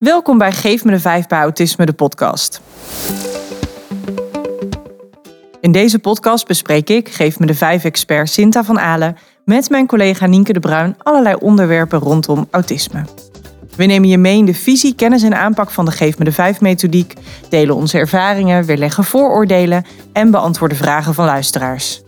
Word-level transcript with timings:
Welkom 0.00 0.38
bij 0.38 0.52
Geef 0.52 0.84
me 0.84 0.90
de 0.90 1.00
5 1.00 1.26
bij 1.26 1.40
Autisme, 1.40 1.86
de 1.86 1.92
podcast. 1.92 2.60
In 5.60 5.72
deze 5.72 5.98
podcast 5.98 6.46
bespreek 6.46 6.90
ik, 6.90 7.08
Geef 7.08 7.38
me 7.38 7.46
de 7.46 7.54
5 7.54 7.84
expert 7.84 8.30
Sinta 8.30 8.64
van 8.64 8.78
Alen, 8.80 9.16
met 9.44 9.70
mijn 9.70 9.86
collega 9.86 10.26
Nienke 10.26 10.52
de 10.52 10.60
Bruin 10.60 10.96
allerlei 10.98 11.34
onderwerpen 11.34 11.98
rondom 11.98 12.48
autisme. 12.50 13.04
We 13.76 13.84
nemen 13.84 14.08
je 14.08 14.18
mee 14.18 14.38
in 14.38 14.44
de 14.44 14.54
visie, 14.54 14.94
kennis 14.94 15.22
en 15.22 15.36
aanpak 15.36 15.70
van 15.70 15.84
de 15.84 15.90
Geef 15.90 16.18
me 16.18 16.24
de 16.24 16.32
5 16.32 16.60
methodiek, 16.60 17.14
delen 17.48 17.74
onze 17.74 17.98
ervaringen, 17.98 18.64
weerleggen 18.64 19.04
vooroordelen 19.04 19.84
en 20.12 20.30
beantwoorden 20.30 20.76
vragen 20.76 21.14
van 21.14 21.24
luisteraars. 21.24 22.02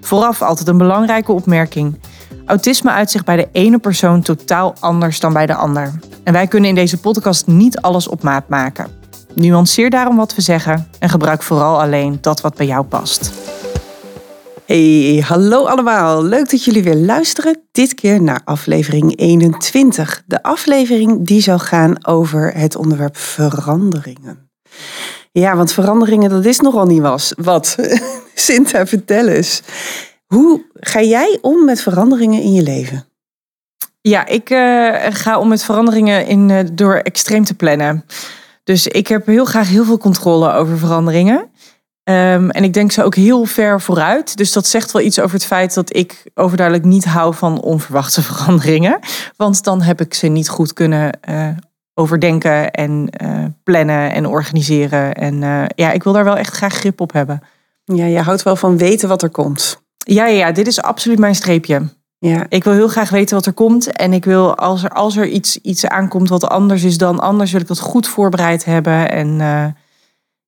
Vooraf 0.00 0.42
altijd 0.42 0.68
een 0.68 0.78
belangrijke 0.78 1.32
opmerking. 1.32 2.00
Autisme 2.46 2.90
uit 2.90 3.10
zich 3.10 3.24
bij 3.24 3.36
de 3.36 3.48
ene 3.52 3.78
persoon 3.78 4.22
totaal 4.22 4.74
anders 4.80 5.20
dan 5.20 5.32
bij 5.32 5.46
de 5.46 5.54
ander. 5.54 5.98
En 6.24 6.32
wij 6.32 6.46
kunnen 6.46 6.68
in 6.68 6.74
deze 6.74 7.00
podcast 7.00 7.46
niet 7.46 7.78
alles 7.78 8.08
op 8.08 8.22
maat 8.22 8.48
maken. 8.48 8.90
Nuanceer 9.34 9.90
daarom 9.90 10.16
wat 10.16 10.34
we 10.34 10.40
zeggen 10.40 10.88
en 10.98 11.08
gebruik 11.08 11.42
vooral 11.42 11.80
alleen 11.80 12.18
dat 12.20 12.40
wat 12.40 12.54
bij 12.54 12.66
jou 12.66 12.84
past. 12.84 13.32
Hey, 14.66 15.24
hallo 15.26 15.64
allemaal. 15.64 16.24
Leuk 16.24 16.50
dat 16.50 16.64
jullie 16.64 16.82
weer 16.82 16.96
luisteren. 16.96 17.60
Dit 17.72 17.94
keer 17.94 18.22
naar 18.22 18.40
aflevering 18.44 19.18
21. 19.18 20.22
De 20.26 20.42
aflevering 20.42 21.26
die 21.26 21.40
zal 21.40 21.58
gaan 21.58 22.06
over 22.06 22.52
het 22.54 22.76
onderwerp 22.76 23.16
veranderingen. 23.16 24.50
Ja, 25.32 25.56
want 25.56 25.72
veranderingen, 25.72 26.30
dat 26.30 26.44
is 26.44 26.60
nogal 26.60 26.86
niet 26.86 27.00
was. 27.00 27.32
Wat? 27.36 27.76
Sinta, 28.34 28.86
vertel 28.86 29.26
eens. 29.26 29.62
Hoe 30.34 30.64
ga 30.74 31.02
jij 31.02 31.38
om 31.40 31.64
met 31.64 31.80
veranderingen 31.80 32.42
in 32.42 32.52
je 32.52 32.62
leven? 32.62 33.04
Ja, 34.00 34.26
ik 34.26 34.50
uh, 34.50 34.96
ga 35.10 35.38
om 35.38 35.48
met 35.48 35.64
veranderingen 35.64 36.26
in, 36.26 36.48
uh, 36.48 36.58
door 36.72 36.94
extreem 36.94 37.44
te 37.44 37.54
plannen. 37.54 38.04
Dus 38.64 38.86
ik 38.86 39.06
heb 39.06 39.26
heel 39.26 39.44
graag 39.44 39.68
heel 39.68 39.84
veel 39.84 39.98
controle 39.98 40.52
over 40.52 40.78
veranderingen. 40.78 41.38
Um, 42.04 42.50
en 42.50 42.64
ik 42.64 42.72
denk 42.72 42.92
ze 42.92 43.02
ook 43.02 43.14
heel 43.14 43.44
ver 43.44 43.80
vooruit. 43.80 44.36
Dus 44.36 44.52
dat 44.52 44.66
zegt 44.66 44.92
wel 44.92 45.02
iets 45.02 45.20
over 45.20 45.34
het 45.34 45.46
feit 45.46 45.74
dat 45.74 45.96
ik 45.96 46.30
overduidelijk 46.34 46.86
niet 46.86 47.04
hou 47.04 47.34
van 47.34 47.60
onverwachte 47.60 48.22
veranderingen. 48.32 48.98
Want 49.36 49.64
dan 49.64 49.82
heb 49.82 50.00
ik 50.00 50.14
ze 50.14 50.26
niet 50.26 50.48
goed 50.48 50.72
kunnen 50.72 51.18
uh, 51.28 51.48
overdenken 51.94 52.70
en 52.70 53.10
plannen 53.62 54.12
en 54.12 54.26
organiseren. 54.26 55.14
En 55.14 55.38
ja, 55.74 55.92
ik 55.92 56.02
wil 56.02 56.12
daar 56.12 56.24
wel 56.24 56.36
echt 56.36 56.54
graag 56.54 56.74
grip 56.74 57.00
op 57.00 57.12
hebben. 57.12 57.42
Ja, 57.84 58.04
je 58.04 58.20
houdt 58.20 58.42
wel 58.42 58.56
van 58.56 58.78
weten 58.78 59.08
wat 59.08 59.22
er 59.22 59.30
komt. 59.30 59.80
Ja, 60.04 60.26
ja, 60.26 60.46
ja, 60.46 60.52
dit 60.52 60.66
is 60.66 60.82
absoluut 60.82 61.18
mijn 61.18 61.34
streepje. 61.34 61.82
Ja. 62.18 62.46
Ik 62.48 62.64
wil 62.64 62.72
heel 62.72 62.88
graag 62.88 63.10
weten 63.10 63.36
wat 63.36 63.46
er 63.46 63.52
komt. 63.52 63.92
En 63.92 64.12
ik 64.12 64.24
wil, 64.24 64.56
als 64.56 64.82
er, 64.82 64.90
als 64.90 65.16
er 65.16 65.26
iets, 65.26 65.56
iets 65.56 65.86
aankomt 65.86 66.28
wat 66.28 66.48
anders 66.48 66.82
is 66.82 66.98
dan 66.98 67.20
anders, 67.20 67.52
wil 67.52 67.60
ik 67.60 67.66
dat 67.66 67.80
goed 67.80 68.08
voorbereid 68.08 68.64
hebben. 68.64 69.10
En 69.10 69.28
uh, 69.28 69.64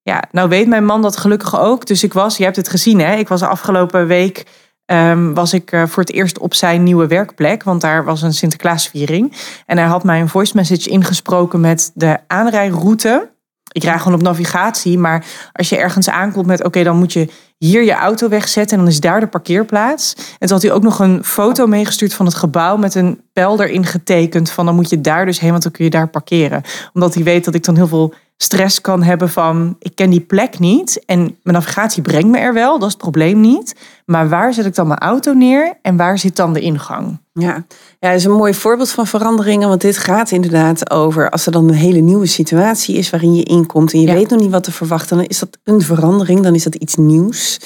ja, 0.03 0.23
nou 0.31 0.49
weet 0.49 0.67
mijn 0.67 0.85
man 0.85 1.03
dat 1.03 1.17
gelukkig 1.17 1.61
ook. 1.61 1.87
Dus 1.87 2.03
ik 2.03 2.13
was, 2.13 2.37
je 2.37 2.45
hebt 2.45 2.57
het 2.57 2.69
gezien 2.69 3.01
hè, 3.01 3.15
ik 3.15 3.29
was 3.29 3.41
de 3.41 3.47
afgelopen 3.47 4.07
week 4.07 4.47
um, 4.87 5.35
was 5.35 5.53
ik 5.53 5.73
uh, 5.73 5.87
voor 5.87 6.03
het 6.03 6.13
eerst 6.13 6.39
op 6.39 6.55
zijn 6.55 6.83
nieuwe 6.83 7.07
werkplek. 7.07 7.63
Want 7.63 7.81
daar 7.81 8.05
was 8.05 8.23
een 8.23 8.35
Sinterklaasviering. 8.35 9.33
En 9.67 9.79
hij 9.79 9.87
had 9.87 10.05
mij 10.05 10.21
een 10.21 10.29
voice 10.29 10.57
message 10.57 10.91
ingesproken 10.91 11.61
met 11.61 11.91
de 11.95 12.19
aanrijroute. 12.27 13.31
Ik 13.73 13.83
rij 13.83 13.99
gewoon 13.99 14.15
op 14.15 14.23
navigatie, 14.23 14.99
maar 14.99 15.25
als 15.53 15.69
je 15.69 15.77
ergens 15.77 16.09
aankomt 16.09 16.47
met 16.47 16.65
oké, 16.65 16.83
dan 16.83 16.97
moet 16.97 17.13
je 17.13 17.29
hier 17.59 17.83
je 17.83 17.93
auto 17.93 18.29
wegzetten 18.29 18.79
en 18.79 18.85
dan 18.85 18.93
is 18.93 19.01
daar 19.01 19.21
de 19.21 19.27
parkeerplaats. 19.27 20.15
En 20.17 20.47
toen 20.47 20.51
had 20.51 20.63
hij 20.63 20.73
ook 20.73 20.83
nog 20.83 20.99
een 20.99 21.25
foto 21.25 21.67
meegestuurd 21.67 22.15
van 22.15 22.27
het 22.27 22.35
gebouw 22.35 22.77
met 22.77 22.95
een 22.95 23.21
pijl 23.33 23.63
erin 23.63 23.87
getekend 23.87 24.51
van 24.51 24.67
dan 24.67 24.75
moet 24.75 24.91
je 24.91 25.01
daar 25.01 25.27
dus 25.27 25.41
heen, 25.41 25.51
want 25.51 25.63
dan 25.63 25.73
kun 25.73 25.85
je 25.85 25.91
daar 25.91 26.09
parkeren. 26.09 26.63
Omdat 26.93 27.15
hij 27.15 27.23
weet 27.23 27.45
dat 27.45 27.55
ik 27.55 27.65
dan 27.65 27.77
heel 27.77 27.89
veel 27.89 28.15
stress 28.43 28.81
kan 28.81 29.03
hebben 29.03 29.31
van 29.31 29.77
ik 29.79 29.95
ken 29.95 30.11
die 30.11 30.21
plek 30.21 30.59
niet 30.59 31.03
en 31.07 31.19
mijn 31.19 31.57
navigatie 31.57 32.03
brengt 32.03 32.29
me 32.29 32.39
er 32.39 32.55
wel, 32.55 32.73
dat 32.79 32.89
is 32.89 32.93
het 32.93 33.03
probleem 33.03 33.41
niet. 33.41 33.75
Maar 34.07 34.29
waar 34.29 34.55
zet 34.55 34.67
ik 34.67 34.75
dan 34.75 34.87
mijn 34.87 34.99
auto 34.99 35.33
neer 35.33 35.79
en 35.83 35.97
waar 35.97 36.19
zit 36.19 36.37
dan 36.37 36.53
de 36.53 36.61
ingang? 36.61 37.21
Ja, 37.33 37.65
ja 37.99 38.09
dat 38.09 38.15
is 38.15 38.25
een 38.25 38.33
mooi 38.33 38.55
voorbeeld 38.55 38.91
van 38.91 39.07
veranderingen, 39.07 39.69
want 39.69 39.81
dit 39.81 39.99
gaat 39.99 40.31
inderdaad 40.31 40.91
over 40.91 41.31
als 41.31 41.47
er 41.47 41.53
dan 41.53 41.69
een 41.69 41.75
hele 41.75 42.01
nieuwe 42.01 42.27
situatie 42.27 42.97
is 42.97 43.11
waarin 43.11 43.35
je 43.35 43.43
inkomt 43.43 43.93
en 43.93 44.01
je 44.01 44.13
weet 44.13 44.31
nog 44.31 44.41
niet 44.41 44.51
wat 44.51 44.65
te 44.65 44.73
verwachten, 44.73 45.17
dan 45.17 45.27
is 45.27 45.39
dat 45.39 45.59
een 45.65 45.81
verandering, 45.81 46.43
dan 46.43 46.55
is 46.55 46.63
dat 46.63 46.75
iets 46.75 46.97
nieuws. 46.97 47.61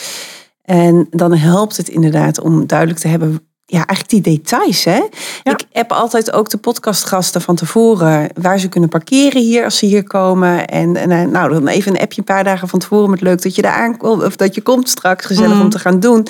En 0.62 1.06
dan 1.10 1.34
helpt 1.34 1.76
het 1.76 1.88
inderdaad 1.88 2.40
om 2.40 2.66
duidelijk 2.66 3.00
te 3.00 3.08
hebben 3.08 3.45
ja, 3.68 3.86
eigenlijk 3.86 4.08
die 4.08 4.20
details. 4.20 4.84
Hè? 4.84 5.00
Ik 5.42 5.64
heb 5.72 5.92
altijd 5.92 6.32
ook 6.32 6.50
de 6.50 6.56
podcastgasten 6.56 7.40
van 7.40 7.54
tevoren 7.54 8.28
waar 8.40 8.58
ze 8.58 8.68
kunnen 8.68 8.88
parkeren 8.88 9.42
hier 9.42 9.64
als 9.64 9.78
ze 9.78 9.86
hier 9.86 10.02
komen. 10.02 10.66
En, 10.66 10.96
en 10.96 11.10
eh, 11.10 11.22
nou, 11.22 11.52
dan 11.52 11.68
even 11.68 11.94
een 11.94 12.00
appje 12.00 12.18
een 12.18 12.24
paar 12.24 12.44
dagen 12.44 12.68
van 12.68 12.78
tevoren 12.78 13.10
met 13.10 13.20
leuk 13.20 13.42
dat 13.42 13.54
je 13.54 13.62
daar 13.62 13.72
aankomt 13.72 14.22
of 14.22 14.36
dat 14.36 14.54
je 14.54 14.60
komt 14.60 14.88
straks, 14.88 15.26
gezellig 15.26 15.56
om 15.56 15.62
mm. 15.62 15.70
te 15.70 15.78
gaan 15.78 16.00
doen. 16.00 16.26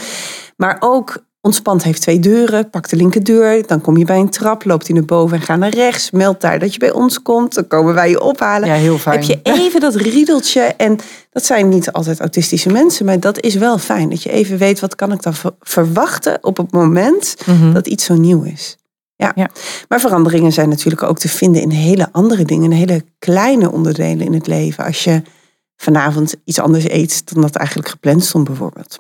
Maar 0.57 0.77
ook 0.81 1.25
Ontspant 1.47 1.83
heeft 1.83 2.01
twee 2.01 2.21
deuren, 2.21 2.71
pak 2.71 2.89
de 2.89 2.97
linkerdeur, 2.97 3.67
dan 3.67 3.81
kom 3.81 3.97
je 3.97 4.05
bij 4.05 4.19
een 4.19 4.31
trap, 4.31 4.65
loopt 4.65 4.87
hij 4.87 4.97
naar 4.97 5.05
boven 5.05 5.37
en 5.37 5.43
ga 5.43 5.57
naar 5.57 5.75
rechts. 5.75 6.11
Meld 6.11 6.41
daar 6.41 6.59
dat 6.59 6.73
je 6.73 6.79
bij 6.79 6.93
ons 6.93 7.23
komt, 7.23 7.55
dan 7.55 7.67
komen 7.67 7.95
wij 7.95 8.11
je 8.11 8.21
ophalen. 8.21 8.69
Ja, 8.69 8.75
heel 8.75 8.99
fijn. 8.99 9.19
Heb 9.19 9.29
je 9.29 9.41
even 9.63 9.81
dat 9.81 9.95
riedeltje 9.95 10.61
en 10.61 10.99
dat 11.31 11.45
zijn 11.45 11.69
niet 11.69 11.93
altijd 11.93 12.21
autistische 12.21 12.69
mensen, 12.69 13.07
maar 13.07 13.21
dat 13.21 13.41
is 13.41 13.55
wel 13.55 13.79
fijn. 13.79 14.09
Dat 14.09 14.23
je 14.23 14.31
even 14.31 14.59
weet 14.59 14.81
wat 14.81 14.95
kan 14.95 15.13
ik 15.13 15.23
dan 15.23 15.35
verwachten 15.61 16.39
op 16.41 16.57
het 16.57 16.73
moment 16.73 17.37
mhm. 17.47 17.73
dat 17.73 17.87
iets 17.87 18.05
zo 18.05 18.15
nieuw 18.15 18.43
is. 18.43 18.77
Ja. 19.17 19.33
ja. 19.35 19.51
maar 19.89 20.01
veranderingen 20.01 20.53
zijn 20.53 20.69
natuurlijk 20.69 21.03
ook 21.03 21.19
te 21.19 21.29
vinden 21.29 21.63
in 21.63 21.71
hele 21.71 22.09
andere 22.13 22.45
dingen, 22.45 22.65
in 22.65 22.79
hele 22.79 23.05
kleine 23.19 23.73
onderdelen 23.73 24.27
in 24.27 24.35
het 24.35 24.47
leven. 24.47 24.85
Als 24.85 25.05
je 25.05 25.23
vanavond 25.77 26.35
iets 26.45 26.61
anders 26.61 26.89
eet 26.89 27.33
dan 27.33 27.43
dat 27.43 27.55
eigenlijk 27.57 27.89
gepland 27.89 28.25
stond 28.25 28.45
bijvoorbeeld. 28.45 28.99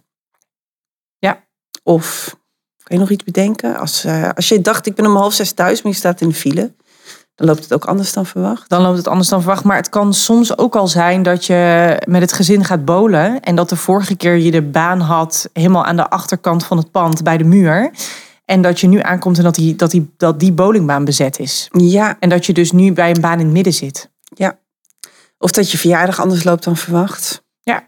Of 1.86 2.36
kan 2.82 2.97
je 2.97 3.02
nog 3.02 3.10
iets 3.10 3.24
bedenken? 3.24 3.76
Als, 3.76 4.04
uh, 4.04 4.30
als 4.34 4.48
je 4.48 4.60
dacht, 4.60 4.86
ik 4.86 4.94
ben 4.94 5.06
om 5.06 5.16
half 5.16 5.32
zes 5.32 5.52
thuis, 5.52 5.82
maar 5.82 5.92
je 5.92 5.98
staat 5.98 6.20
in 6.20 6.28
de 6.28 6.34
file. 6.34 6.74
Dan 7.34 7.47
loopt 7.47 7.62
het 7.62 7.72
ook 7.72 7.84
anders 7.84 8.12
dan 8.12 8.26
verwacht. 8.26 8.69
Dan 8.69 8.82
loopt 8.82 8.97
het 8.97 9.08
anders 9.08 9.28
dan 9.28 9.41
verwacht. 9.41 9.64
Maar 9.64 9.76
het 9.76 9.88
kan 9.88 10.14
soms 10.14 10.58
ook 10.58 10.76
al 10.76 10.88
zijn 10.88 11.22
dat 11.22 11.44
je 11.44 12.02
met 12.06 12.20
het 12.20 12.32
gezin 12.32 12.64
gaat 12.64 12.84
bolen. 12.84 13.41
En 13.41 13.54
dat 13.56 13.69
de 13.69 13.76
vorige 13.76 14.16
keer 14.16 14.36
je 14.36 14.50
de 14.50 14.62
baan 14.62 15.00
had 15.00 15.48
helemaal 15.52 15.84
aan 15.84 15.96
de 15.96 16.10
achterkant 16.10 16.64
van 16.64 16.76
het 16.76 16.91
pand 16.91 17.22
bij 17.22 17.36
de 17.36 17.44
muur. 17.44 17.91
En 18.44 18.62
dat 18.62 18.80
je 18.80 18.86
nu 18.86 19.00
aankomt 19.00 19.38
en 19.38 19.44
dat 19.44 19.54
die, 19.54 19.76
dat 19.76 19.91
die, 19.91 20.14
dat 20.16 20.41
die 20.41 20.52
bowlingbaan 20.52 21.04
bezet 21.04 21.38
is. 21.38 21.69
Ja. 21.70 22.16
En 22.20 22.28
dat 22.28 22.46
je 22.46 22.52
dus 22.52 22.72
nu 22.72 22.92
bij 22.92 23.10
een 23.10 23.20
baan 23.20 23.38
in 23.38 23.44
het 23.44 23.54
midden 23.54 23.75
zit. 23.75 24.10
Ja. 24.34 24.58
Of 25.38 25.50
dat 25.50 25.70
je 25.70 25.78
verjaardag 25.78 26.20
anders 26.20 26.44
loopt 26.44 26.64
dan 26.64 26.76
verwacht. 26.76 27.44
Ja. 27.60 27.86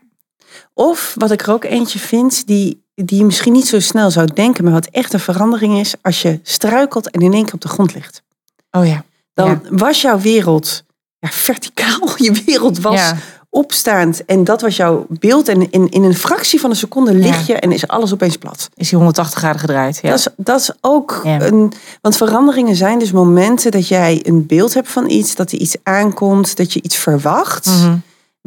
Of 0.75 1.15
wat 1.19 1.31
ik 1.31 1.43
er 1.43 1.53
ook 1.53 1.65
eentje 1.65 1.99
vind, 1.99 2.47
die 2.47 2.87
die 3.05 3.19
je 3.19 3.25
misschien 3.25 3.53
niet 3.53 3.67
zo 3.67 3.81
snel 3.81 4.11
zou 4.11 4.29
denken, 4.35 4.65
maar 4.65 4.73
wat 4.73 4.87
echt 4.87 5.13
een 5.13 5.21
verandering 5.21 5.79
is 5.79 5.95
als 6.03 6.23
je 6.23 6.41
struikelt 6.43 7.11
en 7.11 7.21
in 7.21 7.33
één 7.33 7.45
keer 7.45 7.55
op 7.55 7.61
de 7.61 7.69
grond 7.69 7.95
ligt. 7.95 8.23
Oh 8.71 8.87
ja. 8.87 9.05
Dan 9.35 9.61
was 9.71 10.01
jouw 10.01 10.19
wereld 10.19 10.85
ja, 11.19 11.29
verticaal, 11.29 12.09
je 12.27 12.43
wereld 12.47 12.81
was 12.81 13.13
opstaand 13.51 14.25
en 14.25 14.45
dat 14.45 14.61
was 14.61 14.77
jouw 14.77 15.07
beeld. 15.09 15.49
En 15.49 15.71
in, 15.71 15.91
in 15.91 16.03
een 16.03 16.15
fractie 16.15 16.61
van 16.61 16.71
een 16.71 16.77
seconde 16.77 17.15
lig 17.15 17.47
je 17.47 17.55
en 17.55 17.73
is 17.73 17.89
alles 17.89 18.13
opeens 18.13 18.37
plat. 18.37 18.69
Is 18.75 18.91
je 18.91 18.97
180 18.97 19.39
graden 19.39 19.61
gedraaid. 19.61 19.99
Ja. 20.03 20.11
Dat, 20.11 20.19
is, 20.19 20.29
dat 20.37 20.61
is 20.61 20.73
ook 20.81 21.21
een. 21.25 21.73
Want 22.01 22.17
veranderingen 22.17 22.77
zijn 22.77 22.99
dus 22.99 23.13
momenten 23.13 23.71
dat 23.71 23.89
jij 23.89 24.21
een 24.23 24.47
beeld 24.47 24.75
hebt 24.75 24.89
van 24.89 25.11
iets, 25.11 25.35
dat 25.35 25.53
er 25.53 25.59
iets 25.59 25.77
aankomt, 25.83 26.57
dat 26.57 26.73
je 26.73 26.83
iets 26.83 26.97
verwacht. 26.97 27.67
Mhm 27.67 27.95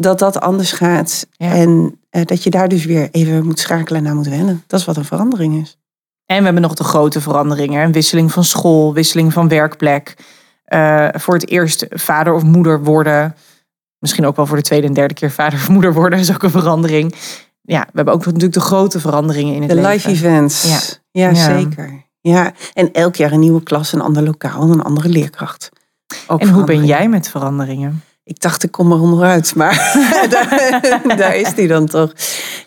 dat 0.02 0.20
dat 0.20 0.40
anders 0.40 0.72
gaat. 0.72 1.28
En 1.38 2.00
dat 2.12 2.44
je 2.44 2.50
daar 2.50 2.68
dus 2.68 2.86
weer 2.86 3.10
even 3.12 3.46
moet 3.46 3.60
schakelen 3.60 4.00
en 4.00 4.04
naar 4.04 4.16
moet 4.16 4.28
wennen. 4.28 4.64
Dat 4.68 4.80
is 4.80 4.86
wat 4.86 4.98
een 4.98 5.06
verandering 5.06 5.62
is. 5.62 5.78
En 6.26 6.38
we 6.38 6.44
hebben 6.44 6.62
nog 6.62 6.74
de 6.74 6.84
grote 6.84 7.22
veranderingen. 7.22 7.84
Een 7.84 7.92
wisseling 7.92 8.32
van 8.32 8.44
school, 8.44 8.94
wisseling 8.94 9.34
van 9.34 9.48
werkplek. 9.48 10.16
Uh, 10.68 11.08
voor 11.12 11.34
het 11.34 11.50
eerst 11.50 11.86
vader 11.90 12.34
of 12.34 12.44
moeder 12.44 12.84
worden. 12.84 13.36
Misschien 14.00 14.26
ook 14.26 14.36
wel 14.36 14.46
voor 14.46 14.58
de 14.58 14.64
tweede 14.64 14.88
en 14.88 14.94
derde 14.94 15.14
keer 15.14 15.32
vader 15.32 15.60
of 15.60 15.70
moeder 15.70 15.94
worden 15.94 16.20
is 16.20 16.34
ook 16.34 16.44
een 16.44 16.52
verandering. 16.52 17.16
Ja, 17.62 17.80
we 17.80 17.92
hebben 17.94 18.14
ook 18.14 18.26
natuurlijk 18.26 18.54
de 18.54 18.60
grote 18.60 19.00
veranderingen 19.00 19.56
in 19.56 19.62
het 19.62 19.70
de 19.70 19.76
leven. 19.76 19.90
De 19.90 20.10
live 20.10 20.28
events. 20.28 20.88
Ja. 21.12 21.30
ja. 21.32 21.34
zeker. 21.34 22.06
Ja, 22.22 22.54
en 22.74 22.92
elk 22.92 23.16
jaar 23.16 23.32
een 23.32 23.40
nieuwe 23.40 23.64
klas, 23.64 23.94
een 23.94 24.02
ander 24.02 24.24
lokaal, 24.24 24.62
een 24.62 24.82
andere 24.82 25.10
leerkracht. 25.10 25.70
Ook 26.28 26.42
en 26.42 26.50
hoe 26.50 26.64
ben 26.64 26.86
jij 26.86 27.10
met 27.10 27.30
veranderingen? 27.30 28.04
Ik 28.32 28.40
dacht, 28.40 28.64
ik 28.64 28.72
kom 28.72 28.92
er 28.92 29.02
onderuit, 29.02 29.56
maar 29.56 29.76
daar, 30.30 31.18
daar, 31.18 31.36
is 31.36 31.56
die 31.56 31.68
dan 31.68 31.86
toch. 31.86 32.14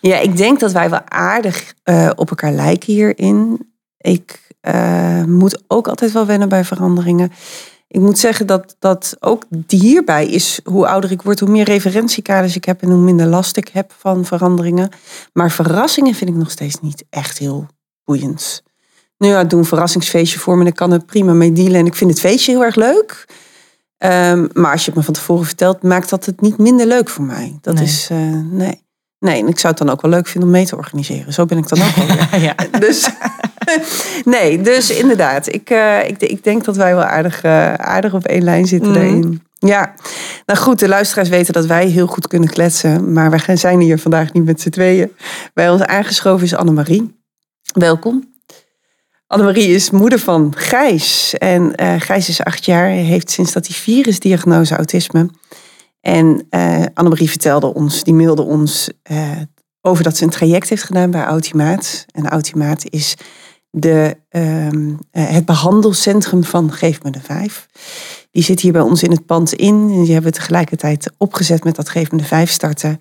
Ja, 0.01 0.19
ik 0.19 0.37
denk 0.37 0.61
dat 0.61 0.73
wij 0.73 0.91
wel 0.91 1.01
aardig 1.09 1.75
uh, 1.85 2.11
op 2.15 2.31
elkaar 2.31 2.53
lijken 2.53 2.93
hierin. 2.93 3.69
Ik 3.99 4.49
uh, 4.63 5.25
moet 5.25 5.63
ook 5.67 5.89
altijd 5.89 6.13
wel 6.13 6.27
wennen 6.27 6.49
bij 6.49 6.65
veranderingen. 6.65 7.33
Ik 7.89 8.01
moet 8.01 8.19
zeggen 8.19 8.47
dat, 8.47 8.77
dat 8.79 9.17
ook 9.21 9.45
hierbij 9.67 10.27
is, 10.27 10.61
hoe 10.65 10.87
ouder 10.87 11.11
ik 11.11 11.23
word, 11.23 11.41
hoe 11.41 11.49
meer 11.49 11.65
referentiekaders 11.65 12.57
ik 12.57 12.65
heb 12.65 12.83
en 12.83 12.91
hoe 12.91 13.01
minder 13.01 13.27
last 13.27 13.57
ik 13.57 13.69
heb 13.69 13.93
van 13.99 14.25
veranderingen. 14.25 14.89
Maar 15.33 15.51
verrassingen 15.51 16.15
vind 16.15 16.31
ik 16.31 16.37
nog 16.37 16.51
steeds 16.51 16.81
niet 16.81 17.05
echt 17.11 17.39
heel 17.39 17.67
boeiend. 18.05 18.63
Nu 19.19 19.29
ja, 19.29 19.45
doe 19.45 19.59
een 19.59 19.65
verrassingsfeestje 19.65 20.39
voor 20.39 20.59
me 20.59 20.65
ik 20.65 20.75
kan 20.75 20.93
er 20.93 21.05
prima 21.05 21.33
mee 21.33 21.53
dealen 21.53 21.81
en 21.81 21.87
ik 21.87 21.95
vind 21.95 22.11
het 22.11 22.21
feestje 22.21 22.53
heel 22.53 22.65
erg 22.65 22.75
leuk. 22.75 23.27
Ehm, 24.05 24.47
maar 24.53 24.73
als 24.73 24.85
je 24.85 24.91
het 24.91 24.99
me 24.99 25.05
van 25.05 25.15
tevoren 25.15 25.45
vertelt, 25.45 25.83
maakt 25.83 26.11
dat 26.11 26.27
het 26.27 26.41
niet 26.41 26.59
minder 26.59 26.87
leuk 26.87 27.09
voor 27.09 27.25
mij. 27.25 27.59
Dat 27.61 27.81
is, 27.81 28.09
uh, 28.13 28.19
nee. 28.51 28.83
Nee, 29.19 29.41
en 29.41 29.49
ik 29.49 29.59
zou 29.59 29.75
het 29.75 29.83
dan 29.83 29.91
ook 29.91 30.03
wel 30.03 30.11
leuk 30.11 30.27
vinden 30.27 30.49
om 30.49 30.57
mee 30.57 30.67
te 30.67 30.77
organiseren. 30.77 31.33
Zo 31.33 31.45
ben 31.45 31.59
ik 31.59 31.69
dan 31.69 31.83
ook 31.83 31.95
wel. 31.95 32.41
ja. 32.49 32.55
Dus, 32.79 33.11
nee, 34.35 34.61
dus 34.61 34.91
inderdaad. 34.91 35.53
Ik, 35.53 35.71
uh, 35.71 36.09
ik, 36.09 36.21
ik, 36.21 36.45
denk 36.45 36.65
dat 36.65 36.77
wij 36.77 36.95
wel 36.95 37.05
aardig, 37.05 37.45
uh, 37.45 37.75
aardig 37.75 38.15
op 38.15 38.25
één 38.25 38.45
lijn 38.45 38.67
zitten 38.67 38.89
mm. 38.89 38.95
daarin. 38.95 39.43
Ja, 39.59 39.95
nou 40.47 40.59
goed, 40.59 40.79
de 40.79 40.89
luisteraars 40.89 41.29
weten 41.29 41.53
dat 41.53 41.67
wij 41.67 41.87
heel 41.87 42.07
goed 42.07 42.29
kunnen 42.29 42.49
kletsen. 42.49 43.13
Maar 43.13 43.31
wij 43.31 43.57
zijn 43.57 43.81
hier 43.81 43.99
vandaag 43.99 44.33
niet 44.33 44.45
met 44.45 44.61
z'n 44.61 44.71
tweeën. 44.71 45.13
Bij 45.55 45.71
ons 45.71 45.83
aangeschoven 45.83 46.45
is 46.45 46.55
Annemarie. 46.55 47.19
Welkom. 47.73 48.34
Annemarie 49.27 49.69
is 49.69 49.91
moeder 49.91 50.19
van 50.19 50.53
Gijs. 50.57 51.35
En 51.35 51.73
uh, 51.83 51.95
Gijs 51.99 52.29
is 52.29 52.43
acht 52.43 52.65
jaar, 52.65 52.89
heeft 52.89 53.31
sinds 53.31 53.53
dat 53.53 53.67
hij 53.67 53.77
vier 53.77 54.19
diagnose 54.19 54.77
autisme. 54.77 55.29
En 56.01 56.47
uh, 56.51 56.85
Annemarie 56.95 57.31
vertelde 57.31 57.75
ons, 57.75 58.05
die 58.05 58.15
mailde 58.15 58.43
ons 58.43 58.91
uh, 59.11 59.31
over 59.81 60.05
dat 60.05 60.17
ze 60.17 60.25
een 60.25 60.31
traject 60.31 60.69
heeft 60.69 60.83
gedaan 60.83 61.11
bij 61.11 61.25
Autimaat. 61.25 62.05
En 62.11 62.29
Autimaat 62.29 62.85
is 62.91 63.17
de, 63.71 64.17
um, 64.31 64.99
het 65.11 65.45
behandelcentrum 65.45 66.45
van 66.45 66.73
Geef 66.73 67.03
me 67.03 67.11
de 67.11 67.21
Vijf. 67.21 67.67
Die 68.31 68.43
zit 68.43 68.61
hier 68.61 68.73
bij 68.73 68.81
ons 68.81 69.03
in 69.03 69.11
het 69.11 69.27
pand 69.27 69.53
in. 69.53 69.75
En 69.75 70.03
die 70.03 70.13
hebben 70.13 70.33
we 70.33 70.39
tegelijkertijd 70.39 71.11
opgezet 71.19 71.65
met 71.65 71.77
dat 71.77 71.89
Geef 71.89 72.11
me 72.11 72.19
de 72.19 72.25
Vijf 72.25 72.51
starten. 72.51 73.01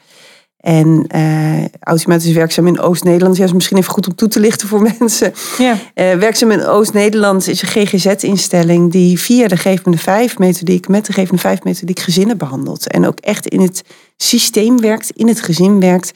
En 0.64 1.06
uh, 1.16 1.66
Automaat 1.80 2.24
is 2.24 2.32
werkzaam 2.32 2.68
in 2.68 2.80
Oost-Nederland. 2.80 3.38
Ja, 3.38 3.44
is 3.44 3.54
misschien 3.54 3.78
even 3.78 3.92
goed 3.92 4.08
om 4.08 4.16
toe 4.16 4.28
te 4.28 4.40
lichten 4.40 4.68
voor 4.68 4.82
mensen. 5.00 5.34
Ja. 5.58 5.72
Uh, 5.72 6.14
werkzaam 6.14 6.52
in 6.52 6.66
Oost-Nederland 6.66 7.48
is 7.48 7.62
een 7.62 7.68
GGZ-instelling 7.68 8.92
die 8.92 9.20
via 9.20 9.48
de 9.48 9.58
Gevende 9.58 9.98
Vijf 9.98 10.38
methodiek, 10.38 10.88
met 10.88 11.06
de 11.06 11.14
Gevende 11.14 11.42
Vijf 11.42 11.64
methodiek 11.64 12.00
gezinnen 12.00 12.38
behandelt. 12.38 12.88
En 12.88 13.08
ook 13.08 13.20
echt 13.20 13.48
in 13.48 13.62
het 13.62 13.84
systeem 14.18 14.82
werkt, 14.82 15.12
in 15.16 15.28
het 15.28 15.42
gezin 15.42 15.80
werkt. 15.80 16.12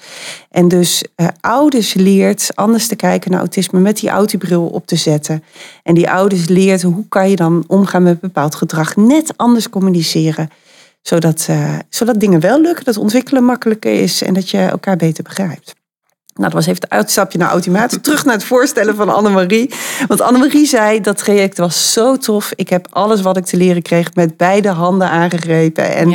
En 0.49 0.67
dus 0.67 1.03
uh, 1.15 1.27
ouders 1.41 1.93
leert 1.93 2.49
anders 2.53 2.87
te 2.87 2.95
kijken 2.95 3.31
naar 3.31 3.39
autisme 3.39 3.79
met 3.79 3.99
die 3.99 4.09
autibril 4.09 4.65
op 4.65 4.87
te 4.87 4.95
zetten. 4.95 5.43
En 5.83 5.93
die 5.93 6.09
ouders 6.09 6.47
leert 6.47 6.81
hoe 6.81 7.05
kan 7.09 7.29
je 7.29 7.35
dan 7.35 7.63
omgaan 7.67 8.03
met 8.03 8.19
bepaald 8.19 8.55
gedrag, 8.55 8.95
net 8.95 9.33
anders 9.35 9.69
communiceren 9.69 10.49
zodat, 11.07 11.47
uh, 11.49 11.73
zodat 11.89 12.19
dingen 12.19 12.39
wel 12.39 12.61
lukken, 12.61 12.85
dat 12.85 12.97
ontwikkelen 12.97 13.43
makkelijker 13.43 14.01
is 14.01 14.21
en 14.21 14.33
dat 14.33 14.49
je 14.49 14.57
elkaar 14.57 14.97
beter 14.97 15.23
begrijpt. 15.23 15.75
Nou, 16.33 16.49
dat 16.49 16.53
was 16.53 16.65
even 16.65 16.81
het 16.81 16.89
uitstapje 16.89 17.37
naar 17.37 17.49
automaat. 17.49 18.03
Terug 18.03 18.25
naar 18.25 18.33
het 18.33 18.43
voorstellen 18.43 18.95
van 18.95 19.09
Annemarie. 19.09 19.73
Want 20.07 20.21
Annemarie 20.21 20.65
zei, 20.65 21.01
dat 21.01 21.17
traject 21.17 21.57
was 21.57 21.93
zo 21.93 22.17
tof. 22.17 22.51
Ik 22.55 22.69
heb 22.69 22.87
alles 22.89 23.21
wat 23.21 23.37
ik 23.37 23.45
te 23.45 23.57
leren 23.57 23.81
kreeg 23.81 24.13
met 24.13 24.37
beide 24.37 24.69
handen 24.69 25.09
aangegrepen. 25.09 25.95
En 25.95 26.13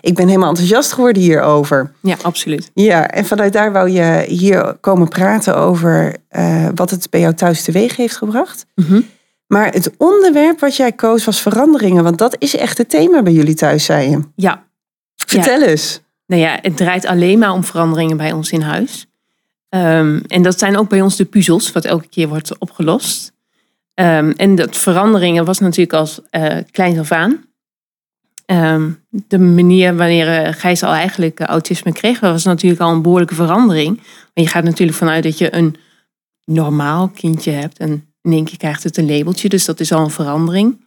ik 0.00 0.14
ben 0.14 0.26
helemaal 0.26 0.48
enthousiast 0.48 0.92
geworden 0.92 1.22
hierover. 1.22 1.92
Ja, 2.00 2.16
absoluut. 2.22 2.70
Ja, 2.74 3.08
en 3.08 3.24
vanuit 3.24 3.52
daar 3.52 3.72
wou 3.72 3.90
je 3.90 4.24
hier 4.26 4.76
komen 4.80 5.08
praten 5.08 5.56
over 5.56 6.16
uh, 6.30 6.68
wat 6.74 6.90
het 6.90 7.06
bij 7.10 7.20
jou 7.20 7.34
thuis 7.34 7.62
teweeg 7.62 7.96
heeft 7.96 8.16
gebracht. 8.16 8.66
Mm 8.74 9.06
maar 9.52 9.72
het 9.72 9.92
onderwerp 9.96 10.60
wat 10.60 10.76
jij 10.76 10.92
koos 10.92 11.24
was 11.24 11.40
veranderingen. 11.40 12.04
Want 12.04 12.18
dat 12.18 12.36
is 12.38 12.56
echt 12.56 12.78
het 12.78 12.90
thema 12.90 13.22
bij 13.22 13.32
jullie 13.32 13.54
thuis, 13.54 13.84
zei 13.84 14.10
je. 14.10 14.20
Ja. 14.34 14.66
Vertel 15.16 15.62
eens. 15.62 16.00
Nou 16.26 16.42
ja, 16.42 16.58
het 16.62 16.76
draait 16.76 17.06
alleen 17.06 17.38
maar 17.38 17.52
om 17.52 17.64
veranderingen 17.64 18.16
bij 18.16 18.32
ons 18.32 18.50
in 18.50 18.60
huis. 18.60 19.06
Um, 19.68 20.22
en 20.26 20.42
dat 20.42 20.58
zijn 20.58 20.76
ook 20.76 20.88
bij 20.88 21.00
ons 21.00 21.16
de 21.16 21.24
puzzels, 21.24 21.72
wat 21.72 21.84
elke 21.84 22.08
keer 22.08 22.28
wordt 22.28 22.58
opgelost. 22.58 23.32
Um, 23.94 24.30
en 24.30 24.54
dat 24.54 24.76
veranderingen 24.76 25.44
was 25.44 25.58
natuurlijk 25.58 25.92
als 25.92 26.20
uh, 26.30 26.56
kleins 26.70 26.98
af 26.98 27.12
aan. 27.12 27.44
Um, 28.46 29.04
de 29.10 29.38
manier 29.38 29.96
wanneer 29.96 30.46
uh, 30.46 30.52
Gijs 30.52 30.82
al 30.82 30.92
eigenlijk 30.92 31.40
uh, 31.40 31.46
autisme 31.46 31.92
kreeg, 31.92 32.20
was 32.20 32.44
natuurlijk 32.44 32.80
al 32.80 32.92
een 32.92 33.02
behoorlijke 33.02 33.34
verandering. 33.34 33.96
Maar 33.96 34.44
je 34.44 34.48
gaat 34.48 34.64
natuurlijk 34.64 34.98
vanuit 34.98 35.22
dat 35.22 35.38
je 35.38 35.54
een 35.54 35.76
normaal 36.44 37.08
kindje 37.08 37.50
hebt, 37.50 37.80
een 37.80 38.11
in 38.22 38.32
één 38.32 38.44
keer 38.44 38.56
krijgt 38.56 38.82
het 38.82 38.96
een 38.96 39.16
labeltje, 39.16 39.48
dus 39.48 39.64
dat 39.64 39.80
is 39.80 39.92
al 39.92 40.04
een 40.04 40.10
verandering. 40.10 40.86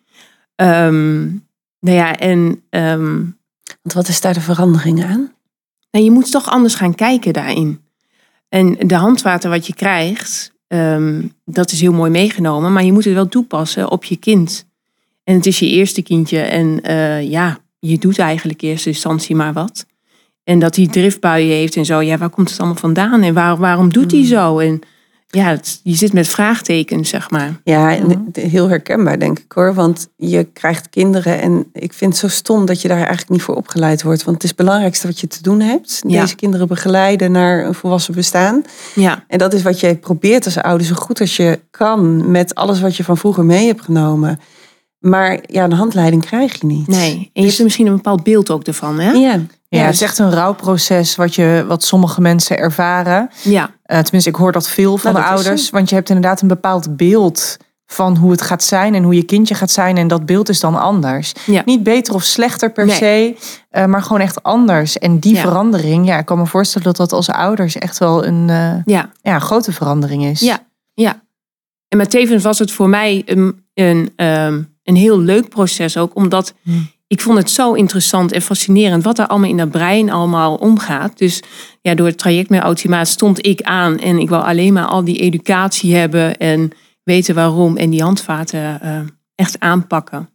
Um, 0.55 1.47
nou 1.79 1.97
ja, 1.97 2.15
en. 2.15 2.63
Um, 2.69 3.37
Want 3.81 3.95
wat 3.95 4.07
is 4.07 4.21
daar 4.21 4.33
de 4.33 4.41
verandering 4.41 5.03
aan? 5.03 5.33
Nou, 5.91 6.05
je 6.05 6.11
moet 6.11 6.31
toch 6.31 6.49
anders 6.49 6.75
gaan 6.75 6.95
kijken 6.95 7.33
daarin. 7.33 7.79
En 8.49 8.77
de 8.87 8.95
handwater 8.95 9.49
wat 9.49 9.67
je 9.67 9.73
krijgt, 9.73 10.53
um, 10.67 11.33
dat 11.45 11.71
is 11.71 11.81
heel 11.81 11.93
mooi 11.93 12.11
meegenomen, 12.11 12.73
maar 12.73 12.83
je 12.83 12.91
moet 12.91 13.05
het 13.05 13.13
wel 13.13 13.27
toepassen 13.27 13.91
op 13.91 14.03
je 14.03 14.15
kind. 14.15 14.65
En 15.23 15.35
het 15.35 15.45
is 15.45 15.59
je 15.59 15.69
eerste 15.69 16.01
kindje 16.01 16.39
en 16.39 16.79
uh, 16.83 17.29
ja, 17.29 17.59
je 17.79 17.97
doet 17.97 18.19
eigenlijk 18.19 18.61
in 18.61 18.69
eerste 18.69 18.89
instantie 18.89 19.35
maar 19.35 19.53
wat. 19.53 19.85
En 20.43 20.59
dat 20.59 20.75
hij 20.75 20.87
driftbuien 20.87 21.55
heeft 21.55 21.75
en 21.75 21.85
zo, 21.85 22.01
ja, 22.01 22.17
waar 22.17 22.29
komt 22.29 22.49
het 22.49 22.59
allemaal 22.59 22.77
vandaan 22.77 23.21
en 23.21 23.33
waar, 23.33 23.57
waarom 23.57 23.93
doet 23.93 24.11
hij 24.11 24.19
hmm. 24.19 24.29
zo? 24.29 24.59
En 24.59 24.79
ja, 25.27 25.59
je 25.83 25.95
zit 25.95 26.13
met 26.13 26.27
vraagtekens, 26.27 27.09
zeg 27.09 27.31
maar. 27.31 27.61
Ja, 27.63 27.97
heel 28.33 28.69
herkenbaar 28.69 29.19
denk 29.19 29.39
ik 29.39 29.51
hoor. 29.51 29.73
Want 29.73 30.07
je 30.15 30.43
krijgt 30.43 30.89
kinderen 30.89 31.41
en 31.41 31.69
ik 31.73 31.93
vind 31.93 32.11
het 32.11 32.19
zo 32.19 32.27
stom 32.27 32.65
dat 32.65 32.81
je 32.81 32.87
daar 32.87 32.97
eigenlijk 32.97 33.29
niet 33.29 33.41
voor 33.41 33.55
opgeleid 33.55 34.03
wordt. 34.03 34.23
Want 34.23 34.35
het 34.35 34.43
is 34.43 34.49
het 34.49 34.59
belangrijkste 34.59 35.07
wat 35.07 35.19
je 35.19 35.27
te 35.27 35.41
doen 35.41 35.59
hebt. 35.59 36.01
Deze 36.09 36.35
kinderen 36.35 36.67
begeleiden 36.67 37.31
naar 37.31 37.65
een 37.65 37.73
volwassen 37.73 38.13
bestaan. 38.13 38.63
Ja. 38.95 39.23
En 39.27 39.37
dat 39.37 39.53
is 39.53 39.61
wat 39.61 39.79
je 39.79 39.95
probeert 39.95 40.45
als 40.45 40.57
ouder 40.57 40.87
zo 40.87 40.95
goed 40.95 41.19
als 41.19 41.35
je 41.35 41.59
kan. 41.71 42.31
Met 42.31 42.55
alles 42.55 42.81
wat 42.81 42.95
je 42.95 43.03
van 43.03 43.17
vroeger 43.17 43.45
mee 43.45 43.67
hebt 43.67 43.81
genomen. 43.81 44.39
Maar 44.99 45.39
ja, 45.45 45.63
een 45.63 45.71
handleiding 45.71 46.25
krijg 46.25 46.59
je 46.59 46.67
niet. 46.67 46.87
Nee, 46.87 47.11
en 47.11 47.17
je 47.17 47.29
dus... 47.33 47.43
hebt 47.43 47.57
er 47.57 47.63
misschien 47.63 47.87
een 47.87 47.95
bepaald 47.95 48.23
beeld 48.23 48.49
ook 48.49 48.63
ervan, 48.63 48.99
hè? 48.99 49.11
Ja. 49.11 49.39
Ja, 49.75 49.85
het 49.85 49.93
is 49.93 50.01
echt 50.01 50.19
een 50.19 50.31
rouwproces 50.31 51.15
wat, 51.15 51.35
je, 51.35 51.65
wat 51.67 51.83
sommige 51.83 52.21
mensen 52.21 52.57
ervaren. 52.57 53.29
Ja. 53.43 53.69
Uh, 53.85 53.99
tenminste, 53.99 54.29
ik 54.29 54.35
hoor 54.35 54.51
dat 54.51 54.69
veel 54.69 54.97
van 54.97 55.13
nou, 55.13 55.25
de 55.25 55.31
ouders. 55.31 55.69
Want 55.69 55.89
je 55.89 55.95
hebt 55.95 56.09
inderdaad 56.09 56.41
een 56.41 56.47
bepaald 56.47 56.97
beeld 56.97 57.57
van 57.85 58.17
hoe 58.17 58.31
het 58.31 58.41
gaat 58.41 58.63
zijn 58.63 58.95
en 58.95 59.03
hoe 59.03 59.15
je 59.15 59.23
kindje 59.23 59.55
gaat 59.55 59.71
zijn. 59.71 59.97
En 59.97 60.07
dat 60.07 60.25
beeld 60.25 60.49
is 60.49 60.59
dan 60.59 60.75
anders. 60.75 61.33
Ja. 61.45 61.61
Niet 61.65 61.83
beter 61.83 62.13
of 62.13 62.23
slechter 62.23 62.71
per 62.71 62.89
se, 62.89 63.37
uh, 63.71 63.85
maar 63.85 64.01
gewoon 64.01 64.21
echt 64.21 64.43
anders. 64.43 64.97
En 64.97 65.19
die 65.19 65.37
verandering, 65.37 66.07
ja, 66.07 66.17
ik 66.17 66.25
kan 66.25 66.37
me 66.37 66.45
voorstellen 66.45 66.87
dat 66.87 66.97
dat 66.97 67.11
als 67.11 67.29
ouders 67.29 67.77
echt 67.77 67.97
wel 67.97 68.25
een 68.25 68.47
uh, 68.49 68.73
ja. 68.85 69.11
Ja, 69.21 69.39
grote 69.39 69.71
verandering 69.71 70.25
is. 70.25 70.39
Ja, 70.39 70.59
ja. 70.93 71.23
En 71.87 71.97
met 71.97 72.09
tevens 72.09 72.43
was 72.43 72.59
het 72.59 72.71
voor 72.71 72.89
mij 72.89 73.21
een, 73.25 73.65
een, 73.73 74.13
um, 74.15 74.77
een 74.83 74.95
heel 74.95 75.19
leuk 75.19 75.49
proces 75.49 75.97
ook, 75.97 76.15
omdat 76.15 76.53
hmm 76.61 76.93
ik 77.07 77.21
vond 77.21 77.37
het 77.37 77.49
zo 77.49 77.73
interessant 77.73 78.31
en 78.31 78.41
fascinerend 78.41 79.03
wat 79.03 79.19
er 79.19 79.27
allemaal 79.27 79.49
in 79.49 79.57
dat 79.57 79.71
brein 79.71 80.09
allemaal 80.09 80.55
omgaat. 80.55 81.17
Dus 81.17 81.41
ja, 81.81 81.95
door 81.95 82.05
het 82.05 82.17
traject 82.17 82.49
met 82.49 82.61
Automaat 82.61 83.07
stond 83.07 83.45
ik 83.45 83.61
aan 83.61 83.99
en 83.99 84.19
ik 84.19 84.29
wou 84.29 84.43
alleen 84.43 84.73
maar 84.73 84.85
al 84.85 85.03
die 85.03 85.17
educatie 85.17 85.95
hebben 85.95 86.37
en 86.37 86.71
weten 87.03 87.35
waarom 87.35 87.77
en 87.77 87.89
die 87.89 88.03
handvaten 88.03 88.79
uh, 88.83 88.99
echt 89.35 89.59
aanpakken. 89.59 90.29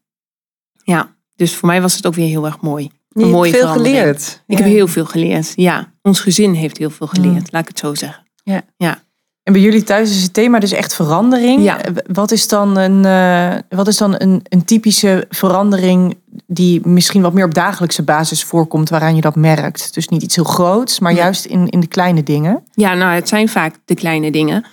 Ja, 0.85 1.17
dus 1.37 1.55
voor 1.55 1.69
mij 1.69 1.83
was 1.83 1.97
het 1.97 2.07
ook 2.07 2.15
weer 2.15 2.29
heel 2.29 2.47
erg 2.47 2.61
mooi. 2.61 2.91
Je 3.09 3.27
hebt 3.27 3.57
veel 3.57 3.69
geleerd. 3.69 4.43
Ik 4.47 4.59
heb 4.59 4.67
heel 4.67 4.87
veel 4.87 5.05
geleerd. 5.05 5.53
Ja, 5.57 5.93
ons 6.03 6.21
gezin 6.21 6.53
heeft 6.53 6.79
heel 6.79 6.91
veel 6.91 7.07
geleerd, 7.07 7.53
laat 7.53 7.63
ik 7.63 7.69
het 7.69 7.79
zo 7.79 7.95
zeggen. 7.95 8.27
Ja. 8.43 8.63
ja. 8.77 9.03
En 9.43 9.53
bij 9.53 9.63
jullie 9.63 9.83
thuis 9.83 10.11
is 10.11 10.23
het 10.23 10.35
thema 10.35 10.59
dus 10.59 10.73
echt 10.73 10.95
verandering. 10.95 11.63
Ja. 11.63 11.81
Wat 12.13 12.31
is 12.31 12.49
dan, 12.49 12.77
een, 12.77 13.05
uh, 13.05 13.59
wat 13.69 13.89
is 13.89 13.97
dan 13.97 14.15
een, 14.19 14.43
een 14.49 14.65
typische 14.65 15.27
verandering 15.29 16.17
die 16.47 16.87
misschien 16.89 17.23
wat 17.23 17.33
meer 17.33 17.45
op 17.45 17.55
dagelijkse 17.55 18.03
basis 18.03 18.45
voorkomt, 18.45 18.89
waaraan 18.89 19.15
je 19.15 19.21
dat 19.21 19.37
merkt? 19.37 19.95
Dus 19.95 20.09
niet 20.09 20.23
iets 20.23 20.35
heel 20.35 20.45
groots, 20.45 20.99
maar 20.99 21.13
juist 21.13 21.45
in, 21.45 21.69
in 21.69 21.81
de 21.81 21.87
kleine 21.87 22.23
dingen. 22.23 22.63
Ja, 22.73 22.95
nou, 22.95 23.15
het 23.15 23.29
zijn 23.29 23.49
vaak 23.49 23.75
de 23.85 23.95
kleine 23.95 24.31
dingen. 24.31 24.65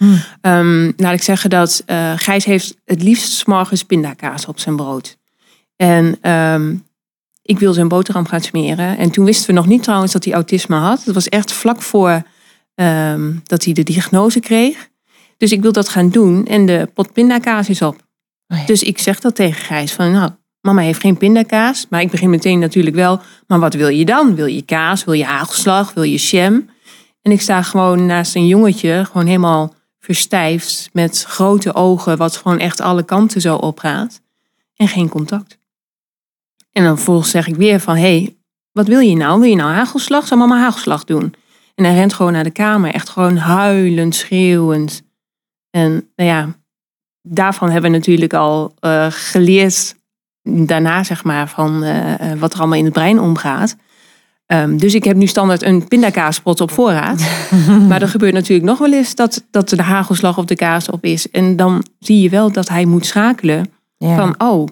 Um, 0.42 0.94
laat 0.98 1.14
ik 1.14 1.24
zeggen 1.24 1.50
dat 1.50 1.84
uh, 1.88 2.12
Gijs 2.16 2.46
heeft 2.46 2.78
het 2.86 3.04
liefst 3.04 3.32
s 3.32 3.46
morgens 3.46 3.84
pindakaas 3.84 4.46
op 4.46 4.60
zijn 4.60 4.76
brood. 4.76 5.18
En 5.76 6.32
um, 6.32 6.84
ik 7.42 7.60
wil 7.60 7.74
zijn 7.74 7.88
boterham 7.88 8.26
gaan 8.26 8.42
smeren. 8.42 8.98
En 8.98 9.12
toen 9.12 9.26
wisten 9.26 9.48
we 9.48 9.54
nog 9.54 9.68
niet 9.68 9.84
trouwens 9.84 10.12
dat 10.12 10.24
hij 10.24 10.34
autisme 10.34 10.76
had. 10.76 11.04
Het 11.04 11.14
was 11.14 11.30
echt 11.30 11.52
vlak 11.52 11.82
voor 11.82 12.24
um, 12.81 13.41
dat 13.43 13.63
hij 13.63 13.74
de 13.74 13.84
diagnose 13.84 14.39
kreeg. 14.39 14.89
Dus 15.38 15.51
ik 15.51 15.62
wil 15.62 15.72
dat 15.72 15.89
gaan 15.89 16.10
doen 16.10 16.46
en 16.46 16.65
de 16.65 16.89
pot 16.93 17.13
pindakaas 17.13 17.69
is 17.69 17.81
op. 17.81 18.05
Oh 18.48 18.65
dus 18.65 18.84
ik 18.84 18.98
zeg 18.98 19.19
dat 19.19 19.36
tegen 19.36 19.62
Gijs 19.62 19.93
van 19.93 20.12
nou, 20.12 20.31
mama 20.62 20.81
heeft 20.81 21.00
geen 21.00 21.17
pindakaas. 21.17 21.86
Maar 21.89 22.01
ik 22.01 22.12
begin 22.12 22.29
meteen 22.29 22.60
natuurlijk 22.60 22.96
wel, 22.96 23.22
maar 23.48 23.60
wat 23.60 23.74
wil 23.74 23.88
je 23.88 24.05
dan? 24.05 24.36
Wil 24.36 24.46
je 24.46 24.62
kaas? 24.62 25.03
Wil 25.03 25.13
je 25.13 25.25
hagelslag? 25.25 25.93
Wil 25.93 26.03
je 26.03 26.17
jam? 26.17 26.69
En 27.22 27.31
ik 27.31 27.41
sta 27.41 27.62
gewoon 27.62 28.05
naast 28.05 28.36
een 28.36 28.48
jongetje, 28.48 29.05
gewoon 29.05 29.27
helemaal 29.27 29.74
verstijfd, 30.00 30.89
met 30.93 31.24
grote 31.27 31.74
ogen, 31.74 32.17
wat 32.17 32.38
gewoon 32.38 32.60
echt 32.60 32.79
alle 32.81 33.03
kanten 33.03 33.41
zo 33.41 33.55
opgaat. 33.55 34.22
En 34.75 34.88
geen 34.88 35.10
contact. 35.10 35.57
En 36.72 36.84
dan 36.84 36.96
vervolgens 36.96 37.29
zeg 37.29 37.48
ik 37.48 37.55
weer 37.55 37.79
van, 37.79 37.96
hé, 37.96 38.01
hey, 38.01 38.36
wat 38.72 38.88
wil 38.88 39.00
je 39.00 39.15
nou? 39.15 39.39
Wil 39.39 39.50
je 39.50 39.55
nou 39.55 39.72
hagelslag? 39.72 40.27
Zal 40.27 40.38
mama 40.38 40.60
hagelslag 40.60 41.03
doen? 41.03 41.34
En 41.77 41.86
hij 41.86 41.93
rent 41.93 42.13
gewoon 42.13 42.31
naar 42.31 42.43
de 42.43 42.51
kamer, 42.51 42.93
echt 42.93 43.10
gewoon 43.10 43.38
huilend, 43.38 44.15
schreeuwend. 44.15 45.03
En 45.69 45.91
nou 46.15 46.29
ja, 46.29 46.55
daarvan 47.22 47.69
hebben 47.69 47.91
we 47.91 47.98
natuurlijk 47.98 48.34
al 48.34 48.74
uh, 48.81 49.05
geleerd 49.10 49.96
daarna, 50.41 51.03
zeg 51.03 51.24
maar, 51.24 51.50
van 51.50 51.84
eh, 51.84 52.31
wat 52.39 52.53
er 52.53 52.60
allemaal 52.60 52.77
in 52.77 52.84
het 52.84 52.93
brein 52.93 53.19
omgaat. 53.19 53.75
Ehm, 54.46 54.77
dus 54.77 54.96
ik 54.96 55.03
heb 55.03 55.15
nu 55.15 55.27
standaard 55.27 55.62
een 55.62 55.88
pindakaaspot 55.88 56.62
op 56.62 56.72
voorraad. 56.72 57.22
maar 57.88 58.01
er 58.01 58.10
gebeurt 58.10 58.34
natuurlijk 58.34 58.67
nog 58.67 58.77
wel 58.77 58.93
eens 58.93 59.15
dat, 59.15 59.46
dat 59.51 59.69
de 59.69 59.81
hagelslag 59.81 60.38
of 60.38 60.46
de 60.46 60.55
kaas 60.55 60.89
op 60.89 61.03
is. 61.03 61.29
En 61.31 61.55
dan 61.55 61.86
zie 62.00 62.22
je 62.22 62.29
wel 62.29 62.51
dat 62.51 62.69
hij 62.69 62.86
moet 62.86 63.05
schakelen 63.05 63.72
van, 64.00 64.36
oh, 64.38 64.67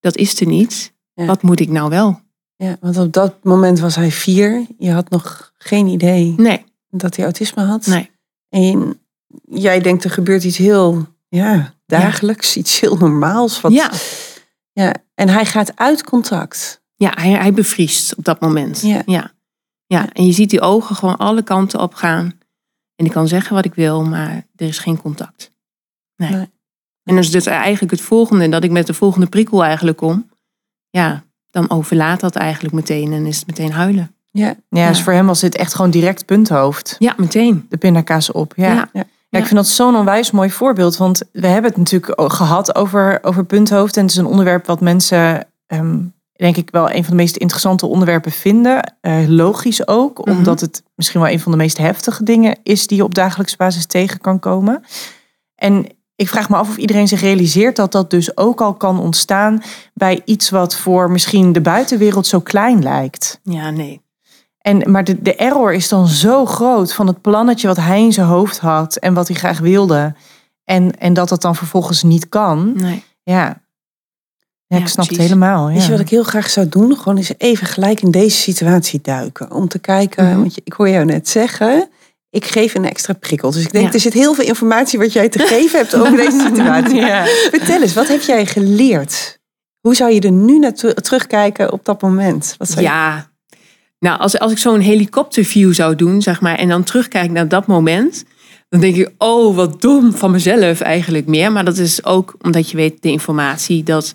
dat 0.00 0.16
is 0.16 0.40
er 0.40 0.46
niet. 0.46 0.92
Wat 1.14 1.42
moet 1.42 1.60
ik 1.60 1.68
nou 1.68 1.90
wel? 1.90 2.20
Ja, 2.56 2.76
want 2.80 2.98
op 2.98 3.12
dat 3.12 3.34
moment 3.42 3.80
was 3.80 3.96
hij 3.96 4.10
vier. 4.10 4.66
Je 4.78 4.92
had 4.92 5.10
nog 5.10 5.52
geen 5.64 5.86
idee 5.86 6.34
nee. 6.36 6.64
dat 6.90 7.16
hij 7.16 7.24
autisme 7.24 7.62
had. 7.62 7.86
Nee. 7.86 8.10
En 8.48 9.00
jij 9.44 9.80
denkt 9.80 10.04
er 10.04 10.10
gebeurt 10.10 10.44
iets 10.44 10.56
heel 10.56 11.06
ja, 11.28 11.74
dagelijks, 11.86 12.56
iets 12.56 12.80
heel 12.80 12.96
normaals. 12.96 13.60
Wat, 13.60 13.72
ja. 13.72 13.90
ja. 14.72 14.94
En 15.14 15.28
hij 15.28 15.46
gaat 15.46 15.76
uit 15.76 16.04
contact. 16.04 16.82
Ja, 16.94 17.12
hij, 17.14 17.30
hij 17.30 17.52
bevriest 17.52 18.14
op 18.14 18.24
dat 18.24 18.40
moment. 18.40 18.80
Ja. 18.80 19.02
ja. 19.06 19.32
Ja, 19.86 20.12
en 20.12 20.26
je 20.26 20.32
ziet 20.32 20.50
die 20.50 20.60
ogen 20.60 20.96
gewoon 20.96 21.16
alle 21.16 21.42
kanten 21.42 21.80
op 21.80 21.94
gaan. 21.94 22.38
En 22.96 23.04
ik 23.04 23.10
kan 23.10 23.28
zeggen 23.28 23.54
wat 23.54 23.64
ik 23.64 23.74
wil, 23.74 24.04
maar 24.04 24.46
er 24.56 24.66
is 24.66 24.78
geen 24.78 25.00
contact. 25.00 25.50
Nee. 26.16 26.30
nee. 26.30 26.52
En 27.02 27.18
is 27.18 27.30
dus 27.30 27.46
eigenlijk 27.46 27.92
het 27.92 28.00
volgende, 28.00 28.48
dat 28.48 28.64
ik 28.64 28.70
met 28.70 28.86
de 28.86 28.94
volgende 28.94 29.26
prikkel 29.26 29.64
eigenlijk 29.64 29.96
kom. 29.96 30.30
Ja, 30.90 31.24
dan 31.50 31.70
overlaat 31.70 32.20
dat 32.20 32.36
eigenlijk 32.36 32.74
meteen 32.74 33.12
en 33.12 33.26
is 33.26 33.36
het 33.36 33.46
meteen 33.46 33.72
huilen. 33.72 34.16
Ja, 34.36 34.54
ja, 34.68 34.88
dus 34.88 35.02
voor 35.02 35.12
hem 35.12 35.26
was 35.26 35.40
dit 35.40 35.56
echt 35.56 35.74
gewoon 35.74 35.90
direct 35.90 36.24
punthoofd. 36.24 36.96
Ja, 36.98 37.14
meteen. 37.16 37.66
De 37.68 37.76
pindakaas 37.76 38.32
op, 38.32 38.52
ja. 38.56 38.88
ja. 38.92 39.04
Ja, 39.34 39.40
ik 39.40 39.46
vind 39.46 39.56
dat 39.56 39.68
zo'n 39.68 39.96
onwijs 39.96 40.30
mooi 40.30 40.50
voorbeeld. 40.50 40.96
Want 40.96 41.22
we 41.32 41.46
hebben 41.46 41.70
het 41.70 41.78
natuurlijk 41.78 42.32
gehad 42.32 42.74
over, 42.74 43.18
over 43.22 43.44
punthoofd. 43.44 43.96
En 43.96 44.02
het 44.02 44.10
is 44.10 44.16
een 44.16 44.26
onderwerp 44.26 44.66
wat 44.66 44.80
mensen, 44.80 45.46
ehm, 45.66 45.98
denk 46.32 46.56
ik, 46.56 46.68
wel 46.70 46.90
een 46.90 47.04
van 47.04 47.16
de 47.16 47.22
meest 47.22 47.36
interessante 47.36 47.86
onderwerpen 47.86 48.32
vinden. 48.32 48.94
Uh, 49.02 49.28
logisch 49.28 49.88
ook, 49.88 50.24
mhm. 50.24 50.36
omdat 50.36 50.60
het 50.60 50.82
misschien 50.94 51.20
wel 51.20 51.30
een 51.30 51.40
van 51.40 51.52
de 51.52 51.58
meest 51.58 51.78
heftige 51.78 52.24
dingen 52.24 52.58
is 52.62 52.86
die 52.86 52.96
je 52.96 53.04
op 53.04 53.14
dagelijkse 53.14 53.56
basis 53.56 53.86
tegen 53.86 54.20
kan 54.20 54.38
komen. 54.38 54.84
En 55.54 55.86
ik 56.16 56.28
vraag 56.28 56.48
me 56.48 56.56
af 56.56 56.68
of 56.68 56.76
iedereen 56.76 57.08
zich 57.08 57.20
realiseert 57.20 57.76
dat 57.76 57.92
dat 57.92 58.10
dus 58.10 58.36
ook 58.36 58.60
al 58.60 58.74
kan 58.74 59.00
ontstaan 59.00 59.62
bij 59.94 60.22
iets 60.24 60.50
wat 60.50 60.76
voor 60.76 61.10
misschien 61.10 61.52
de 61.52 61.60
buitenwereld 61.60 62.26
zo 62.26 62.40
klein 62.40 62.82
lijkt. 62.82 63.40
Ja, 63.42 63.70
nee. 63.70 64.03
En, 64.64 64.90
maar 64.90 65.04
de, 65.04 65.22
de 65.22 65.34
error 65.34 65.72
is 65.72 65.88
dan 65.88 66.06
zo 66.06 66.46
groot 66.46 66.92
van 66.92 67.06
het 67.06 67.20
plannetje 67.20 67.66
wat 67.66 67.76
hij 67.76 68.00
in 68.00 68.12
zijn 68.12 68.26
hoofd 68.26 68.58
had 68.58 68.96
en 68.96 69.14
wat 69.14 69.28
hij 69.28 69.36
graag 69.36 69.58
wilde. 69.58 70.14
En, 70.64 70.98
en 70.98 71.14
dat 71.14 71.28
dat 71.28 71.42
dan 71.42 71.56
vervolgens 71.56 72.02
niet 72.02 72.28
kan. 72.28 72.72
Nee. 72.76 73.04
Ja. 73.22 73.62
Ja, 74.66 74.78
ik 74.78 74.88
snap 74.88 75.08
het 75.08 75.18
helemaal. 75.18 75.68
Ja. 75.68 75.74
Weet 75.74 75.84
je 75.84 75.90
wat 75.90 76.00
ik 76.00 76.08
heel 76.08 76.22
graag 76.22 76.50
zou 76.50 76.68
doen? 76.68 76.96
Gewoon 76.96 77.16
eens 77.16 77.32
even 77.38 77.66
gelijk 77.66 78.02
in 78.02 78.10
deze 78.10 78.36
situatie 78.36 79.00
duiken. 79.02 79.50
Om 79.50 79.68
te 79.68 79.78
kijken, 79.78 80.28
mhm. 80.28 80.38
want 80.38 80.56
ik 80.64 80.72
hoor 80.72 80.88
jou 80.88 81.04
net 81.04 81.28
zeggen, 81.28 81.88
ik 82.30 82.44
geef 82.44 82.74
een 82.74 82.84
extra 82.84 83.12
prikkel. 83.12 83.50
Dus 83.50 83.62
ik 83.62 83.72
denk, 83.72 83.94
er 83.94 84.00
zit 84.00 84.12
heel 84.12 84.34
veel 84.34 84.46
informatie 84.46 84.98
wat 84.98 85.12
jij 85.12 85.28
te 85.28 85.38
geven 85.38 85.78
hebt 85.78 85.94
over 85.94 86.16
deze 86.16 86.40
situatie. 86.48 87.00
Ja. 87.00 87.24
Vertel 87.50 87.82
eens, 87.82 87.94
wat 87.94 88.08
heb 88.08 88.20
jij 88.20 88.46
geleerd? 88.46 89.38
Hoe 89.80 89.94
zou 89.94 90.12
je 90.12 90.20
er 90.20 90.32
nu 90.32 90.58
naar 90.58 90.72
terugkijken 90.72 91.72
op 91.72 91.84
dat 91.84 92.02
moment? 92.02 92.54
Wat 92.58 92.74
ja, 92.78 93.32
nou, 94.04 94.18
als, 94.18 94.38
als 94.38 94.52
ik 94.52 94.58
zo'n 94.58 94.80
helikopterview 94.80 95.72
zou 95.72 95.96
doen, 95.96 96.22
zeg 96.22 96.40
maar, 96.40 96.58
en 96.58 96.68
dan 96.68 96.82
terugkijk 96.82 97.30
naar 97.30 97.48
dat 97.48 97.66
moment, 97.66 98.24
dan 98.68 98.80
denk 98.80 98.96
ik, 98.96 99.10
oh, 99.18 99.56
wat 99.56 99.80
dom 99.80 100.12
van 100.12 100.30
mezelf 100.30 100.80
eigenlijk 100.80 101.26
meer. 101.26 101.52
Maar 101.52 101.64
dat 101.64 101.76
is 101.76 102.04
ook 102.04 102.36
omdat 102.40 102.70
je 102.70 102.76
weet 102.76 103.02
de 103.02 103.10
informatie 103.10 103.82
dat 103.82 104.14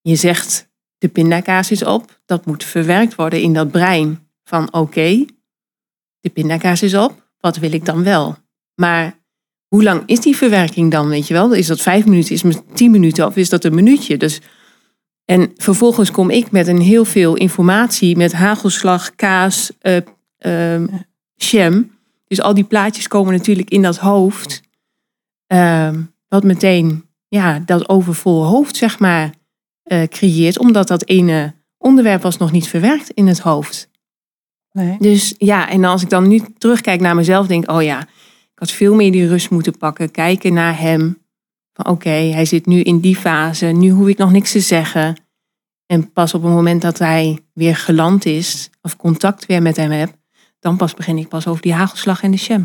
je 0.00 0.16
zegt, 0.16 0.70
de 0.98 1.08
pindakaas 1.08 1.70
is 1.70 1.84
op. 1.84 2.20
Dat 2.24 2.46
moet 2.46 2.64
verwerkt 2.64 3.14
worden 3.14 3.40
in 3.40 3.52
dat 3.52 3.70
brein 3.70 4.28
van, 4.44 4.72
oké, 4.72 5.24
de 6.20 6.30
pindakaas 6.30 6.82
is 6.82 6.94
op. 6.94 7.30
Wat 7.40 7.56
wil 7.56 7.72
ik 7.72 7.84
dan 7.84 8.04
wel? 8.04 8.36
Maar 8.74 9.20
hoe 9.68 9.82
lang 9.82 10.02
is 10.06 10.20
die 10.20 10.36
verwerking 10.36 10.90
dan, 10.90 11.08
weet 11.08 11.26
je 11.26 11.34
wel? 11.34 11.52
Is 11.52 11.66
dat 11.66 11.80
vijf 11.80 12.04
minuten, 12.04 12.34
is 12.34 12.42
het 12.42 12.76
tien 12.76 12.90
minuten 12.90 13.26
of 13.26 13.36
is 13.36 13.48
dat 13.48 13.64
een 13.64 13.74
minuutje? 13.74 14.16
Dus 14.16 14.40
en 15.24 15.52
vervolgens 15.56 16.10
kom 16.10 16.30
ik 16.30 16.50
met 16.50 16.66
een 16.66 16.80
heel 16.80 17.04
veel 17.04 17.34
informatie 17.34 18.16
met 18.16 18.32
hagelslag, 18.32 19.14
kaas, 19.14 19.72
uh, 19.82 19.96
uh, 20.46 20.88
jam. 21.34 21.90
Dus 22.26 22.40
al 22.40 22.54
die 22.54 22.64
plaatjes 22.64 23.08
komen 23.08 23.32
natuurlijk 23.32 23.70
in 23.70 23.82
dat 23.82 23.96
hoofd. 23.96 24.62
Uh, 25.52 25.90
wat 26.28 26.44
meteen 26.44 27.04
ja, 27.28 27.58
dat 27.58 27.88
overvolle 27.88 28.44
hoofd, 28.44 28.76
zeg 28.76 28.98
maar, 28.98 29.34
uh, 29.84 30.02
creëert. 30.02 30.58
Omdat 30.58 30.88
dat 30.88 31.06
ene 31.06 31.54
onderwerp 31.78 32.22
was 32.22 32.36
nog 32.36 32.52
niet 32.52 32.68
verwerkt 32.68 33.10
in 33.10 33.26
het 33.26 33.38
hoofd. 33.38 33.90
Nee. 34.72 34.96
Dus 34.98 35.34
ja, 35.38 35.68
en 35.68 35.84
als 35.84 36.02
ik 36.02 36.08
dan 36.08 36.28
nu 36.28 36.40
terugkijk 36.58 37.00
naar 37.00 37.14
mezelf, 37.14 37.46
denk 37.46 37.62
ik, 37.62 37.70
oh 37.70 37.82
ja, 37.82 38.00
ik 38.00 38.58
had 38.58 38.70
veel 38.70 38.94
meer 38.94 39.12
die 39.12 39.28
rust 39.28 39.50
moeten 39.50 39.78
pakken. 39.78 40.10
Kijken 40.10 40.52
naar 40.52 40.78
hem. 40.78 41.21
Van 41.72 41.86
oké, 41.86 42.10
hij 42.10 42.44
zit 42.44 42.66
nu 42.66 42.80
in 42.80 43.00
die 43.00 43.16
fase. 43.16 43.66
Nu 43.66 43.90
hoef 43.90 44.08
ik 44.08 44.18
nog 44.18 44.32
niks 44.32 44.52
te 44.52 44.60
zeggen. 44.60 45.16
En 45.86 46.12
pas 46.12 46.34
op 46.34 46.42
het 46.42 46.52
moment 46.52 46.82
dat 46.82 46.98
hij 46.98 47.38
weer 47.52 47.76
geland 47.76 48.24
is, 48.24 48.70
of 48.82 48.96
contact 48.96 49.46
weer 49.46 49.62
met 49.62 49.76
hem 49.76 49.90
heb, 49.90 50.14
dan 50.60 50.76
pas 50.76 50.94
begin 50.94 51.18
ik 51.18 51.28
pas 51.28 51.46
over 51.46 51.62
die 51.62 51.72
hagelslag 51.72 52.22
en 52.22 52.30
de 52.30 52.36
sham. 52.36 52.62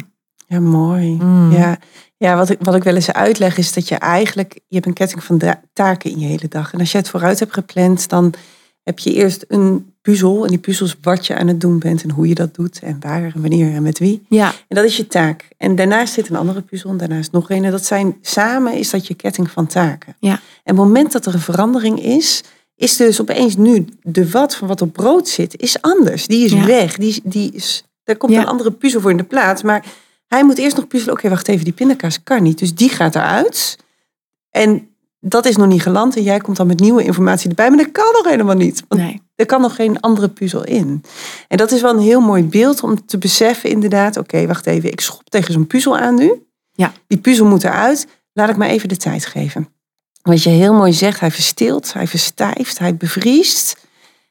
Ja, 0.48 0.60
mooi. 0.60 1.16
Mm. 1.16 1.52
Ja, 1.52 1.78
ja 2.18 2.36
wat, 2.36 2.50
ik, 2.50 2.58
wat 2.62 2.76
ik 2.76 2.84
wel 2.84 2.96
eens 2.96 3.12
uitleg 3.12 3.58
is 3.58 3.74
dat 3.74 3.88
je 3.88 3.96
eigenlijk, 3.96 4.54
je 4.54 4.76
hebt 4.76 4.86
een 4.86 4.94
ketting 4.94 5.24
van 5.24 5.42
taken 5.74 6.12
in 6.12 6.20
je 6.20 6.28
hele 6.28 6.48
dag. 6.48 6.74
En 6.74 6.80
als 6.80 6.92
je 6.92 6.98
het 6.98 7.10
vooruit 7.10 7.40
hebt 7.40 7.54
gepland, 7.54 8.10
dan 8.10 8.34
heb 8.84 9.00
je 9.00 9.14
eerst 9.14 9.46
een 9.48 9.96
puzzel. 10.12 10.44
En 10.44 10.50
die 10.50 10.60
puzzels 10.60 10.96
wat 11.02 11.28
je 11.28 11.36
aan 11.36 11.48
het 11.48 11.62
doen 11.62 11.80
bent 11.80 12.04
en 12.04 12.12
hoe 12.12 12.28
je 12.28 12.36
dat 12.36 12.56
doet. 12.56 12.80
En 12.80 12.98
waar 13.00 13.24
en 13.24 13.42
wanneer 13.42 13.74
en 13.74 13.84
met 13.84 14.00
wie. 14.00 14.26
Ja. 14.30 14.54
En 14.68 14.76
dat 14.76 14.86
is 14.86 14.98
je 14.98 15.08
taak. 15.08 15.48
En 15.58 15.76
daarnaast 15.76 16.14
zit 16.14 16.30
een 16.30 16.36
andere 16.36 16.62
puzzel 16.62 16.90
en 16.90 16.98
daarnaast 16.98 17.32
nog 17.32 17.50
een. 17.50 17.64
En 17.64 17.72
dat 17.72 17.86
zijn 17.86 18.18
samen 18.22 18.74
is 18.74 18.90
dat 18.90 19.08
je 19.08 19.14
ketting 19.14 19.52
van 19.52 19.68
taken. 19.68 20.16
Ja. 20.20 20.32
En 20.32 20.40
het 20.64 20.76
moment 20.76 21.12
dat 21.12 21.26
er 21.26 21.34
een 21.34 21.40
verandering 21.40 22.04
is, 22.04 22.44
is 22.76 22.96
dus 22.96 23.22
opeens 23.22 23.56
nu 23.56 23.86
de 24.04 24.30
wat 24.30 24.56
van 24.56 24.68
wat 24.68 24.82
op 24.82 24.94
brood 24.94 25.28
zit, 25.28 25.62
is 25.62 25.82
anders. 25.82 26.28
Die 26.28 26.46
is 26.46 26.54
weg. 26.54 26.98
Die, 26.98 27.22
die 27.24 27.52
is, 27.52 27.84
daar 28.04 28.18
komt 28.18 28.34
een 28.34 28.46
andere 28.46 28.72
puzzel 28.72 29.02
voor 29.02 29.12
in 29.12 29.18
de 29.18 29.24
plaats. 29.24 29.62
Maar 29.62 29.86
hij 30.28 30.44
moet 30.46 30.58
eerst 30.58 30.76
nog 30.76 30.88
puzzelen. 30.88 31.16
Oké, 31.16 31.30
wacht 31.30 31.48
even, 31.48 31.64
die 31.64 31.74
pindakaas 31.74 32.24
kan 32.24 32.44
niet. 32.44 32.60
Dus 32.60 32.76
die 32.76 32.90
gaat 32.90 33.16
eruit. 33.16 33.78
En 34.50 34.88
dat 35.20 35.46
is 35.46 35.56
nog 35.56 35.68
niet 35.68 35.82
geland. 35.82 36.16
En 36.16 36.24
jij 36.24 36.40
komt 36.40 36.58
dan 36.58 36.68
met 36.68 36.80
nieuwe 36.80 37.04
informatie 37.04 37.50
erbij. 37.50 37.70
Maar 37.70 37.78
dat 37.78 37.92
kan 37.92 38.12
nog 38.14 38.28
helemaal 38.30 38.56
niet. 38.56 38.84
Want 38.88 39.02
nee. 39.02 39.26
Er 39.38 39.46
kan 39.46 39.62
nog 39.62 39.76
geen 39.76 40.00
andere 40.00 40.30
puzzel 40.30 40.64
in. 40.64 41.04
En 41.48 41.58
dat 41.58 41.72
is 41.72 41.82
wel 41.82 41.94
een 41.94 42.00
heel 42.00 42.22
mooi 42.22 42.44
beeld 42.44 42.84
om 42.84 43.06
te 43.06 43.18
beseffen 43.18 43.70
inderdaad. 43.70 44.18
Oké, 44.18 44.48
wacht 44.48 44.66
even. 44.66 44.92
Ik 44.92 45.02
schop 45.02 45.30
tegen 45.30 45.54
zo'n 45.54 45.68
puzzel 45.68 45.98
aan 45.98 46.16
nu. 46.16 46.48
Ja. 46.72 46.94
Die 47.08 47.18
puzzel 47.18 47.46
moet 47.46 47.64
eruit. 47.64 48.08
Laat 48.34 48.50
ik 48.50 48.58
maar 48.58 48.70
even 48.70 48.90
de 48.90 48.98
tijd 48.98 49.26
geven. 49.26 49.68
Wat 50.22 50.44
je 50.44 50.50
heel 50.50 50.74
mooi 50.74 50.94
zegt, 50.94 51.20
hij 51.20 51.32
verstilt, 51.32 51.94
hij 51.94 52.08
verstijft, 52.08 52.80
hij 52.80 52.96
bevriest. 52.96 53.88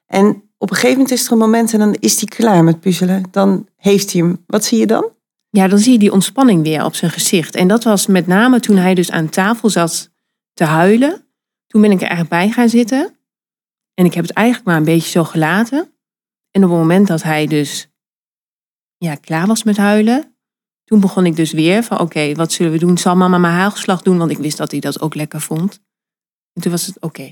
En 0.07 0.43
op 0.59 0.71
een 0.71 0.77
gegeven 0.77 0.97
moment 0.97 1.11
is 1.11 1.27
er 1.27 1.33
een 1.33 1.39
moment 1.39 1.73
en 1.73 1.79
dan 1.79 1.95
is 1.95 2.21
hij 2.21 2.29
klaar 2.29 2.65
met 2.65 2.81
puzzelen. 2.81 3.23
Dan 3.31 3.69
heeft 3.77 4.13
hij 4.13 4.21
hem. 4.21 4.45
Wat 4.47 4.65
zie 4.65 4.79
je 4.79 4.87
dan? 4.87 5.11
Ja, 5.51 5.69
dan 5.69 5.79
zie 5.79 5.93
je 5.93 5.99
die 5.99 6.13
ontspanning 6.13 6.63
weer 6.63 6.85
op 6.85 6.95
zijn 6.95 7.11
gezicht. 7.11 7.55
En 7.55 7.69
dat 7.69 7.85
was 7.85 8.07
met 8.07 8.27
name 8.27 8.61
toen 8.61 8.77
hij 8.77 8.95
dus 8.95 9.11
aan 9.11 9.29
tafel 9.29 9.71
zat 9.71 10.11
te 10.55 10.65
huilen. 10.65 11.25
Toen 11.67 11.81
ben 11.81 11.91
ik 11.91 12.03
er 12.03 12.09
echt 12.09 12.29
bij 12.29 12.51
gaan 12.51 12.69
zitten. 12.69 13.16
En 13.97 14.05
ik 14.05 14.15
heb 14.15 14.27
het 14.27 14.37
eigenlijk 14.37 14.67
maar 14.67 14.77
een 14.77 14.85
beetje 14.85 15.11
zo 15.11 15.25
gelaten. 15.25 15.79
En 16.51 16.65
op 16.65 16.71
het 16.71 16.79
moment 16.79 17.07
dat 17.07 17.23
hij 17.23 17.47
dus 17.47 17.89
ja, 18.97 19.15
klaar 19.15 19.47
was 19.47 19.63
met 19.63 19.77
huilen, 19.77 20.37
toen 20.85 21.01
begon 21.01 21.27
ik 21.27 21.37
dus 21.37 21.53
weer 21.53 21.83
van 21.83 22.01
oké, 22.01 22.35
wat 22.35 22.53
zullen 22.53 22.73
we 22.73 22.79
doen? 22.79 22.99
Zal 22.99 23.17
mama 23.17 23.39
mijn 23.39 23.55
hagelslag 23.55 24.03
doen? 24.03 24.19
Want 24.19 24.31
ik 24.31 24.39
wist 24.39 24.57
dat 24.57 24.71
hij 24.71 24.81
dat 24.81 25.01
ook 25.01 25.15
lekker 25.15 25.41
vond. 25.41 25.81
En 26.53 26.63
toen 26.63 26.71
was 26.71 26.87
het 26.87 27.01
oké. 27.01 27.31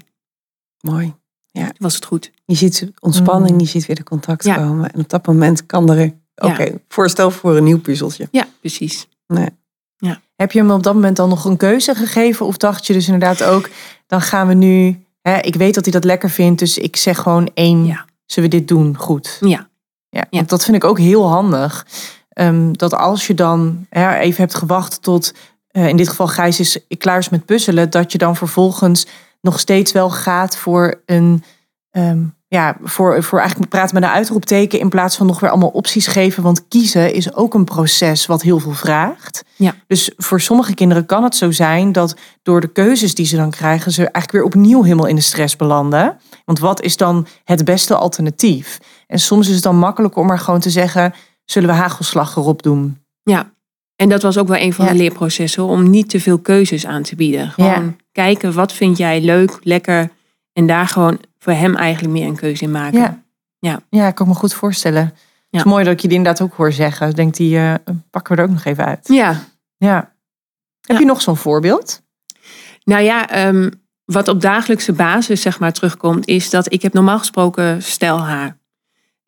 Mooi. 0.81 1.15
Ja. 1.47 1.67
Toen 1.67 1.75
was 1.79 1.95
het 1.95 2.05
goed. 2.05 2.31
Je 2.45 2.55
ziet 2.55 2.93
ontspanning, 3.01 3.53
mm. 3.53 3.61
je 3.61 3.67
ziet 3.67 3.87
weer 3.87 3.97
de 3.97 4.03
contact 4.03 4.55
komen. 4.55 4.93
En 4.93 5.01
op 5.01 5.09
dat 5.09 5.27
moment 5.27 5.67
kan 5.67 5.91
er, 5.91 6.15
oké, 6.35 6.81
voorstel 6.89 7.31
voor 7.31 7.57
een 7.57 7.65
nieuw 7.65 7.81
puzzeltje. 7.81 8.29
Ja, 8.31 8.47
precies. 8.61 9.09
Nee. 9.27 9.49
Ja. 9.97 10.21
Heb 10.37 10.53
je 10.53 10.59
hem 10.59 10.71
op 10.71 10.83
dat 10.83 10.95
moment 10.95 11.17
dan 11.17 11.29
nog 11.29 11.45
een 11.45 11.57
keuze 11.57 11.95
gegeven? 11.95 12.47
Of 12.47 12.57
dacht 12.57 12.87
je 12.87 12.93
dus 12.93 13.07
inderdaad 13.07 13.43
ook, 13.43 13.71
dan 14.07 14.21
gaan 14.21 14.49
we 14.49 14.55
nu, 14.55 15.04
hè, 15.29 15.39
ik 15.39 15.55
weet 15.55 15.75
dat 15.75 15.85
hij 15.85 15.93
dat 15.93 16.05
lekker 16.05 16.31
vindt, 16.31 16.59
dus 16.59 16.79
ik 16.79 16.97
zeg 16.97 17.19
gewoon 17.19 17.51
één, 17.55 17.85
ja. 17.85 18.05
zullen 18.27 18.51
we 18.51 18.57
dit 18.57 18.69
doen? 18.69 18.97
Goed. 18.97 19.39
Ja. 19.41 19.69
Ja, 20.09 20.27
want 20.31 20.49
dat 20.49 20.65
vind 20.65 20.77
ik 20.77 20.85
ook 20.85 20.99
heel 20.99 21.29
handig. 21.29 21.87
Um, 22.35 22.79
dat 22.79 22.95
als 22.95 23.27
je 23.27 23.35
dan 23.35 23.87
hè, 23.89 24.15
even 24.15 24.41
hebt 24.41 24.55
gewacht 24.55 25.03
tot, 25.03 25.35
uh, 25.73 25.89
in 25.89 25.97
dit 25.97 26.09
geval 26.09 26.27
Gijs 26.27 26.61
is 26.61 26.79
klaar 26.99 27.19
is 27.19 27.29
met 27.29 27.45
puzzelen, 27.45 27.91
dat 27.91 28.13
je 28.13 28.19
dan 28.19 28.37
vervolgens 28.37 29.07
nog 29.41 29.59
steeds 29.61 29.93
wel 29.93 30.11
gaat 30.11 30.57
voor 30.57 31.03
een, 31.07 31.45
um, 31.91 32.35
ja, 32.55 32.77
voor, 32.83 33.23
voor 33.23 33.39
eigenlijk 33.39 33.71
praten 33.71 33.95
met 33.95 34.05
een 34.05 34.11
uitroepteken 34.11 34.79
in 34.79 34.89
plaats 34.89 35.17
van 35.17 35.27
nog 35.27 35.41
weer 35.41 35.51
allemaal 35.51 35.69
opties 35.69 36.07
geven. 36.07 36.43
Want 36.43 36.69
kiezen 36.69 37.15
is 37.15 37.35
ook 37.35 37.55
een 37.55 37.65
proces 37.65 38.27
wat 38.27 38.43
heel 38.43 38.59
veel 38.59 38.73
vraagt. 38.73 39.45
Ja. 39.57 39.75
Dus 39.87 40.13
voor 40.17 40.41
sommige 40.41 40.75
kinderen 40.75 41.07
kan 41.07 41.23
het 41.23 41.37
zo 41.37 41.51
zijn 41.51 41.93
dat 41.93 42.17
door 42.43 42.61
de 42.61 42.73
keuzes 42.73 43.15
die 43.15 43.27
ze 43.27 43.37
dan 43.37 43.51
krijgen, 43.51 43.93
ze 43.93 44.01
eigenlijk 44.01 44.33
weer 44.33 44.43
opnieuw 44.43 44.83
helemaal 44.83 45.07
in 45.07 45.15
de 45.15 45.21
stress 45.21 45.57
belanden. 45.57 46.19
Want 46.45 46.59
wat 46.59 46.83
is 46.83 46.97
dan 46.97 47.27
het 47.45 47.65
beste 47.65 47.95
alternatief? 47.95 48.79
En 49.07 49.19
soms 49.19 49.49
is 49.49 49.55
het 49.55 49.63
dan 49.63 49.77
makkelijker 49.77 50.21
om 50.21 50.27
maar 50.27 50.39
gewoon 50.39 50.61
te 50.61 50.71
zeggen: 50.71 51.15
zullen 51.45 51.69
we 51.69 51.75
hagelslag 51.75 52.37
erop 52.37 52.63
doen? 52.63 52.99
Ja, 53.23 53.53
en 53.97 54.09
dat 54.09 54.23
was 54.23 54.39
ook 54.39 54.49
wel 54.49 54.61
een 54.61 54.73
van 54.73 54.87
de 54.87 54.95
leerprocessen 54.95 55.65
om 55.65 55.91
niet 55.91 56.09
te 56.11 56.21
veel 56.21 56.39
keuzes 56.39 56.87
aan 56.87 57.03
te 57.03 57.17
bieden. 57.17 57.51
Gewoon 57.51 57.97
kijken 58.13 58.55
wat 58.55 58.73
vind 58.73 58.99
jij 58.99 59.21
leuk, 59.21 59.59
lekker 59.63 60.11
en 60.53 60.67
daar 60.67 60.87
gewoon 60.87 61.19
voor 61.45 61.53
hem 61.53 61.77
eigenlijk 61.77 62.15
meer 62.15 62.27
een 62.27 62.37
keuze 62.37 62.65
in 62.65 62.71
maken. 62.71 62.99
Ja, 62.99 63.23
ja. 63.59 63.81
ja 63.91 64.09
ik 64.09 64.15
kan 64.15 64.29
me 64.29 64.35
goed 64.35 64.55
voorstellen. 64.55 65.03
Het 65.03 65.65
is 65.65 65.65
mooi 65.65 65.85
dat 65.85 65.93
ik 65.93 66.01
je 66.01 66.09
die 66.09 66.17
inderdaad 66.17 66.43
ook 66.43 66.55
hoor 66.55 66.73
zeggen. 66.73 67.09
Ik 67.09 67.17
denk, 67.17 67.35
die 67.35 67.57
uh, 67.57 67.75
pakken 68.11 68.37
we 68.37 68.43
er 68.43 68.49
ook 68.49 68.55
nog 68.55 68.65
even 68.65 68.85
uit. 68.85 69.09
Ja. 69.09 69.45
ja. 69.77 70.13
Heb 70.81 70.99
je 70.99 71.05
nog 71.05 71.23
zo'n 71.23 71.37
voorbeeld? 71.37 72.03
Nou 72.85 73.03
ja, 73.03 73.31
ehm, 73.31 73.71
wat 74.05 74.29
op 74.29 74.41
dagelijkse 74.41 74.93
basis 74.93 75.41
zeg 75.41 75.59
maar 75.59 75.73
terugkomt, 75.73 76.27
is 76.27 76.51
dat 76.51 76.73
ik 76.73 76.83
heb 76.83 76.93
normaal 76.93 77.19
gesproken 77.19 77.83
stijlhaar. 77.83 78.59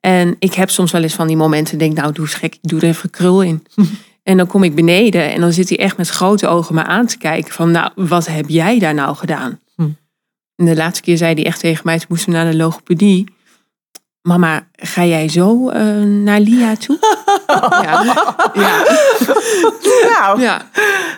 En 0.00 0.36
ik 0.38 0.54
heb 0.54 0.70
soms 0.70 0.92
wel 0.92 1.02
eens 1.02 1.14
van 1.14 1.26
die 1.26 1.36
momenten, 1.36 1.78
denk 1.78 1.96
nou 1.96 2.12
doe 2.12 2.26
gek, 2.26 2.58
doe 2.62 2.80
er 2.80 2.88
even 2.88 3.10
krul 3.10 3.42
in. 3.42 3.66
en 4.22 4.36
dan 4.36 4.46
kom 4.46 4.62
ik 4.62 4.74
beneden 4.74 5.32
en 5.32 5.40
dan 5.40 5.52
zit 5.52 5.68
hij 5.68 5.78
echt 5.78 5.96
met 5.96 6.08
grote 6.08 6.46
ogen 6.46 6.74
me 6.74 6.84
aan 6.84 7.06
te 7.06 7.18
kijken 7.18 7.52
van 7.52 7.70
nou, 7.70 7.90
wat 7.94 8.26
heb 8.26 8.48
jij 8.48 8.78
daar 8.78 8.94
nou 8.94 9.16
gedaan? 9.16 9.60
En 10.56 10.64
de 10.64 10.76
laatste 10.76 11.02
keer 11.02 11.16
zei 11.16 11.34
hij 11.34 11.44
echt 11.44 11.60
tegen 11.60 11.82
mij, 11.84 11.98
toen 11.98 12.06
moesten 12.08 12.30
we 12.30 12.36
naar 12.36 12.50
de 12.50 12.56
logopedie. 12.56 13.34
Mama, 14.22 14.66
ga 14.72 15.04
jij 15.04 15.28
zo 15.28 15.70
uh, 15.70 16.02
naar 16.02 16.40
Lia 16.40 16.76
toe? 16.76 16.98
ja. 17.84 18.02
ja. 18.54 18.82
Nou, 20.18 20.40
ja. 20.40 20.62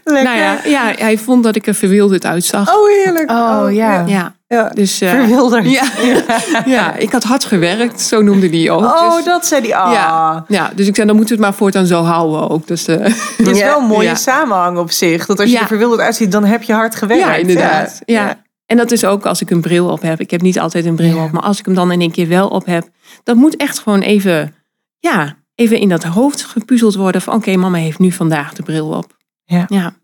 Nou 0.04 0.38
ja, 0.38 0.58
ja, 0.64 0.92
hij 0.96 1.18
vond 1.18 1.44
dat 1.44 1.56
ik 1.56 1.66
er 1.66 1.74
verwilderd 1.74 2.24
uitzag. 2.24 2.76
Oh, 2.76 2.88
heerlijk. 2.88 3.30
Oh, 3.30 3.60
oh 3.62 3.72
ja. 3.72 4.04
ja. 4.06 4.36
Ja. 4.48 4.68
Dus, 4.74 5.02
uh, 5.02 5.10
Verwilderd. 5.10 5.70
Ja, 5.70 5.84
ja, 6.76 6.94
ik 6.94 7.12
had 7.12 7.24
hard 7.24 7.44
gewerkt, 7.44 8.00
zo 8.00 8.22
noemde 8.22 8.48
hij 8.48 8.70
ook. 8.70 8.84
Oh, 8.84 9.16
dus, 9.16 9.24
dat 9.24 9.46
zei 9.46 9.60
hij. 9.60 9.68
Ja, 9.70 10.44
ja, 10.48 10.70
dus 10.74 10.86
ik 10.86 10.94
zei, 10.94 11.06
dan 11.06 11.16
moeten 11.16 11.36
we 11.36 11.42
het 11.42 11.50
maar 11.50 11.58
voortaan 11.58 11.86
zo 11.86 12.02
houden 12.02 12.50
ook. 12.50 12.66
Dus, 12.66 12.88
uh, 12.88 12.96
het 13.36 13.46
is 13.46 13.60
wel 13.70 13.78
een 13.78 13.86
mooie 13.86 14.14
samenhang 14.14 14.78
op 14.78 14.90
zich. 14.90 15.26
Dat 15.26 15.40
als 15.40 15.50
je 15.50 15.58
er 15.58 15.66
verwilderd 15.66 16.00
uitziet, 16.00 16.32
dan 16.32 16.44
heb 16.44 16.62
je 16.62 16.72
hard 16.72 16.94
gewerkt. 16.94 17.24
Ja, 17.24 17.34
inderdaad. 17.34 18.00
ja. 18.04 18.36
En 18.68 18.76
dat 18.76 18.90
is 18.90 19.04
ook 19.04 19.26
als 19.26 19.40
ik 19.40 19.50
een 19.50 19.60
bril 19.60 19.88
op 19.88 20.02
heb. 20.02 20.20
Ik 20.20 20.30
heb 20.30 20.40
niet 20.40 20.58
altijd 20.58 20.84
een 20.84 20.96
bril 20.96 21.24
op, 21.24 21.30
maar 21.30 21.42
als 21.42 21.58
ik 21.58 21.64
hem 21.64 21.74
dan 21.74 21.92
in 21.92 22.00
één 22.00 22.10
keer 22.10 22.28
wel 22.28 22.48
op 22.48 22.66
heb, 22.66 22.90
dat 23.22 23.36
moet 23.36 23.56
echt 23.56 23.78
gewoon 23.78 24.00
even, 24.00 24.54
ja, 24.98 25.38
even 25.54 25.78
in 25.78 25.88
dat 25.88 26.04
hoofd 26.04 26.42
gepuzzeld 26.42 26.94
worden 26.94 27.22
van 27.22 27.34
oké, 27.34 27.56
mama 27.56 27.78
heeft 27.78 27.98
nu 27.98 28.12
vandaag 28.12 28.54
de 28.54 28.62
bril 28.62 28.88
op. 28.88 29.16
Ja. 29.44 29.64
ja. 29.68 29.96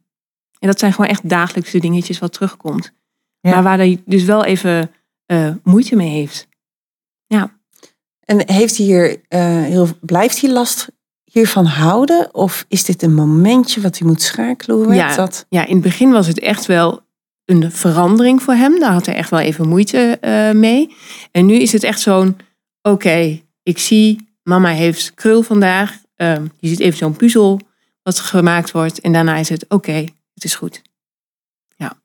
En 0.58 0.68
dat 0.68 0.78
zijn 0.78 0.92
gewoon 0.92 1.10
echt 1.10 1.28
dagelijkse 1.28 1.78
dingetjes 1.78 2.18
wat 2.18 2.32
terugkomt. 2.32 2.92
Maar 3.40 3.62
waar 3.62 3.76
hij 3.76 4.02
dus 4.04 4.24
wel 4.24 4.44
even 4.44 4.90
uh, 5.26 5.50
moeite 5.62 5.96
mee 5.96 6.10
heeft. 6.10 6.48
Ja. 7.26 7.58
En 8.24 8.52
heeft 8.52 8.76
hij 8.76 8.86
hier, 8.86 9.10
uh, 9.10 9.40
heel, 9.62 9.88
blijft 10.00 10.40
hij 10.40 10.50
last 10.50 10.88
hiervan 11.24 11.64
houden? 11.64 12.34
Of 12.34 12.64
is 12.68 12.84
dit 12.84 13.02
een 13.02 13.14
momentje 13.14 13.80
wat 13.80 13.98
hij 13.98 14.08
moet 14.08 14.22
schakelen? 14.22 14.76
Hoe 14.76 14.94
ja, 14.94 15.16
dat? 15.16 15.46
Ja, 15.48 15.66
in 15.66 15.74
het 15.74 15.82
begin 15.82 16.10
was 16.10 16.26
het 16.26 16.38
echt 16.38 16.66
wel 16.66 17.03
een 17.44 17.72
verandering 17.72 18.42
voor 18.42 18.54
hem. 18.54 18.78
Daar 18.78 18.92
had 18.92 19.06
hij 19.06 19.14
echt 19.14 19.30
wel 19.30 19.40
even 19.40 19.68
moeite 19.68 20.18
uh, 20.20 20.50
mee. 20.50 20.96
En 21.30 21.46
nu 21.46 21.54
is 21.54 21.72
het 21.72 21.82
echt 21.82 22.00
zo'n, 22.00 22.36
oké, 22.82 23.42
ik 23.62 23.78
zie, 23.78 24.28
mama 24.42 24.68
heeft 24.68 25.14
krul 25.14 25.42
vandaag. 25.42 26.02
Uh, 26.16 26.34
je 26.58 26.68
ziet 26.68 26.80
even 26.80 26.98
zo'n 26.98 27.16
puzzel 27.16 27.60
wat 28.02 28.18
gemaakt 28.18 28.70
wordt. 28.70 29.00
En 29.00 29.12
daarna 29.12 29.36
is 29.36 29.48
het, 29.48 29.64
oké, 29.68 30.04
het 30.34 30.44
is 30.44 30.54
goed. 30.54 30.82
Ja. 31.76 32.00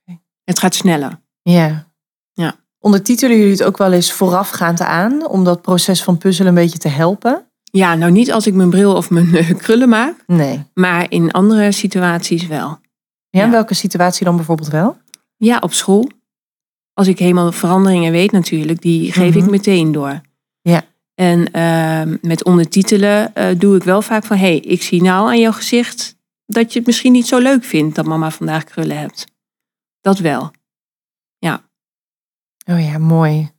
Okay. 0.00 0.20
Het 0.44 0.58
gaat 0.58 0.74
sneller. 0.74 1.20
Ja. 1.42 1.92
Ja. 2.32 2.54
Ondertitelen 2.78 3.36
jullie 3.36 3.52
het 3.52 3.62
ook 3.62 3.78
wel 3.78 3.92
eens 3.92 4.12
voorafgaand 4.12 4.80
aan, 4.80 5.26
om 5.28 5.44
dat 5.44 5.62
proces 5.62 6.02
van 6.02 6.18
puzzelen 6.18 6.48
een 6.48 6.62
beetje 6.62 6.78
te 6.78 6.88
helpen? 6.88 7.48
Ja, 7.62 7.94
nou 7.94 8.12
niet 8.12 8.32
als 8.32 8.46
ik 8.46 8.54
mijn 8.54 8.70
bril 8.70 8.94
of 8.94 9.10
mijn 9.10 9.26
uh, 9.26 9.54
krullen 9.56 9.88
maak. 9.88 10.22
Nee. 10.26 10.62
Maar 10.74 11.10
in 11.10 11.30
andere 11.30 11.72
situaties 11.72 12.46
wel. 12.46 12.78
Ja, 13.38 13.44
in 13.44 13.50
welke 13.50 13.74
situatie 13.74 14.24
dan 14.24 14.36
bijvoorbeeld 14.36 14.68
wel? 14.68 14.96
Ja, 15.36 15.58
op 15.58 15.72
school. 15.72 16.10
Als 16.92 17.06
ik 17.06 17.18
helemaal 17.18 17.52
veranderingen 17.52 18.12
weet 18.12 18.32
natuurlijk, 18.32 18.82
die 18.82 19.12
geef 19.12 19.34
ik 19.34 19.42
mhm. 19.42 19.50
meteen 19.50 19.92
door. 19.92 20.20
Ja. 20.60 20.82
En 21.14 21.48
uh, 21.52 22.16
met 22.20 22.44
ondertitelen 22.44 23.32
uh, 23.34 23.46
doe 23.58 23.76
ik 23.76 23.82
wel 23.82 24.02
vaak 24.02 24.24
van... 24.24 24.36
hé, 24.36 24.46
hey, 24.46 24.58
ik 24.58 24.82
zie 24.82 25.02
nou 25.02 25.28
aan 25.28 25.40
jouw 25.40 25.52
gezicht 25.52 26.16
dat 26.46 26.72
je 26.72 26.78
het 26.78 26.86
misschien 26.86 27.12
niet 27.12 27.26
zo 27.26 27.38
leuk 27.38 27.64
vindt... 27.64 27.94
dat 27.94 28.06
mama 28.06 28.30
vandaag 28.30 28.64
krullen 28.64 28.98
hebt. 28.98 29.26
Dat 30.00 30.18
wel. 30.18 30.50
Ja. 31.38 31.62
Oh 32.66 32.84
ja, 32.84 32.98
mooi. 32.98 33.50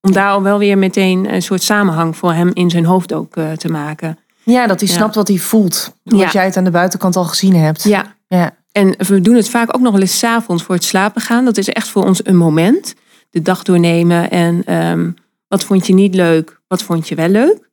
Om 0.00 0.12
daar 0.12 0.30
al 0.30 0.42
wel 0.42 0.58
weer 0.58 0.78
meteen 0.78 1.32
een 1.34 1.42
soort 1.42 1.62
samenhang 1.62 2.16
voor 2.16 2.32
hem 2.32 2.50
in 2.54 2.70
zijn 2.70 2.84
hoofd 2.84 3.12
ook 3.12 3.36
uh, 3.36 3.52
te 3.52 3.68
maken. 3.68 4.18
Ja, 4.42 4.66
dat 4.66 4.80
hij 4.80 4.88
snapt 4.88 5.14
wat 5.14 5.28
hij 5.28 5.38
voelt. 5.38 5.94
Wat 6.02 6.20
ja. 6.20 6.30
jij 6.30 6.44
het 6.44 6.56
aan 6.56 6.64
de 6.64 6.70
buitenkant 6.70 7.16
al 7.16 7.24
gezien 7.24 7.54
hebt. 7.54 7.82
Ja. 7.82 8.16
ja. 8.26 8.56
En 8.76 8.94
we 8.98 9.20
doen 9.20 9.34
het 9.34 9.50
vaak 9.50 9.74
ook 9.74 9.80
nog 9.80 9.92
wel 9.92 10.00
eens 10.00 10.24
avonds 10.24 10.62
voor 10.62 10.74
het 10.74 10.84
slapen 10.84 11.20
gaan. 11.20 11.44
Dat 11.44 11.56
is 11.56 11.68
echt 11.68 11.88
voor 11.88 12.04
ons 12.04 12.26
een 12.26 12.36
moment. 12.36 12.94
De 13.30 13.42
dag 13.42 13.62
doornemen 13.62 14.30
en 14.30 14.74
um, 14.74 15.14
wat 15.48 15.64
vond 15.64 15.86
je 15.86 15.94
niet 15.94 16.14
leuk, 16.14 16.60
wat 16.68 16.82
vond 16.82 17.08
je 17.08 17.14
wel 17.14 17.28
leuk. 17.28 17.68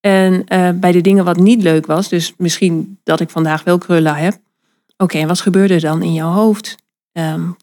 En 0.00 0.44
uh, 0.48 0.70
bij 0.74 0.92
de 0.92 1.00
dingen 1.00 1.24
wat 1.24 1.36
niet 1.36 1.62
leuk 1.62 1.86
was, 1.86 2.08
dus 2.08 2.34
misschien 2.36 2.98
dat 3.02 3.20
ik 3.20 3.30
vandaag 3.30 3.64
wel 3.64 3.78
krullen 3.78 4.14
heb. 4.14 4.38
Oké, 4.96 5.18
en 5.18 5.28
wat 5.28 5.40
gebeurde 5.40 5.74
er 5.74 5.80
dan 5.80 6.02
in 6.02 6.12
jouw 6.12 6.32
hoofd? 6.32 6.76
Um, 7.12 7.56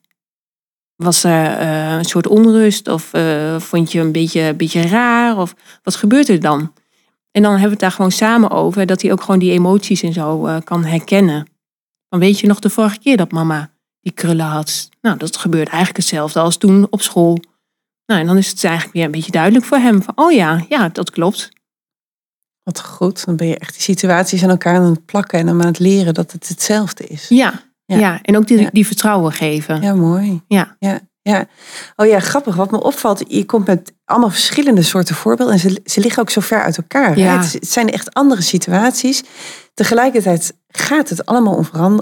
was 0.96 1.24
er 1.24 1.62
uh, 1.62 1.98
een 1.98 2.06
soort 2.06 2.28
onrust 2.28 2.88
of 2.88 3.14
uh, 3.14 3.60
vond 3.60 3.92
je 3.92 4.00
een 4.00 4.12
beetje, 4.12 4.54
beetje 4.54 4.82
raar? 4.82 5.38
Of 5.38 5.56
wat 5.84 5.96
gebeurt 5.96 6.30
er 6.30 6.40
dan? 6.40 6.74
En 7.32 7.42
dan 7.42 7.52
hebben 7.52 7.62
we 7.62 7.74
het 7.74 7.80
daar 7.80 7.92
gewoon 7.92 8.12
samen 8.12 8.50
over, 8.50 8.86
dat 8.86 9.02
hij 9.02 9.12
ook 9.12 9.22
gewoon 9.22 9.40
die 9.40 9.52
emoties 9.52 10.02
en 10.02 10.14
zo 10.14 10.60
kan 10.64 10.84
herkennen. 10.84 11.48
Dan 12.10 12.20
weet 12.20 12.40
je 12.40 12.48
nog 12.48 12.60
de 12.60 12.70
vorige 12.70 13.00
keer 13.00 13.18
dat 13.18 13.32
mama 13.32 13.72
die 14.02 14.12
krullen 14.12 14.46
had. 14.46 14.90
Nou, 15.02 15.18
dat 15.18 15.38
gebeurt 15.38 15.68
eigenlijk 15.68 15.98
hetzelfde 15.98 16.40
als 16.40 16.58
toen 16.58 16.88
op 16.90 17.02
school. 17.02 17.40
Nou, 18.06 18.22
en 18.22 18.28
dan 18.28 18.38
is 18.38 18.50
het 18.50 18.64
eigenlijk 18.64 18.96
weer 18.96 19.06
een 19.06 19.12
beetje 19.12 19.32
duidelijk 19.32 19.66
voor 19.66 19.78
hem. 19.78 20.04
Van, 20.04 20.14
oh 20.18 20.32
ja, 20.32 20.66
ja, 20.70 20.90
dat 20.90 21.10
klopt. 21.10 21.50
Wat 22.64 22.82
goed. 22.82 23.26
Dan 23.26 23.36
ben 23.36 23.48
je 23.48 23.58
echt 23.58 23.74
die 23.74 23.82
situaties 23.82 24.44
aan 24.44 24.50
elkaar 24.50 24.76
aan 24.76 24.90
het 24.90 25.06
plakken 25.06 25.40
en 25.40 25.50
aan 25.50 25.60
het 25.60 25.80
leren 25.80 26.14
dat 26.14 26.32
het 26.32 26.48
hetzelfde 26.48 27.08
is. 27.08 27.28
Ja, 27.28 27.64
ja. 27.86 28.22
en 28.22 28.38
ook 28.38 28.48
die, 28.48 28.70
die 28.72 28.88
vertrouwen 28.88 29.32
geven. 29.32 29.82
Ja, 29.82 29.96
mooi. 29.96 30.42
Ja. 30.48 30.76
ja. 30.80 31.00
Ja. 31.28 31.48
Oh 31.96 32.08
ja, 32.08 32.20
grappig. 32.20 32.56
Wat 32.56 32.72
me 32.72 32.84
opvalt, 32.84 33.24
je 33.28 33.46
komt 33.46 33.68
met 33.68 33.94
allemaal 34.06 34.30
verschillende 34.30 34.82
soorten 34.82 35.16
voorbeelden. 35.16 35.54
En 35.54 35.60
ze, 35.60 35.82
ze 35.86 36.00
liggen 36.00 36.22
ook 36.22 36.30
zo 36.30 36.42
ver 36.42 36.62
uit 36.62 36.78
elkaar. 36.78 37.18
Ja. 37.18 37.38
Het, 37.38 37.54
het, 37.54 37.68
zijn 37.68 37.90
echt 37.90 38.14
andere 38.14 38.42
situaties. 38.42 39.24
Tegelijkertijd 39.74 40.54
gaat 40.68 41.10
het 41.10 41.26
allemaal 41.26 41.56
om 41.74 42.00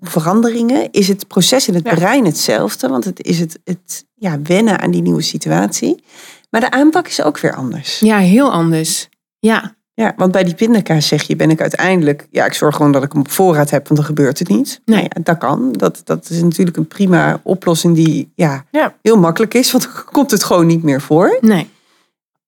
veranderingen. 0.00 0.90
Is 0.90 1.08
het 1.08 1.26
proces 1.26 1.68
in 1.68 1.74
het 1.74 1.82
brein 1.82 2.24
hetzelfde? 2.24 2.88
Want 2.88 3.04
het 3.04 3.22
is 3.22 3.40
het, 3.40 3.58
het 3.64 4.06
ja, 4.14 4.42
wennen 4.42 4.80
aan 4.80 4.90
die 4.90 5.02
nieuwe 5.02 5.22
situatie. 5.22 6.04
Maar 6.50 6.60
de 6.60 6.70
aanpak 6.70 7.08
is 7.08 7.22
ook 7.22 7.38
weer 7.38 7.54
anders. 7.54 7.98
Ja, 7.98 8.18
heel 8.18 8.52
anders. 8.52 9.08
Ja. 9.38 9.76
Ja, 9.98 10.12
want 10.16 10.32
bij 10.32 10.44
die 10.44 10.54
pindakaas 10.54 11.06
zeg 11.06 11.22
je, 11.22 11.36
ben 11.36 11.50
ik 11.50 11.60
uiteindelijk, 11.60 12.26
ja, 12.30 12.44
ik 12.44 12.52
zorg 12.52 12.76
gewoon 12.76 12.92
dat 12.92 13.02
ik 13.02 13.12
hem 13.12 13.20
op 13.20 13.30
voorraad 13.30 13.70
heb, 13.70 13.88
want 13.88 14.00
dan 14.00 14.08
gebeurt 14.08 14.38
het 14.38 14.48
niet. 14.48 14.80
Nee, 14.84 15.02
ja, 15.02 15.20
dat 15.22 15.38
kan. 15.38 15.72
Dat, 15.72 16.00
dat 16.04 16.30
is 16.30 16.42
natuurlijk 16.42 16.76
een 16.76 16.86
prima 16.86 17.40
oplossing 17.42 17.94
die 17.94 18.32
ja, 18.34 18.64
ja, 18.70 18.94
heel 19.02 19.18
makkelijk 19.18 19.54
is, 19.54 19.72
want 19.72 19.84
dan 19.84 20.04
komt 20.04 20.30
het 20.30 20.44
gewoon 20.44 20.66
niet 20.66 20.82
meer 20.82 21.00
voor. 21.00 21.38
Nee. 21.40 21.70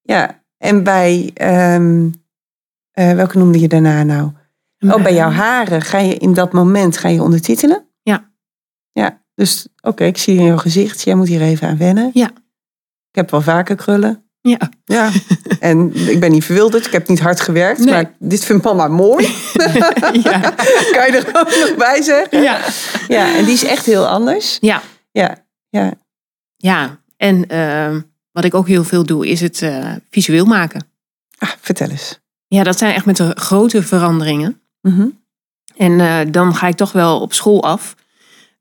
Ja, 0.03 0.43
en 0.57 0.83
bij, 0.83 1.31
um, 1.75 2.05
uh, 2.95 3.13
welke 3.13 3.39
noemde 3.39 3.61
je 3.61 3.69
daarna 3.69 4.03
nou? 4.03 4.31
Oh, 4.79 5.03
bij 5.03 5.15
jouw 5.15 5.31
haren 5.31 5.83
ga 5.83 5.99
je 5.99 6.15
in 6.15 6.35
dat 6.35 6.53
moment 6.53 6.97
ga 6.97 7.09
je 7.09 7.23
ondertitelen? 7.23 7.87
Ja. 8.03 8.31
Ja, 8.93 9.23
dus 9.35 9.69
oké, 9.81 10.05
ik 10.05 10.19
zie 10.19 10.39
in 10.39 10.45
jouw 10.45 10.59
gezicht, 10.59 11.03
jij 11.03 11.15
moet 11.15 11.29
hier 11.29 11.43
even 11.43 11.69
aan 11.69 11.79
wennen. 11.79 12.11
Ja. 12.15 12.31
Ik 13.11 13.17
heb 13.17 13.31
wel 13.31 13.43
vaker 13.43 13.77
krullen. 13.77 14.30
Ja. 14.43 14.71
ja. 14.85 15.11
En 15.61 15.95
ik 16.09 16.21
ben 16.21 16.31
niet 16.31 16.45
verwilderd, 16.45 16.87
ik 16.87 16.93
heb 16.93 17.09
niet 17.09 17.21
hard 17.21 17.41
gewerkt, 17.41 17.79
nee. 17.79 17.95
maar 17.95 18.15
dit 18.19 18.45
vindt 18.45 18.65
mama 18.65 18.89
mooi. 18.89 19.25
ja. 20.23 20.41
kan 20.95 21.07
je 21.07 21.23
er 21.25 21.41
ook 21.41 21.69
nog 21.69 21.75
bij 21.77 22.03
zeggen? 22.03 22.43
Ja. 22.43 22.61
Ja, 23.09 23.37
en 23.37 23.45
die 23.45 23.55
is 23.55 23.65
echt 23.65 23.87
heel 23.87 24.07
anders. 24.07 24.59
Ja. 24.61 24.83
Ja. 25.11 25.45
Ja. 25.69 25.93
Ja, 26.57 27.01
en 27.17 27.45
uh, 27.53 27.97
wat 28.33 28.45
ik 28.45 28.55
ook 28.55 28.67
heel 28.67 28.85
veel 28.85 29.05
doe, 29.05 29.29
is 29.29 29.41
het 29.41 29.61
uh, 29.61 29.93
visueel 30.11 30.45
maken. 30.45 30.87
Ah, 31.39 31.51
vertel 31.61 31.89
eens. 31.89 32.21
Ja, 32.47 32.63
dat 32.63 32.79
zijn 32.79 32.95
echt 32.95 33.05
met 33.05 33.17
de 33.17 33.33
grote 33.35 33.83
veranderingen. 33.83 34.61
Mm 34.81 34.97
-hmm. 34.97 35.19
En 35.77 35.93
uh, 35.93 36.19
dan 36.31 36.55
ga 36.55 36.67
ik 36.67 36.77
toch 36.77 36.93
wel 36.93 37.21
op 37.21 37.33
school 37.33 37.63
af. 37.63 37.95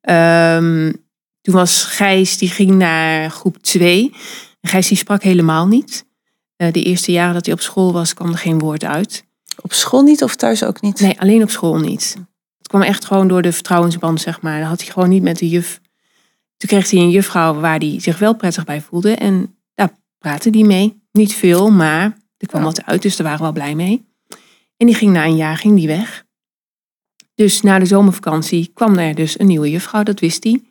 Um, 0.02 1.08
toen 1.42 1.54
was 1.54 1.84
Gijs, 1.84 2.38
die 2.38 2.50
ging 2.50 2.72
naar 2.72 3.30
groep 3.30 3.58
2. 3.58 4.13
Gijs 4.62 4.88
die 4.88 4.98
sprak 4.98 5.24
helemaal 5.24 5.67
niet. 5.67 6.06
Uh, 6.58 6.72
de 6.72 6.84
eerste 6.84 7.12
jaren 7.12 7.34
dat 7.34 7.45
hij 7.45 7.54
op 7.54 7.62
school 7.62 7.93
was, 7.93 8.13
kwam 8.13 8.32
er 8.32 8.38
geen 8.38 8.60
woord 8.60 8.84
uit. 8.84 9.26
Op 9.62 9.74
school 9.74 10.02
niet 10.02 10.24
of 10.24 10.36
thuis 10.36 10.63
ook 10.63 10.82
niet? 10.82 11.00
Nee, 11.00 11.19
alleen 11.19 11.43
op 11.43 11.50
school 11.50 11.78
niet. 11.78 12.15
Het 12.58 12.67
kwam 12.67 12.82
echt 12.82 13.06
gewoon 13.06 13.28
door 13.28 13.41
de 13.41 13.52
vertrouwensband, 13.52 14.22
zeg 14.22 14.41
maar. 14.41 14.60
Dat 14.60 14.69
had 14.69 14.82
hij 14.82 14.91
gewoon 14.91 15.10
niet 15.10 15.24
met 15.24 15.38
de 15.38 15.50
juf. 15.50 15.80
Toen 16.58 16.69
kreeg 16.69 16.89
hij 16.89 17.00
een 17.00 17.10
juffrouw 17.10 17.60
waar 17.60 17.78
hij 17.78 18.00
zich 18.00 18.19
wel 18.19 18.36
prettig 18.36 18.63
bij 18.63 18.82
voelde. 18.82 19.15
En 19.15 19.56
daar 19.74 19.89
praatte 20.17 20.50
hij 20.50 20.63
mee. 20.63 21.02
Niet 21.12 21.34
veel, 21.34 21.72
maar 21.72 22.17
er 22.38 22.48
kwam 22.48 22.63
wat 22.63 22.86
uit, 22.86 23.02
dus 23.02 23.15
daar 23.15 23.26
waren 23.28 23.45
we 23.45 23.52
wel 23.54 23.63
blij 23.63 23.76
mee. 23.76 24.08
En 24.78 24.86
die 24.86 24.95
ging 24.95 25.12
na 25.12 25.26
een 25.26 25.36
jaar 25.36 25.58
ging 25.58 25.76
die 25.76 25.88
weg. 25.88 26.26
Dus 27.36 27.62
na 27.62 27.80
de 27.80 27.86
zomervakantie 27.86 28.72
kwam 28.74 28.98
er 28.98 29.15
dus 29.15 29.39
een 29.39 29.48
nieuwe 29.48 29.69
juffrouw, 29.69 30.04
dat 30.04 30.19
wist 30.19 30.43
hij. 30.43 30.62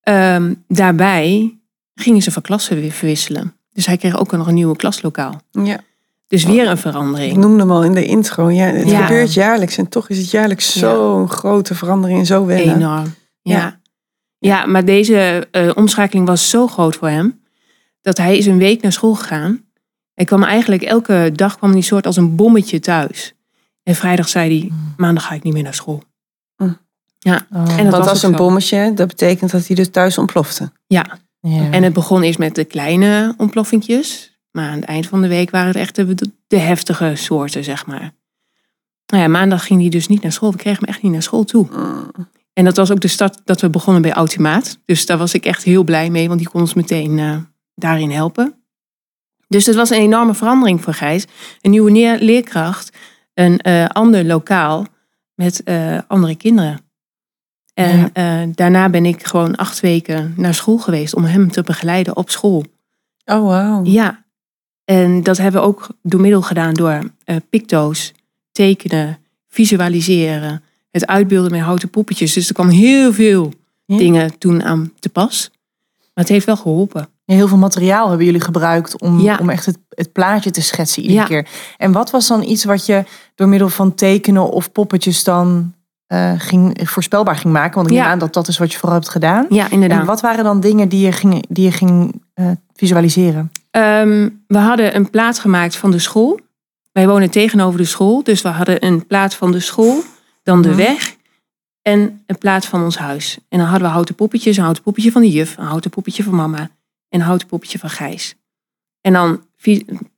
Ehm, 0.00 0.54
daarbij 0.68 1.56
gingen 2.02 2.22
ze 2.22 2.30
van 2.30 2.42
klassen 2.42 2.80
weer 2.80 2.92
verwisselen. 2.92 3.54
Dus 3.72 3.86
hij 3.86 3.96
kreeg 3.96 4.18
ook 4.18 4.32
nog 4.32 4.46
een 4.46 4.54
nieuwe 4.54 4.76
klaslokaal. 4.76 5.40
Ja. 5.50 5.80
Dus 6.26 6.44
weer 6.44 6.68
een 6.68 6.78
verandering. 6.78 7.32
Ik 7.32 7.38
noemde 7.38 7.58
hem 7.58 7.70
al 7.70 7.84
in 7.84 7.94
de 7.94 8.04
intro. 8.04 8.50
Ja, 8.50 8.64
het 8.64 8.92
gebeurt 8.92 9.34
jaarlijks 9.34 9.76
en 9.76 9.88
toch 9.88 10.08
is 10.08 10.18
het 10.18 10.30
jaarlijks 10.30 10.78
zo'n 10.78 11.28
grote 11.28 11.74
verandering 11.74 12.18
en 12.18 12.26
zo 12.26 12.46
wennen. 12.46 12.76
Enorm. 12.76 13.14
Ja. 13.42 13.80
ja. 14.38 14.66
maar 14.66 14.84
deze 14.84 15.48
uh, 15.52 15.70
omschakeling 15.74 16.26
was 16.26 16.50
zo 16.50 16.66
groot 16.66 16.96
voor 16.96 17.08
hem 17.08 17.40
dat 18.00 18.18
hij 18.18 18.38
is 18.38 18.46
een 18.46 18.58
week 18.58 18.82
naar 18.82 18.92
school 18.92 19.14
gegaan. 19.14 19.64
Hij 20.14 20.24
kwam 20.24 20.42
eigenlijk 20.42 20.82
elke 20.82 21.30
dag 21.34 21.56
kwam 21.56 21.72
hij 21.72 21.80
soort 21.80 22.06
als 22.06 22.16
een 22.16 22.36
bommetje 22.36 22.80
thuis. 22.80 23.34
En 23.82 23.94
vrijdag 23.94 24.28
zei 24.28 24.58
hij: 24.58 24.70
maandag 24.96 25.26
ga 25.26 25.34
ik 25.34 25.42
niet 25.42 25.52
meer 25.52 25.62
naar 25.62 25.74
school. 25.74 26.02
Mm. 26.56 26.78
Ja. 27.18 27.46
Oh. 27.52 27.78
En 27.78 27.90
dat 27.90 28.04
was, 28.04 28.22
een 28.22 28.36
bommetje. 28.36 28.92
Dat 28.94 29.08
betekent 29.08 29.50
dat 29.50 29.66
hij 29.66 29.76
dus 29.76 29.90
thuis 29.90 30.18
ontplofte. 30.18 30.72
Ja. 30.86 31.18
Ja. 31.42 31.70
En 31.70 31.82
het 31.82 31.92
begon 31.92 32.22
eerst 32.22 32.38
met 32.38 32.54
de 32.54 32.64
kleine 32.64 33.34
ontploffingjes. 33.36 34.36
Maar 34.50 34.68
aan 34.68 34.76
het 34.76 34.84
eind 34.84 35.06
van 35.06 35.22
de 35.22 35.28
week 35.28 35.50
waren 35.50 35.68
het 35.68 35.76
echt 35.76 35.96
de, 35.96 36.14
de 36.46 36.58
heftige 36.58 37.12
soorten, 37.16 37.64
zeg 37.64 37.86
maar. 37.86 38.12
Nou 39.06 39.22
ja, 39.22 39.28
maandag 39.28 39.66
ging 39.66 39.80
hij 39.80 39.90
dus 39.90 40.08
niet 40.08 40.22
naar 40.22 40.32
school. 40.32 40.50
We 40.50 40.56
kregen 40.56 40.80
hem 40.80 40.88
echt 40.88 41.02
niet 41.02 41.12
naar 41.12 41.22
school 41.22 41.44
toe. 41.44 41.68
Mm. 41.70 42.10
En 42.52 42.64
dat 42.64 42.76
was 42.76 42.90
ook 42.90 43.00
de 43.00 43.08
start 43.08 43.40
dat 43.44 43.60
we 43.60 43.70
begonnen 43.70 44.02
bij 44.02 44.12
Automaat. 44.12 44.78
Dus 44.84 45.06
daar 45.06 45.18
was 45.18 45.34
ik 45.34 45.44
echt 45.44 45.62
heel 45.62 45.84
blij 45.84 46.10
mee, 46.10 46.26
want 46.26 46.38
die 46.38 46.48
kon 46.48 46.60
ons 46.60 46.74
meteen 46.74 47.18
uh, 47.18 47.36
daarin 47.74 48.10
helpen. 48.10 48.54
Dus 49.48 49.66
het 49.66 49.74
was 49.74 49.90
een 49.90 49.98
enorme 49.98 50.34
verandering 50.34 50.82
voor 50.82 50.94
Gijs. 50.94 51.26
Een 51.60 51.70
nieuwe 51.70 52.18
leerkracht, 52.20 52.96
een 53.34 53.60
uh, 53.66 53.86
ander 53.86 54.24
lokaal 54.24 54.86
met 55.34 55.62
uh, 55.64 55.98
andere 56.06 56.36
kinderen. 56.36 56.80
En 57.74 58.10
ja. 58.14 58.46
daarna 58.54 58.88
ben 58.88 59.06
ik 59.06 59.26
gewoon 59.26 59.56
acht 59.56 59.80
weken 59.80 60.34
naar 60.36 60.54
school 60.54 60.78
geweest 60.78 61.14
om 61.14 61.24
hem 61.24 61.50
te 61.50 61.62
begeleiden 61.62 62.16
op 62.16 62.30
school. 62.30 62.64
Oh, 63.24 63.40
wow. 63.40 63.86
Ja, 63.86 64.22
en 64.84 65.22
dat 65.22 65.36
hebben 65.36 65.60
we 65.60 65.66
ook 65.66 65.86
door 66.02 66.20
middel 66.20 66.42
gedaan 66.42 66.74
door 66.74 67.10
uh, 67.26 67.36
picto's, 67.50 68.12
tekenen, 68.52 69.18
visualiseren, 69.48 70.62
het 70.90 71.06
uitbeelden 71.06 71.50
met 71.50 71.60
houten 71.60 71.90
poppetjes. 71.90 72.32
Dus 72.32 72.48
er 72.48 72.54
kwam 72.54 72.68
heel 72.68 73.12
veel 73.12 73.52
dingen 73.86 74.38
toen 74.38 74.62
aan 74.62 74.92
te 74.98 75.08
pas. 75.08 75.50
Maar 75.98 76.24
het 76.24 76.28
heeft 76.28 76.46
wel 76.46 76.56
geholpen. 76.56 77.08
Heel 77.24 77.48
veel 77.48 77.56
materiaal 77.58 78.08
hebben 78.08 78.26
jullie 78.26 78.40
gebruikt 78.40 79.00
om, 79.00 79.30
om 79.38 79.50
echt 79.50 79.66
het, 79.66 79.78
het 79.88 80.12
plaatje 80.12 80.50
te 80.50 80.62
schetsen 80.62 81.02
iedere 81.02 81.26
keer. 81.26 81.48
En 81.76 81.92
wat 81.92 82.10
was 82.10 82.28
dan 82.28 82.42
iets 82.42 82.64
wat 82.64 82.86
je 82.86 83.04
door 83.34 83.48
middel 83.48 83.68
van 83.68 83.94
tekenen 83.94 84.50
of 84.50 84.72
poppetjes 84.72 85.24
dan 85.24 85.74
uh, 86.12 86.32
ging, 86.36 86.80
voorspelbaar 86.82 87.36
ging 87.36 87.52
maken? 87.52 87.74
Want 87.74 87.90
ik 87.90 87.96
neem 87.96 88.04
aan 88.04 88.18
dat 88.18 88.32
dat 88.32 88.48
is 88.48 88.58
wat 88.58 88.72
je 88.72 88.78
vooral 88.78 88.98
hebt 88.98 89.10
gedaan. 89.10 89.46
Ja, 89.48 89.70
inderdaad. 89.70 90.00
En 90.00 90.06
wat 90.06 90.20
waren 90.20 90.44
dan 90.44 90.60
dingen 90.60 90.88
die 90.88 91.04
je 91.04 91.12
ging, 91.12 91.44
die 91.48 91.64
je 91.64 91.72
ging 91.72 92.22
uh, 92.34 92.50
visualiseren? 92.74 93.52
Ehm, 93.70 94.28
we 94.46 94.58
hadden 94.58 94.96
een 94.96 95.10
plaat 95.10 95.38
gemaakt 95.38 95.76
van 95.76 95.90
de 95.90 95.98
school. 95.98 96.40
Wij 96.92 97.08
wonen 97.08 97.30
tegenover 97.30 97.78
de 97.78 97.84
school, 97.84 98.22
dus 98.22 98.42
we 98.42 98.48
hadden 98.48 98.86
een 98.86 99.06
plaat 99.06 99.34
van 99.34 99.52
de 99.52 99.60
school, 99.60 100.02
dan 100.42 100.62
de 100.62 100.68
mhm. 100.68 100.76
weg 100.76 101.16
en 101.82 102.22
een 102.26 102.38
plaat 102.38 102.66
van 102.66 102.82
ons 102.82 102.98
huis. 102.98 103.38
En 103.48 103.58
dan 103.58 103.66
hadden 103.66 103.86
we 103.86 103.92
houten 103.92 104.14
poppetjes, 104.14 104.56
een 104.56 104.62
houten 104.62 104.82
poppetje 104.82 105.12
van 105.12 105.22
de 105.22 105.30
juf, 105.30 105.56
een 105.56 105.64
houten 105.64 105.90
poppetje 105.90 106.22
van 106.22 106.34
mama 106.34 106.58
en 107.08 107.20
een 107.20 107.20
houten 107.20 107.46
poppetje 107.46 107.78
van 107.78 107.90
Gijs. 107.90 108.34
En 109.00 109.12
dan 109.12 109.42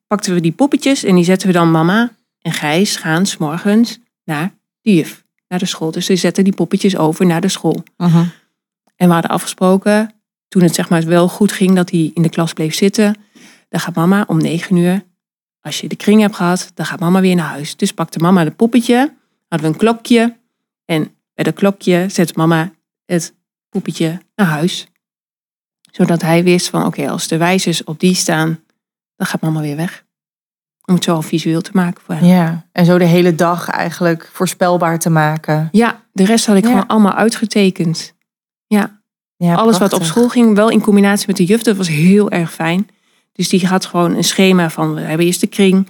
pakten 0.06 0.34
we 0.34 0.40
die 0.40 0.52
poppetjes 0.52 1.04
en 1.04 1.14
die 1.14 1.24
zetten 1.24 1.48
we 1.48 1.54
dan 1.54 1.70
mama 1.70 2.12
en 2.40 2.52
Gijs 2.52 2.96
gaan 2.96 3.26
s 3.26 3.36
morgens 3.36 3.98
naar 4.24 4.54
de 4.80 4.94
juf, 4.94 5.23
naar 5.54 5.62
de 5.62 5.74
school. 5.74 5.90
Dus 5.90 6.06
ze 6.06 6.16
zetten 6.16 6.44
die 6.44 6.54
poppetjes 6.54 6.96
over 6.96 7.26
naar 7.26 7.40
de 7.40 7.48
school. 7.48 7.82
En 8.96 9.08
we 9.08 9.12
hadden 9.12 9.30
afgesproken, 9.30 10.14
toen 10.48 10.62
het 10.62 10.74
zeg 10.74 10.88
maar 10.88 11.04
wel 11.04 11.28
goed 11.28 11.52
ging 11.52 11.74
dat 11.74 11.90
hij 11.90 12.10
in 12.14 12.22
de 12.22 12.28
klas 12.28 12.52
bleef 12.52 12.74
zitten, 12.74 13.16
dan 13.68 13.80
gaat 13.80 13.94
mama 13.94 14.24
om 14.26 14.38
negen 14.38 14.76
uur, 14.76 15.02
als 15.60 15.80
je 15.80 15.88
de 15.88 15.96
kring 15.96 16.20
hebt 16.20 16.36
gehad, 16.36 16.70
dan 16.74 16.86
gaat 16.86 17.00
mama 17.00 17.20
weer 17.20 17.34
naar 17.34 17.48
huis. 17.48 17.76
Dus 17.76 17.92
pakte 17.92 18.18
mama 18.18 18.44
het 18.44 18.56
poppetje, 18.56 19.14
hadden 19.48 19.68
we 19.68 19.74
een 19.74 19.80
klokje. 19.80 20.36
En 20.84 21.14
bij 21.34 21.44
dat 21.44 21.54
klokje 21.54 22.06
zette 22.08 22.32
mama 22.36 22.72
het 23.04 23.34
poppetje 23.68 24.20
naar 24.34 24.46
huis. 24.46 24.86
Zodat 25.90 26.22
hij 26.22 26.44
wist 26.44 26.68
van 26.68 26.86
oké, 26.86 27.10
als 27.10 27.28
de 27.28 27.36
wijzers 27.36 27.84
op 27.84 28.00
die 28.00 28.14
staan, 28.14 28.60
dan 29.16 29.26
gaat 29.26 29.40
mama 29.40 29.60
weer 29.60 29.76
weg. 29.76 30.03
Om 30.86 30.94
het 30.94 31.04
zo 31.04 31.14
al 31.14 31.22
visueel 31.22 31.60
te 31.60 31.70
maken 31.72 32.02
voor 32.04 32.14
hem. 32.14 32.24
Ja, 32.24 32.66
en 32.72 32.84
zo 32.84 32.98
de 32.98 33.04
hele 33.04 33.34
dag 33.34 33.68
eigenlijk 33.68 34.30
voorspelbaar 34.32 34.98
te 34.98 35.10
maken. 35.10 35.68
Ja, 35.72 36.02
de 36.12 36.24
rest 36.24 36.46
had 36.46 36.56
ik 36.56 36.64
gewoon 36.64 36.86
allemaal 36.86 37.14
uitgetekend. 37.14 38.14
Ja. 38.66 39.00
ja 39.36 39.54
Alles 39.54 39.78
wat 39.78 39.92
op 39.92 40.02
school 40.02 40.28
ging, 40.28 40.54
wel 40.54 40.70
in 40.70 40.80
combinatie 40.80 41.26
met 41.26 41.36
de 41.36 41.44
juf, 41.44 41.62
dat 41.62 41.76
was 41.76 41.88
heel 41.88 42.30
erg 42.30 42.52
fijn. 42.52 42.88
Dus 43.32 43.48
die 43.48 43.66
gaat 43.66 43.86
gewoon 43.86 44.14
een 44.14 44.24
schema 44.24 44.70
van, 44.70 44.94
we 44.94 45.00
hebben 45.00 45.26
eerst 45.26 45.40
de 45.40 45.46
kring. 45.46 45.88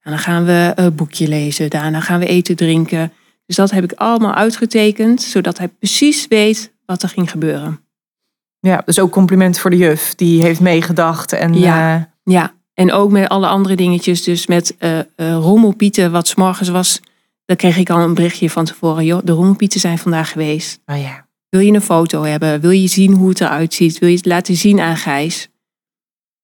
En 0.00 0.10
dan 0.10 0.18
gaan 0.18 0.44
we 0.44 0.72
een 0.74 0.94
boekje 0.94 1.28
lezen. 1.28 1.70
Daarna 1.70 2.00
gaan 2.00 2.18
we 2.18 2.26
eten, 2.26 2.56
drinken. 2.56 3.12
Dus 3.46 3.56
dat 3.56 3.70
heb 3.70 3.84
ik 3.84 3.92
allemaal 3.92 4.34
uitgetekend, 4.34 5.22
zodat 5.22 5.58
hij 5.58 5.68
precies 5.68 6.28
weet 6.28 6.72
wat 6.84 7.02
er 7.02 7.08
ging 7.08 7.30
gebeuren. 7.30 7.80
Ja, 8.60 8.82
dus 8.84 8.98
ook 8.98 9.12
compliment 9.12 9.58
voor 9.58 9.70
de 9.70 9.76
juf. 9.76 10.14
Die 10.14 10.42
heeft 10.42 10.60
meegedacht. 10.60 11.32
En, 11.32 11.54
ja, 11.54 11.96
uh... 11.96 12.02
ja, 12.34 12.52
en 12.76 12.92
ook 12.92 13.10
met 13.10 13.28
alle 13.28 13.46
andere 13.46 13.76
dingetjes. 13.76 14.22
Dus 14.22 14.46
met 14.46 14.76
uh, 14.78 14.98
uh, 14.98 15.04
rommelpieten, 15.16 16.12
wat 16.12 16.28
s'morgens 16.28 16.68
was. 16.68 17.00
Dan 17.44 17.56
kreeg 17.56 17.76
ik 17.76 17.90
al 17.90 18.00
een 18.00 18.14
berichtje 18.14 18.50
van 18.50 18.64
tevoren. 18.64 19.04
Joh, 19.04 19.20
de 19.24 19.32
rommelpieten 19.32 19.80
zijn 19.80 19.98
vandaag 19.98 20.32
geweest. 20.32 20.80
Oh 20.86 21.00
ja. 21.00 21.26
Wil 21.48 21.60
je 21.60 21.72
een 21.72 21.82
foto 21.82 22.22
hebben? 22.22 22.60
Wil 22.60 22.70
je 22.70 22.86
zien 22.86 23.12
hoe 23.12 23.28
het 23.28 23.40
eruit 23.40 23.74
ziet? 23.74 23.98
Wil 23.98 24.08
je 24.08 24.16
het 24.16 24.26
laten 24.26 24.56
zien 24.56 24.80
aan 24.80 24.96
Gijs? 24.96 25.48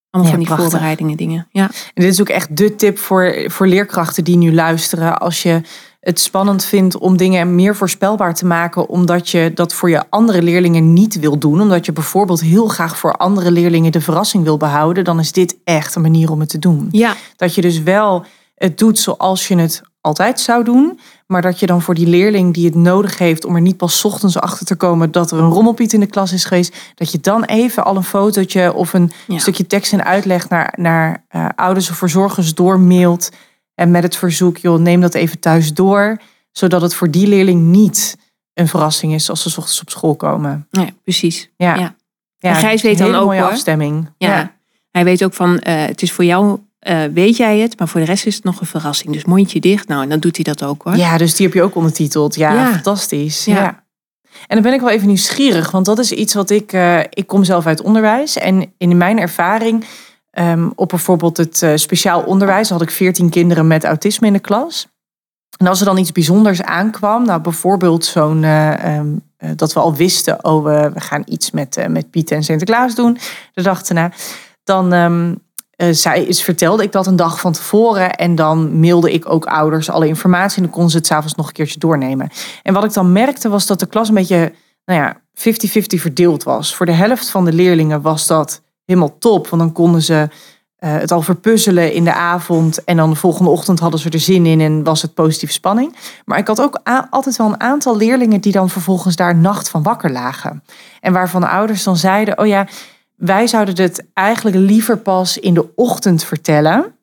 Allemaal 0.09 0.31
van 0.31 0.43
die 0.43 0.49
voorbereidingen 0.53 1.17
dingen. 1.17 1.47
Ja. 1.51 1.63
En 1.63 2.03
dit 2.03 2.11
is 2.11 2.21
ook 2.21 2.29
echt 2.29 2.57
de 2.57 2.75
tip 2.75 2.97
voor, 2.97 3.45
voor 3.47 3.67
leerkrachten 3.67 4.23
die 4.23 4.37
nu 4.37 4.53
luisteren. 4.53 5.19
Als 5.19 5.43
je 5.43 5.61
het 6.03 6.19
spannend 6.19 6.65
vindt 6.65 6.97
om 6.97 7.17
dingen 7.17 7.55
meer 7.55 7.75
voorspelbaar 7.75 8.33
te 8.33 8.45
maken, 8.45 8.89
omdat 8.89 9.29
je 9.29 9.51
dat 9.55 9.73
voor 9.73 9.89
je 9.89 10.03
andere 10.09 10.41
leerlingen 10.41 10.93
niet 10.93 11.19
wil 11.19 11.37
doen, 11.37 11.61
omdat 11.61 11.85
je 11.85 11.91
bijvoorbeeld 11.91 12.41
heel 12.41 12.67
graag 12.67 12.97
voor 12.97 13.13
andere 13.13 13.51
leerlingen 13.51 13.91
de 13.91 14.01
verrassing 14.01 14.43
wil 14.43 14.57
behouden, 14.57 15.03
dan 15.03 15.19
is 15.19 15.31
dit 15.31 15.57
echt 15.63 15.95
een 15.95 16.01
manier 16.01 16.31
om 16.31 16.39
het 16.39 16.49
te 16.49 16.59
doen. 16.59 16.87
Ja. 16.91 17.15
Dat 17.35 17.55
je 17.55 17.61
dus 17.61 17.81
wel 17.81 18.25
het 18.55 18.77
doet 18.77 18.99
zoals 18.99 19.47
je 19.47 19.57
het 19.57 19.81
altijd 20.01 20.39
zou 20.39 20.63
doen. 20.63 20.99
Maar 21.27 21.41
dat 21.41 21.59
je 21.59 21.65
dan 21.65 21.81
voor 21.81 21.93
die 21.93 22.07
leerling 22.07 22.53
die 22.53 22.65
het 22.65 22.75
nodig 22.75 23.17
heeft 23.17 23.45
om 23.45 23.55
er 23.55 23.61
niet 23.61 23.77
pas 23.77 24.05
ochtends 24.05 24.39
achter 24.39 24.65
te 24.65 24.75
komen 24.75 25.11
dat 25.11 25.31
er 25.31 25.39
een 25.39 25.49
rommelpiet 25.49 25.93
in 25.93 25.99
de 25.99 26.05
klas 26.05 26.33
is 26.33 26.45
geweest, 26.45 26.75
dat 26.95 27.11
je 27.11 27.19
dan 27.19 27.43
even 27.43 27.85
al 27.85 27.95
een 27.95 28.03
fotootje 28.03 28.73
of 28.73 28.93
een 28.93 29.11
stukje 29.27 29.67
tekst 29.67 29.93
en 29.93 30.05
uitleg 30.05 30.49
naar, 30.49 30.73
naar 30.77 31.25
uh, 31.35 31.45
ouders 31.55 31.89
of 31.89 31.97
verzorgers 31.97 32.53
doormailt. 32.53 33.29
En 33.75 33.91
met 33.91 34.03
het 34.03 34.15
verzoek, 34.15 34.57
joh, 34.57 34.79
neem 34.79 35.01
dat 35.01 35.13
even 35.13 35.39
thuis 35.39 35.73
door. 35.73 36.17
Zodat 36.51 36.81
het 36.81 36.95
voor 36.95 37.11
die 37.11 37.27
leerling 37.27 37.61
niet 37.61 38.17
een 38.53 38.67
verrassing 38.67 39.13
is 39.13 39.29
als 39.29 39.41
ze 39.41 39.47
ochtends 39.47 39.81
op 39.81 39.89
school 39.89 40.15
komen. 40.15 40.67
Ja, 40.69 40.87
precies. 41.03 41.49
Ja. 41.57 41.75
ja. 41.75 41.95
en 42.39 42.55
Gijs 42.55 42.81
weet 42.81 42.97
dan 42.97 43.15
ook. 43.15 43.25
mooie 43.25 43.43
afstemming. 43.43 44.09
Ja. 44.17 44.55
Hij 44.91 45.03
weet 45.03 45.23
ook 45.23 45.33
van, 45.33 45.51
uh, 45.53 45.85
het 45.85 46.01
is 46.01 46.11
voor 46.11 46.25
jou 46.25 46.59
uh, 46.87 47.03
weet 47.13 47.37
jij 47.37 47.59
het, 47.59 47.79
maar 47.79 47.87
voor 47.87 47.99
de 47.99 48.05
rest 48.05 48.25
is 48.25 48.35
het 48.35 48.43
nog 48.43 48.59
een 48.59 48.67
verrassing. 48.67 49.13
Dus 49.13 49.25
mondje 49.25 49.59
dicht. 49.59 49.87
Nou, 49.87 50.03
en 50.03 50.09
dan 50.09 50.19
doet 50.19 50.35
hij 50.35 50.43
dat 50.43 50.63
ook 50.63 50.83
hoor. 50.83 50.95
Ja, 50.95 51.17
dus 51.17 51.35
die 51.35 51.45
heb 51.45 51.55
je 51.55 51.61
ook 51.61 51.75
ondertiteld. 51.75 52.35
Ja, 52.35 52.71
fantastisch. 52.71 53.45
Ja. 53.45 53.83
En 54.47 54.55
dan 54.55 54.61
ben 54.61 54.73
ik 54.73 54.79
wel 54.79 54.89
even 54.89 55.07
nieuwsgierig, 55.07 55.71
want 55.71 55.85
dat 55.85 55.99
is 55.99 56.11
iets 56.11 56.33
wat 56.33 56.49
ik. 56.49 56.73
Uh, 56.73 56.99
ik 56.99 57.27
kom 57.27 57.43
zelf 57.43 57.65
uit 57.65 57.81
onderwijs. 57.81 58.37
En 58.37 58.73
in 58.77 58.97
mijn 58.97 59.19
ervaring, 59.19 59.85
um, 60.39 60.71
op 60.75 60.89
bijvoorbeeld 60.89 61.37
het 61.37 61.61
uh, 61.61 61.71
speciaal 61.75 62.21
onderwijs, 62.21 62.69
had 62.69 62.81
ik 62.81 62.91
veertien 62.91 63.29
kinderen 63.29 63.67
met 63.67 63.83
autisme 63.83 64.27
in 64.27 64.33
de 64.33 64.39
klas. 64.39 64.87
En 65.57 65.67
als 65.67 65.79
er 65.79 65.85
dan 65.85 65.97
iets 65.97 66.11
bijzonders 66.11 66.61
aankwam, 66.61 67.25
nou 67.25 67.41
bijvoorbeeld 67.41 68.05
zo'n. 68.05 68.43
Um, 68.43 69.21
dat 69.55 69.73
we 69.73 69.79
al 69.79 69.95
wisten, 69.95 70.45
oh, 70.45 70.63
we, 70.63 70.91
gaan 70.95 71.23
iets 71.25 71.51
met, 71.51 71.85
met 71.89 72.09
Piet 72.09 72.31
en 72.31 72.43
Sinterklaas 72.43 72.95
doen, 72.95 73.17
de 73.53 73.61
dag 73.61 73.81
erna. 73.81 74.11
Dan, 74.63 74.93
uh, 75.77 75.87
zij 75.91 76.23
is, 76.23 76.43
vertelde 76.43 76.83
ik 76.83 76.91
dat 76.91 77.07
een 77.07 77.15
dag 77.15 77.39
van 77.39 77.51
tevoren. 77.51 78.15
En 78.15 78.35
dan 78.35 78.79
mailde 78.79 79.11
ik 79.11 79.29
ook 79.29 79.45
ouders 79.45 79.89
alle 79.89 80.07
informatie. 80.07 80.57
En 80.57 80.63
dan 80.63 80.71
konden 80.71 80.91
ze 80.91 80.97
het 80.97 81.05
s'avonds 81.05 81.35
nog 81.35 81.47
een 81.47 81.53
keertje 81.53 81.79
doornemen. 81.79 82.29
En 82.63 82.73
wat 82.73 82.83
ik 82.83 82.93
dan 82.93 83.11
merkte 83.11 83.49
was 83.49 83.65
dat 83.65 83.79
de 83.79 83.85
klas 83.85 84.07
een 84.07 84.13
beetje 84.13 84.53
nou 84.85 84.99
ja, 84.99 85.21
50-50 85.35 86.01
verdeeld 86.01 86.43
was. 86.43 86.75
Voor 86.75 86.85
de 86.85 86.91
helft 86.91 87.29
van 87.29 87.45
de 87.45 87.53
leerlingen 87.53 88.01
was 88.01 88.27
dat 88.27 88.61
helemaal 88.85 89.17
top. 89.17 89.47
Want 89.47 89.61
dan 89.61 89.71
konden 89.71 90.01
ze 90.01 90.13
uh, 90.13 90.29
het 90.79 91.11
al 91.11 91.21
verpuzzelen 91.21 91.93
in 91.93 92.03
de 92.03 92.13
avond. 92.13 92.83
En 92.83 92.97
dan 92.97 93.09
de 93.09 93.15
volgende 93.15 93.49
ochtend 93.49 93.79
hadden 93.79 93.99
ze 93.99 94.09
er 94.09 94.19
zin 94.19 94.45
in 94.45 94.61
en 94.61 94.83
was 94.83 95.01
het 95.01 95.13
positieve 95.13 95.53
spanning. 95.53 95.95
Maar 96.25 96.37
ik 96.37 96.47
had 96.47 96.61
ook 96.61 96.79
altijd 97.09 97.37
wel 97.37 97.47
een 97.47 97.61
aantal 97.61 97.97
leerlingen 97.97 98.41
die 98.41 98.51
dan 98.51 98.69
vervolgens 98.69 99.15
daar 99.15 99.35
nacht 99.35 99.69
van 99.69 99.83
wakker 99.83 100.11
lagen. 100.11 100.63
En 101.01 101.13
waarvan 101.13 101.41
de 101.41 101.47
ouders 101.47 101.83
dan 101.83 101.97
zeiden: 101.97 102.39
Oh 102.39 102.47
ja, 102.47 102.67
wij 103.15 103.47
zouden 103.47 103.83
het 103.83 104.05
eigenlijk 104.13 104.55
liever 104.55 104.97
pas 104.97 105.37
in 105.37 105.53
de 105.53 105.75
ochtend 105.75 106.23
vertellen. 106.23 106.95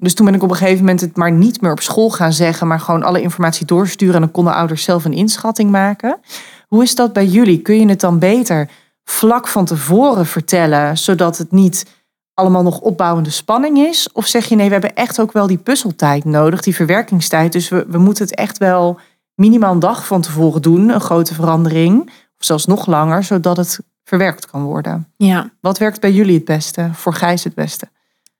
Dus 0.00 0.14
toen 0.14 0.26
ben 0.26 0.34
ik 0.34 0.42
op 0.42 0.50
een 0.50 0.56
gegeven 0.56 0.78
moment 0.78 1.00
het 1.00 1.16
maar 1.16 1.32
niet 1.32 1.60
meer 1.60 1.72
op 1.72 1.80
school 1.80 2.10
gaan 2.10 2.32
zeggen, 2.32 2.66
maar 2.66 2.80
gewoon 2.80 3.02
alle 3.02 3.20
informatie 3.20 3.66
doorsturen. 3.66 4.14
En 4.14 4.20
dan 4.20 4.30
konden 4.30 4.54
ouders 4.54 4.82
zelf 4.82 5.04
een 5.04 5.12
inschatting 5.12 5.70
maken. 5.70 6.20
Hoe 6.68 6.82
is 6.82 6.94
dat 6.94 7.12
bij 7.12 7.26
jullie? 7.26 7.62
Kun 7.62 7.80
je 7.80 7.88
het 7.88 8.00
dan 8.00 8.18
beter 8.18 8.70
vlak 9.10 9.48
van 9.48 9.64
tevoren 9.64 10.26
vertellen, 10.26 10.98
zodat 10.98 11.38
het 11.38 11.52
niet 11.52 11.86
allemaal 12.34 12.62
nog 12.62 12.80
opbouwende 12.80 13.30
spanning 13.30 13.78
is? 13.78 14.12
Of 14.12 14.26
zeg 14.26 14.46
je 14.46 14.56
nee, 14.56 14.66
we 14.66 14.72
hebben 14.72 14.94
echt 14.94 15.20
ook 15.20 15.32
wel 15.32 15.46
die 15.46 15.58
puzzeltijd 15.58 16.24
nodig, 16.24 16.60
die 16.60 16.74
verwerkingstijd. 16.74 17.52
Dus 17.52 17.68
we, 17.68 17.84
we 17.88 17.98
moeten 17.98 18.24
het 18.24 18.34
echt 18.34 18.58
wel 18.58 19.00
minimaal 19.34 19.72
een 19.72 19.78
dag 19.78 20.06
van 20.06 20.20
tevoren 20.20 20.62
doen, 20.62 20.88
een 20.88 21.00
grote 21.00 21.34
verandering. 21.34 22.06
Of 22.06 22.44
zelfs 22.44 22.66
nog 22.66 22.86
langer, 22.86 23.24
zodat 23.24 23.56
het 23.56 23.80
verwerkt 24.04 24.46
kan 24.46 24.62
worden. 24.62 25.12
Ja. 25.16 25.50
Wat 25.60 25.78
werkt 25.78 26.00
bij 26.00 26.12
jullie 26.12 26.34
het 26.34 26.44
beste? 26.44 26.90
Voor 26.92 27.14
Gijs 27.14 27.44
het 27.44 27.54
beste? 27.54 27.88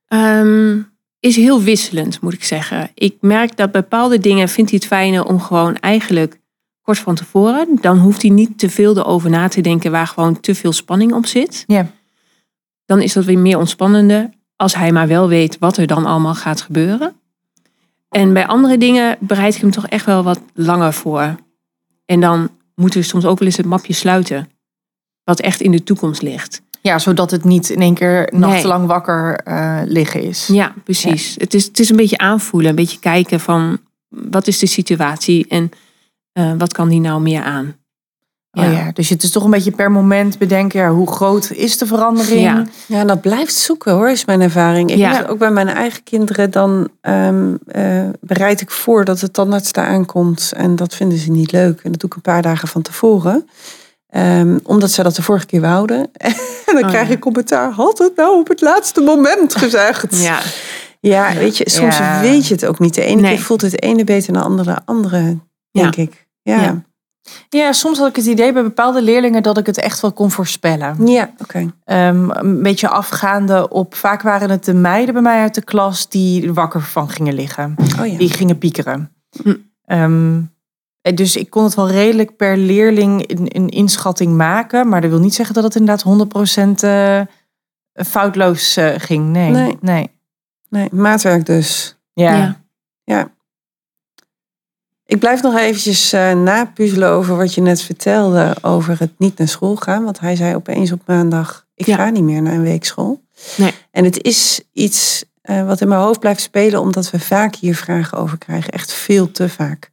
Um, 0.08 0.92
is 1.20 1.36
heel 1.36 1.62
wisselend, 1.62 2.20
moet 2.20 2.32
ik 2.32 2.44
zeggen. 2.44 2.90
Ik 2.94 3.16
merk 3.20 3.56
dat 3.56 3.72
bepaalde 3.72 4.18
dingen 4.18 4.48
vindt 4.48 4.70
hij 4.70 4.78
het 4.78 4.88
fijner 4.88 5.24
om 5.24 5.40
gewoon 5.40 5.76
eigenlijk 5.76 6.40
kort 6.88 7.00
van 7.00 7.14
tevoren. 7.14 7.78
Dan 7.80 7.98
hoeft 7.98 8.22
hij 8.22 8.30
niet 8.30 8.58
te 8.58 8.70
veel 8.70 8.96
erover 8.96 9.30
na 9.30 9.48
te 9.48 9.60
denken 9.60 9.90
waar 9.90 10.06
gewoon 10.06 10.40
te 10.40 10.54
veel 10.54 10.72
spanning 10.72 11.12
op 11.12 11.26
zit. 11.26 11.64
Ja. 11.66 11.90
Dan 12.84 13.00
is 13.00 13.12
dat 13.12 13.24
weer 13.24 13.38
meer 13.38 13.58
ontspannende. 13.58 14.30
Als 14.56 14.74
hij 14.74 14.92
maar 14.92 15.08
wel 15.08 15.28
weet 15.28 15.58
wat 15.58 15.76
er 15.76 15.86
dan 15.86 16.06
allemaal 16.06 16.34
gaat 16.34 16.60
gebeuren. 16.60 17.14
En 18.08 18.32
bij 18.32 18.46
andere 18.46 18.78
dingen 18.78 19.16
bereid 19.20 19.54
ik 19.54 19.60
hem 19.60 19.70
toch 19.70 19.86
echt 19.86 20.04
wel 20.04 20.22
wat 20.22 20.40
langer 20.54 20.92
voor. 20.92 21.36
En 22.06 22.20
dan 22.20 22.50
moeten 22.74 23.00
we 23.00 23.06
soms 23.06 23.24
ook 23.24 23.38
wel 23.38 23.48
eens 23.48 23.56
het 23.56 23.66
mapje 23.66 23.92
sluiten. 23.92 24.50
Wat 25.24 25.40
echt 25.40 25.60
in 25.60 25.70
de 25.70 25.82
toekomst 25.82 26.22
ligt. 26.22 26.62
Ja, 26.80 26.98
zodat 26.98 27.30
het 27.30 27.44
niet 27.44 27.70
in 27.70 27.80
één 27.80 27.94
keer 27.94 28.32
nachtenlang 28.34 28.86
wakker 28.86 29.40
uh, 29.48 29.80
liggen 29.84 30.22
is. 30.22 30.46
Ja, 30.46 30.74
precies. 30.84 31.34
Het, 31.38 31.54
is, 31.54 31.64
het 31.64 31.78
is 31.78 31.90
een 31.90 31.96
beetje 31.96 32.18
aanvoelen, 32.18 32.70
een 32.70 32.76
beetje 32.76 32.98
kijken 32.98 33.40
van 33.40 33.78
wat 34.08 34.46
is 34.46 34.58
de 34.58 34.66
situatie 34.66 35.46
en 35.48 35.70
uh, 36.32 36.52
wat 36.58 36.72
kan 36.72 36.88
die 36.88 37.00
nou 37.00 37.20
meer 37.20 37.42
aan. 37.42 37.76
Ja. 38.50 38.66
Oh 38.66 38.72
ja, 38.72 38.90
dus 38.92 39.08
het 39.08 39.22
is 39.22 39.30
toch 39.30 39.44
een 39.44 39.50
beetje 39.50 39.70
per 39.70 39.90
moment 39.90 40.38
bedenken, 40.38 40.80
ja, 40.80 40.90
hoe 40.90 41.12
groot 41.12 41.50
is 41.50 41.78
de 41.78 41.86
verandering? 41.86 42.40
Ja, 42.40 42.64
ja 42.86 43.04
dat 43.04 43.20
blijft 43.20 43.54
zoeken 43.54 43.92
hoor, 43.92 44.10
is 44.10 44.24
mijn 44.24 44.40
ervaring. 44.40 44.90
Ik 44.90 44.96
ja. 44.96 45.26
ook 45.28 45.38
bij 45.38 45.50
mijn 45.50 45.68
eigen 45.68 46.02
kinderen, 46.02 46.50
dan 46.50 46.88
um, 47.02 47.58
uh, 47.76 48.08
bereid 48.20 48.60
ik 48.60 48.70
voor 48.70 49.04
dat 49.04 49.20
het 49.20 49.32
tandarts 49.32 49.72
daar 49.72 49.86
aankomt. 49.86 50.52
En 50.56 50.76
dat 50.76 50.94
vinden 50.94 51.18
ze 51.18 51.30
niet 51.30 51.52
leuk. 51.52 51.80
En 51.82 51.90
dat 51.90 52.00
doe 52.00 52.10
ik 52.10 52.16
een 52.16 52.22
paar 52.22 52.42
dagen 52.42 52.68
van 52.68 52.82
tevoren. 52.82 53.48
Um, 54.16 54.60
omdat 54.62 54.90
ze 54.90 55.02
dat 55.02 55.16
de 55.16 55.22
vorige 55.22 55.46
keer 55.46 55.60
wouden. 55.60 56.10
en 56.12 56.34
dan 56.74 56.84
oh, 56.84 56.88
krijg 56.88 57.08
je 57.08 57.18
commentaar. 57.18 57.70
Had 57.70 57.98
het 57.98 58.16
nou 58.16 58.38
op 58.40 58.48
het 58.48 58.60
laatste 58.60 59.00
moment 59.00 59.56
gezegd? 59.56 60.22
ja. 60.22 60.38
Ja, 61.00 61.34
weet 61.34 61.56
je, 61.56 61.70
soms 61.70 61.98
weet 62.20 62.46
je 62.46 62.54
het 62.54 62.66
ook 62.66 62.78
niet. 62.78 62.94
De 62.94 63.02
ene 63.02 63.22
keer 63.22 63.38
voelt 63.38 63.62
het 63.62 63.82
ene 63.82 64.04
beter 64.04 64.32
dan 64.32 64.42
de 64.42 64.48
andere, 64.48 64.78
andere 64.84 65.38
denk 65.80 65.96
ik. 65.96 66.26
Ja. 66.42 66.82
ja. 67.48 67.72
soms 67.72 67.98
had 67.98 68.08
ik 68.08 68.16
het 68.16 68.26
idee 68.26 68.52
bij 68.52 68.62
bepaalde 68.62 69.02
leerlingen 69.02 69.42
dat 69.42 69.58
ik 69.58 69.66
het 69.66 69.78
echt 69.78 70.00
wel 70.00 70.12
kon 70.12 70.30
voorspellen. 70.30 71.06
Ja, 71.06 71.30
oké. 71.38 71.58
Um, 71.58 72.30
een 72.30 72.62
beetje 72.62 72.88
afgaande 72.88 73.68
op, 73.68 73.94
vaak 73.94 74.22
waren 74.22 74.50
het 74.50 74.64
de 74.64 74.74
meiden 74.74 75.14
bij 75.14 75.22
mij 75.22 75.40
uit 75.40 75.54
de 75.54 75.64
klas 75.64 76.08
die 76.08 76.52
wakker 76.52 76.82
van 76.82 77.08
gingen 77.08 77.34
liggen. 77.34 77.74
Oh, 78.00 78.06
ja. 78.06 78.18
Die 78.18 78.32
gingen 78.32 78.58
piekeren. 78.58 79.12
Hm. 79.42 79.54
Um, 79.86 80.56
eh, 81.00 81.14
dus 81.14 81.36
ik 81.36 81.50
kon 81.50 81.64
het 81.64 81.74
wel 81.74 81.90
redelijk 81.90 82.36
per 82.36 82.56
leerling 82.56 83.30
een, 83.54 83.68
inschatting 83.68 84.36
maken. 84.36 84.88
Maar 84.88 85.00
dat 85.00 85.10
wil 85.10 85.20
niet 85.20 85.34
zeggen 85.34 85.54
dat 85.54 85.64
het 85.64 85.74
inderdaad 85.74 86.28
100% 86.82 86.84
uh, 86.84 87.18
eh, 87.18 87.26
foutloos 87.92 88.78
uh, 88.78 88.94
ging. 88.96 89.28
Nee. 89.28 89.50
nee. 89.50 89.76
nee. 89.80 90.16
Nee, 90.68 90.88
maatwerk 90.92 91.46
dus. 91.46 91.98
Ja. 92.12 92.36
ja. 92.36 92.60
ja. 93.04 93.30
Ik 95.08 95.18
blijf 95.18 95.42
nog 95.42 95.56
eventjes 95.56 96.14
uh, 96.14 96.32
napuzzelen 96.32 97.10
over 97.10 97.36
wat 97.36 97.54
je 97.54 97.60
net 97.60 97.82
vertelde 97.82 98.56
over 98.62 98.98
het 98.98 99.18
niet 99.18 99.38
naar 99.38 99.48
school 99.48 99.76
gaan. 99.76 100.04
Want 100.04 100.20
hij 100.20 100.36
zei 100.36 100.54
opeens 100.54 100.92
op 100.92 101.02
maandag, 101.06 101.66
ik 101.74 101.84
ga 101.84 102.10
niet 102.10 102.22
meer 102.22 102.42
naar 102.42 102.52
een 102.52 102.62
weekschool. 102.62 103.22
Nee. 103.56 103.72
En 103.90 104.04
het 104.04 104.22
is 104.22 104.60
iets 104.72 105.24
uh, 105.42 105.66
wat 105.66 105.80
in 105.80 105.88
mijn 105.88 106.00
hoofd 106.00 106.20
blijft 106.20 106.40
spelen, 106.40 106.80
omdat 106.80 107.10
we 107.10 107.20
vaak 107.20 107.54
hier 107.54 107.76
vragen 107.76 108.18
over 108.18 108.38
krijgen. 108.38 108.72
Echt 108.72 108.92
veel 108.92 109.30
te 109.30 109.48
vaak. 109.48 109.90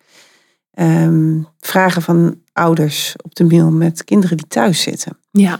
Um, 0.74 1.48
vragen 1.60 2.02
van 2.02 2.42
ouders 2.54 3.16
op 3.24 3.36
de 3.36 3.44
mail 3.44 3.72
met 3.72 4.04
kinderen 4.04 4.38
die 4.38 4.48
thuis 4.48 4.82
zitten. 4.82 5.18
Ja. 5.32 5.60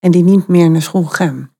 En 0.00 0.10
die 0.10 0.22
niet 0.22 0.46
meer 0.46 0.70
naar 0.70 0.82
school 0.82 1.04
gaan. 1.04 1.50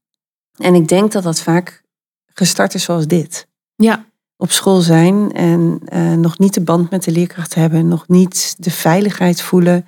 En 0.57 0.75
ik 0.75 0.89
denk 0.89 1.13
dat 1.13 1.23
dat 1.23 1.41
vaak 1.41 1.83
gestart 2.27 2.75
is 2.75 2.83
zoals 2.83 3.07
dit. 3.07 3.47
Ja. 3.75 4.05
Op 4.37 4.51
school 4.51 4.81
zijn 4.81 5.33
en 5.33 5.81
uh, 5.89 6.13
nog 6.13 6.39
niet 6.39 6.55
de 6.55 6.61
band 6.61 6.91
met 6.91 7.05
de 7.05 7.11
leerkracht 7.11 7.55
hebben, 7.55 7.89
nog 7.89 8.09
niet 8.09 8.55
de 8.59 8.71
veiligheid 8.71 9.43
voelen. 9.43 9.87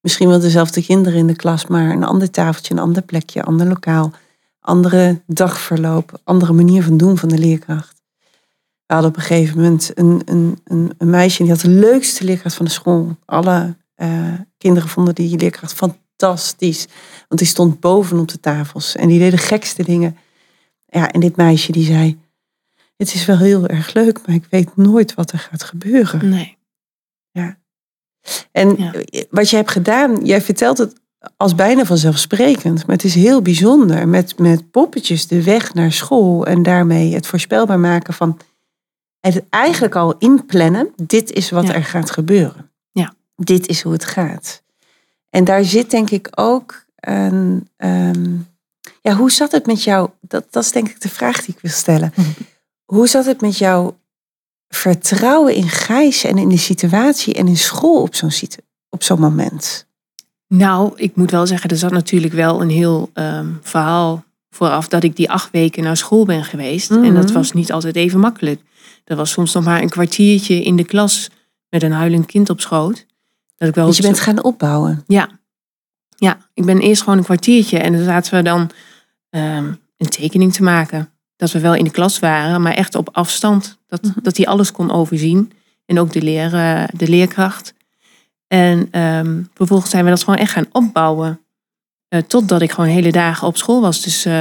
Misschien 0.00 0.28
wel 0.28 0.40
dezelfde 0.40 0.84
kinderen 0.84 1.18
in 1.18 1.26
de 1.26 1.36
klas, 1.36 1.66
maar 1.66 1.90
een 1.90 2.04
ander 2.04 2.30
tafeltje, 2.30 2.74
een 2.74 2.80
ander 2.80 3.02
plekje, 3.02 3.42
ander 3.42 3.66
lokaal, 3.66 4.12
andere 4.60 5.22
dagverloop, 5.26 6.20
andere 6.24 6.52
manier 6.52 6.82
van 6.82 6.96
doen 6.96 7.18
van 7.18 7.28
de 7.28 7.38
leerkracht. 7.38 8.02
We 8.86 8.94
hadden 8.94 9.10
op 9.10 9.16
een 9.16 9.22
gegeven 9.22 9.56
moment 9.56 9.90
een, 9.94 10.22
een, 10.24 10.58
een, 10.64 10.92
een 10.98 11.10
meisje 11.10 11.42
die 11.42 11.52
had 11.52 11.60
de 11.60 11.68
leukste 11.68 12.24
leerkracht 12.24 12.56
van 12.56 12.64
de 12.64 12.70
school. 12.70 13.16
Alle 13.24 13.76
uh, 13.96 14.32
kinderen 14.58 14.88
vonden 14.88 15.14
die 15.14 15.38
leerkracht 15.38 15.72
fantastisch. 15.72 16.86
Want 17.28 17.40
die 17.40 17.48
stond 17.48 17.80
bovenop 17.80 18.28
de 18.28 18.40
tafels 18.40 18.96
en 18.96 19.08
die 19.08 19.18
deed 19.18 19.30
de 19.30 19.36
gekste 19.36 19.82
dingen. 19.82 20.16
Ja, 20.86 21.10
en 21.12 21.20
dit 21.20 21.36
meisje 21.36 21.72
die 21.72 21.84
zei, 21.84 22.18
het 22.96 23.14
is 23.14 23.24
wel 23.24 23.38
heel 23.38 23.66
erg 23.66 23.94
leuk, 23.94 24.26
maar 24.26 24.34
ik 24.34 24.46
weet 24.50 24.76
nooit 24.76 25.14
wat 25.14 25.32
er 25.32 25.38
gaat 25.38 25.62
gebeuren. 25.62 26.28
Nee. 26.28 26.56
Ja. 27.30 27.58
En 28.52 28.92
wat 29.30 29.50
je 29.50 29.56
hebt 29.56 29.70
gedaan, 29.70 30.24
jij 30.24 30.42
vertelt 30.42 30.78
het 30.78 31.00
als 31.36 31.54
bijna 31.54 31.84
vanzelfsprekend, 31.84 32.86
maar 32.86 32.96
het 32.96 33.04
is 33.04 33.14
heel 33.14 33.42
bijzonder. 33.42 34.08
Met, 34.08 34.38
met 34.38 34.70
poppetjes 34.70 35.26
de 35.26 35.42
weg 35.42 35.74
naar 35.74 35.92
school 35.92 36.46
en 36.46 36.62
daarmee 36.62 37.14
het 37.14 37.26
voorspelbaar 37.26 37.80
maken 37.80 38.14
van 38.14 38.38
het 39.20 39.44
eigenlijk 39.50 39.94
al 39.94 40.14
inplannen. 40.18 40.92
Dit 41.02 41.32
is 41.32 41.50
wat 41.50 41.68
er 41.68 41.84
gaat 41.84 42.10
gebeuren. 42.10 42.70
Ja. 42.90 43.14
Dit 43.36 43.66
is 43.66 43.82
hoe 43.82 43.92
het 43.92 44.04
gaat. 44.04 44.62
En 45.30 45.44
daar 45.44 45.64
zit 45.64 45.90
denk 45.90 46.10
ik 46.10 46.28
ook 46.34 46.84
een. 46.96 47.68
Ehm, 47.76 48.34
ja, 49.02 49.14
hoe 49.14 49.30
zat 49.30 49.52
het 49.52 49.66
met 49.66 49.82
jou? 49.82 50.10
Dat, 50.20 50.46
dat 50.50 50.62
is 50.62 50.72
denk 50.72 50.88
ik 50.88 51.00
de 51.00 51.08
vraag 51.08 51.44
die 51.44 51.54
ik 51.54 51.60
wil 51.60 51.70
stellen. 51.70 52.12
Mhm. 52.14 52.30
Hoe 52.86 53.08
zat 53.08 53.24
het 53.24 53.40
met 53.40 53.58
jouw 53.58 53.98
vertrouwen 54.68 55.54
in 55.54 55.68
Gijs 55.68 56.24
en 56.24 56.38
in 56.38 56.48
de 56.48 56.58
situatie 56.58 57.34
en 57.34 57.48
in 57.48 57.56
school 57.56 58.02
op 58.02 58.14
zo'n 58.14 58.30
op 58.88 59.02
zo'n 59.02 59.20
moment? 59.20 59.86
Nou, 60.48 60.92
ik 60.96 61.16
moet 61.16 61.30
wel 61.30 61.46
zeggen, 61.46 61.70
er 61.70 61.76
zat 61.76 61.90
natuurlijk 61.90 62.32
wel 62.32 62.62
een 62.62 62.70
heel 62.70 63.10
ehm, 63.12 63.52
verhaal 63.62 64.24
vooraf 64.50 64.88
dat 64.88 65.02
ik 65.02 65.16
die 65.16 65.30
acht 65.30 65.50
weken 65.50 65.82
naar 65.82 65.96
school 65.96 66.24
ben 66.24 66.44
geweest. 66.44 66.90
En 66.90 67.14
dat 67.14 67.24
mhm. 67.24 67.32
was 67.32 67.52
niet 67.52 67.72
altijd 67.72 67.96
even 67.96 68.20
makkelijk. 68.20 68.60
Er 69.04 69.16
was 69.16 69.30
soms 69.30 69.54
nog 69.54 69.64
maar 69.64 69.82
een 69.82 69.88
kwartiertje 69.88 70.62
in 70.62 70.76
de 70.76 70.84
klas 70.84 71.30
met 71.68 71.82
een 71.82 71.92
huilend 71.92 72.26
kind 72.26 72.50
op 72.50 72.60
schoot. 72.60 73.06
Dat 73.56 73.68
ik 73.68 73.74
wel 73.74 73.86
dus 73.86 73.96
je 73.96 74.02
bent 74.02 74.20
gaan 74.20 74.42
opbouwen? 74.42 75.04
Ja. 75.06 75.28
Ja, 76.16 76.38
ik 76.54 76.64
ben 76.64 76.78
eerst 76.78 77.02
gewoon 77.02 77.18
een 77.18 77.24
kwartiertje 77.24 77.78
en 77.78 77.92
dan 77.92 78.04
zaten 78.04 78.34
we 78.34 78.42
dan 78.42 78.70
ehm, 79.30 79.72
een 79.96 80.08
tekening 80.08 80.52
te 80.52 80.62
maken. 80.62 81.10
Dat 81.36 81.52
we 81.52 81.60
wel 81.60 81.74
in 81.74 81.84
de 81.84 81.90
klas 81.90 82.18
waren, 82.18 82.62
maar 82.62 82.74
echt 82.74 82.94
op 82.94 83.08
afstand. 83.12 83.78
Dat, 83.88 84.02
mhm. 84.02 84.12
dat 84.22 84.36
hij 84.36 84.46
alles 84.46 84.72
kon 84.72 84.92
overzien. 84.92 85.52
En 85.86 85.98
ook 85.98 86.12
de, 86.12 86.22
leer, 86.22 86.50
de 86.92 87.08
leerkracht. 87.08 87.74
En 88.48 88.88
ehm, 88.90 89.42
vervolgens 89.54 89.90
zijn 89.90 90.04
we 90.04 90.10
dat 90.10 90.24
gewoon 90.24 90.38
echt 90.38 90.52
gaan 90.52 90.66
opbouwen. 90.72 91.40
Uh, 92.08 92.20
totdat 92.20 92.62
ik 92.62 92.70
gewoon 92.70 92.90
hele 92.90 93.12
dagen 93.12 93.46
op 93.46 93.56
school 93.56 93.80
was. 93.80 94.02
Dus 94.02 94.26
uh, 94.26 94.32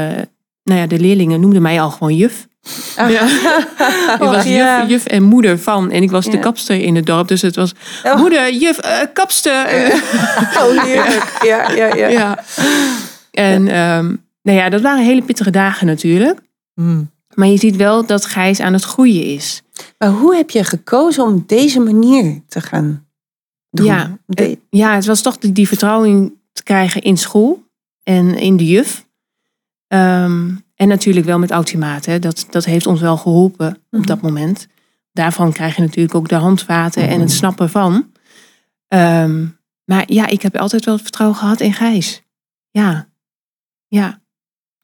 nou 0.63 0.79
ja, 0.79 0.87
de 0.87 0.99
leerlingen 0.99 1.39
noemden 1.39 1.61
mij 1.61 1.81
al 1.81 1.89
gewoon 1.89 2.15
juf. 2.15 2.47
Ah. 2.95 3.09
Ja. 3.09 3.23
ik 4.13 4.19
was 4.19 4.43
juf, 4.43 4.87
juf, 4.89 5.05
en 5.05 5.23
moeder 5.23 5.59
van. 5.59 5.91
En 5.91 6.03
ik 6.03 6.11
was 6.11 6.25
de 6.25 6.39
kapster 6.39 6.81
in 6.81 6.95
het 6.95 7.05
dorp. 7.05 7.27
Dus 7.27 7.41
het 7.41 7.55
was 7.55 7.73
oh. 8.03 8.15
moeder, 8.15 8.53
juf, 8.53 8.85
uh, 8.85 8.97
kapster. 9.13 9.65
oh, 10.61 10.83
heerlijk. 10.83 11.39
Ja, 11.43 11.71
ja, 11.71 11.95
ja. 11.95 12.07
ja. 12.07 12.43
En 13.31 13.79
um, 13.79 14.23
nou 14.41 14.57
ja, 14.57 14.69
dat 14.69 14.81
waren 14.81 15.03
hele 15.03 15.21
pittige 15.21 15.49
dagen 15.49 15.87
natuurlijk. 15.87 16.39
Mm. 16.75 17.13
Maar 17.33 17.47
je 17.47 17.57
ziet 17.57 17.75
wel 17.75 18.05
dat 18.05 18.25
Gijs 18.25 18.59
aan 18.59 18.73
het 18.73 18.83
groeien 18.83 19.23
is. 19.25 19.61
Maar 19.97 20.09
hoe 20.09 20.35
heb 20.35 20.49
je 20.49 20.63
gekozen 20.63 21.23
om 21.23 21.43
deze 21.47 21.79
manier 21.79 22.41
te 22.47 22.61
gaan 22.61 23.07
doen? 23.69 23.85
Ja, 23.85 24.17
de... 24.25 24.59
ja 24.69 24.95
het 24.95 25.05
was 25.05 25.21
toch 25.21 25.37
die, 25.37 25.51
die 25.51 25.67
vertrouwing 25.67 26.33
te 26.51 26.63
krijgen 26.63 27.01
in 27.01 27.17
school 27.17 27.63
en 28.03 28.35
in 28.37 28.57
de 28.57 28.65
juf. 28.65 29.07
Ehm, 29.87 30.49
en 30.75 30.87
natuurlijk 30.87 31.25
wel 31.25 31.39
met 31.39 31.51
automaten. 31.51 32.21
Dat, 32.21 32.45
dat 32.49 32.65
heeft 32.65 32.87
ons 32.87 33.01
wel 33.01 33.17
geholpen 33.17 33.67
op 33.73 33.81
Mhm. 33.99 34.05
dat 34.05 34.21
moment. 34.21 34.67
Daarvan 35.11 35.51
krijg 35.51 35.75
je 35.75 35.81
natuurlijk 35.81 36.15
ook 36.15 36.27
de 36.29 36.35
handvaten 36.35 37.07
en 37.07 37.19
het 37.19 37.31
snappen 37.31 37.69
van. 37.69 38.11
Ehm, 38.87 39.45
maar 39.85 40.03
ja, 40.13 40.27
ik 40.27 40.41
heb 40.41 40.57
altijd 40.57 40.85
wel 40.85 40.93
het 40.93 41.03
vertrouwen 41.03 41.37
gehad 41.39 41.59
in 41.59 41.73
Gijs. 41.73 42.23
Ja. 42.71 43.07
Ja. 43.87 44.21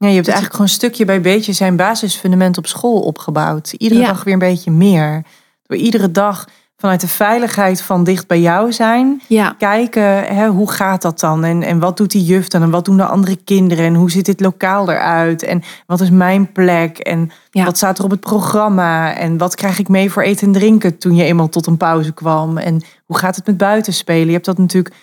Ja, 0.02 0.08
je 0.08 0.14
hebt 0.16 0.28
eigenlijk 0.28 0.56
gewoon 0.56 0.72
stukje 0.72 1.06
bij 1.06 1.22
beetje 1.22 1.54
zijn 1.54 1.76
basisfundament 1.76 2.58
op 2.58 2.68
school 2.68 3.00
opgebouwd. 3.02 3.74
Iedere 3.78 4.02
Ja. 4.02 4.08
dag 4.08 4.24
weer 4.24 4.34
een 4.34 4.40
beetje 4.40 4.72
meer. 4.72 5.24
Door 5.66 5.78
iedere 5.78 6.12
dag 6.12 6.48
vanuit 6.78 7.02
de 7.02 7.08
veiligheid 7.08 7.82
van 7.82 8.04
dicht 8.04 8.28
bij 8.28 8.40
jou 8.40 8.72
zijn. 8.72 9.22
Ja. 9.28 9.56
Kijken, 9.58 10.24
hè, 10.36 10.48
hoe 10.48 10.72
gaat 10.72 11.02
dat 11.02 11.20
dan? 11.20 11.44
En, 11.44 11.64
en 11.64 11.80
wat 11.80 11.98
doet 11.98 12.12
die 12.12 12.24
juf 12.24 12.48
dan? 12.48 12.62
En 12.62 12.70
wat 12.70 12.86
doen 12.86 12.98
de 12.98 13.06
andere 13.06 13.36
kinderen? 13.36 13.86
En 13.86 13.94
hoe 13.96 14.12
ziet 14.12 14.26
dit 14.26 14.40
lokaal 14.40 14.90
eruit? 14.92 15.44
En 15.44 15.62
wat 15.86 16.02
is 16.02 16.10
mijn 16.10 16.52
plek? 16.52 16.98
En 16.98 17.32
Ja. 17.52 17.66
wat 17.66 17.78
staat 17.78 17.98
er 17.98 18.04
op 18.04 18.12
het 18.12 18.20
programma? 18.20 19.16
En 19.16 19.38
wat 19.38 19.56
krijg 19.56 19.80
ik 19.80 19.88
mee 19.88 20.12
voor 20.12 20.24
eten 20.24 20.48
en 20.48 20.54
drinken 20.54 20.98
toen 20.98 21.16
je 21.16 21.24
eenmaal 21.24 21.50
tot 21.50 21.66
een 21.66 21.78
pauze 21.78 22.12
kwam? 22.14 22.58
En 22.58 22.82
hoe 23.06 23.18
gaat 23.18 23.36
het 23.36 23.46
met 23.46 23.58
buitenspelen? 23.58 24.26
Je 24.28 24.32
hebt 24.34 24.46
dat 24.46 24.58
natuurlijk... 24.58 24.96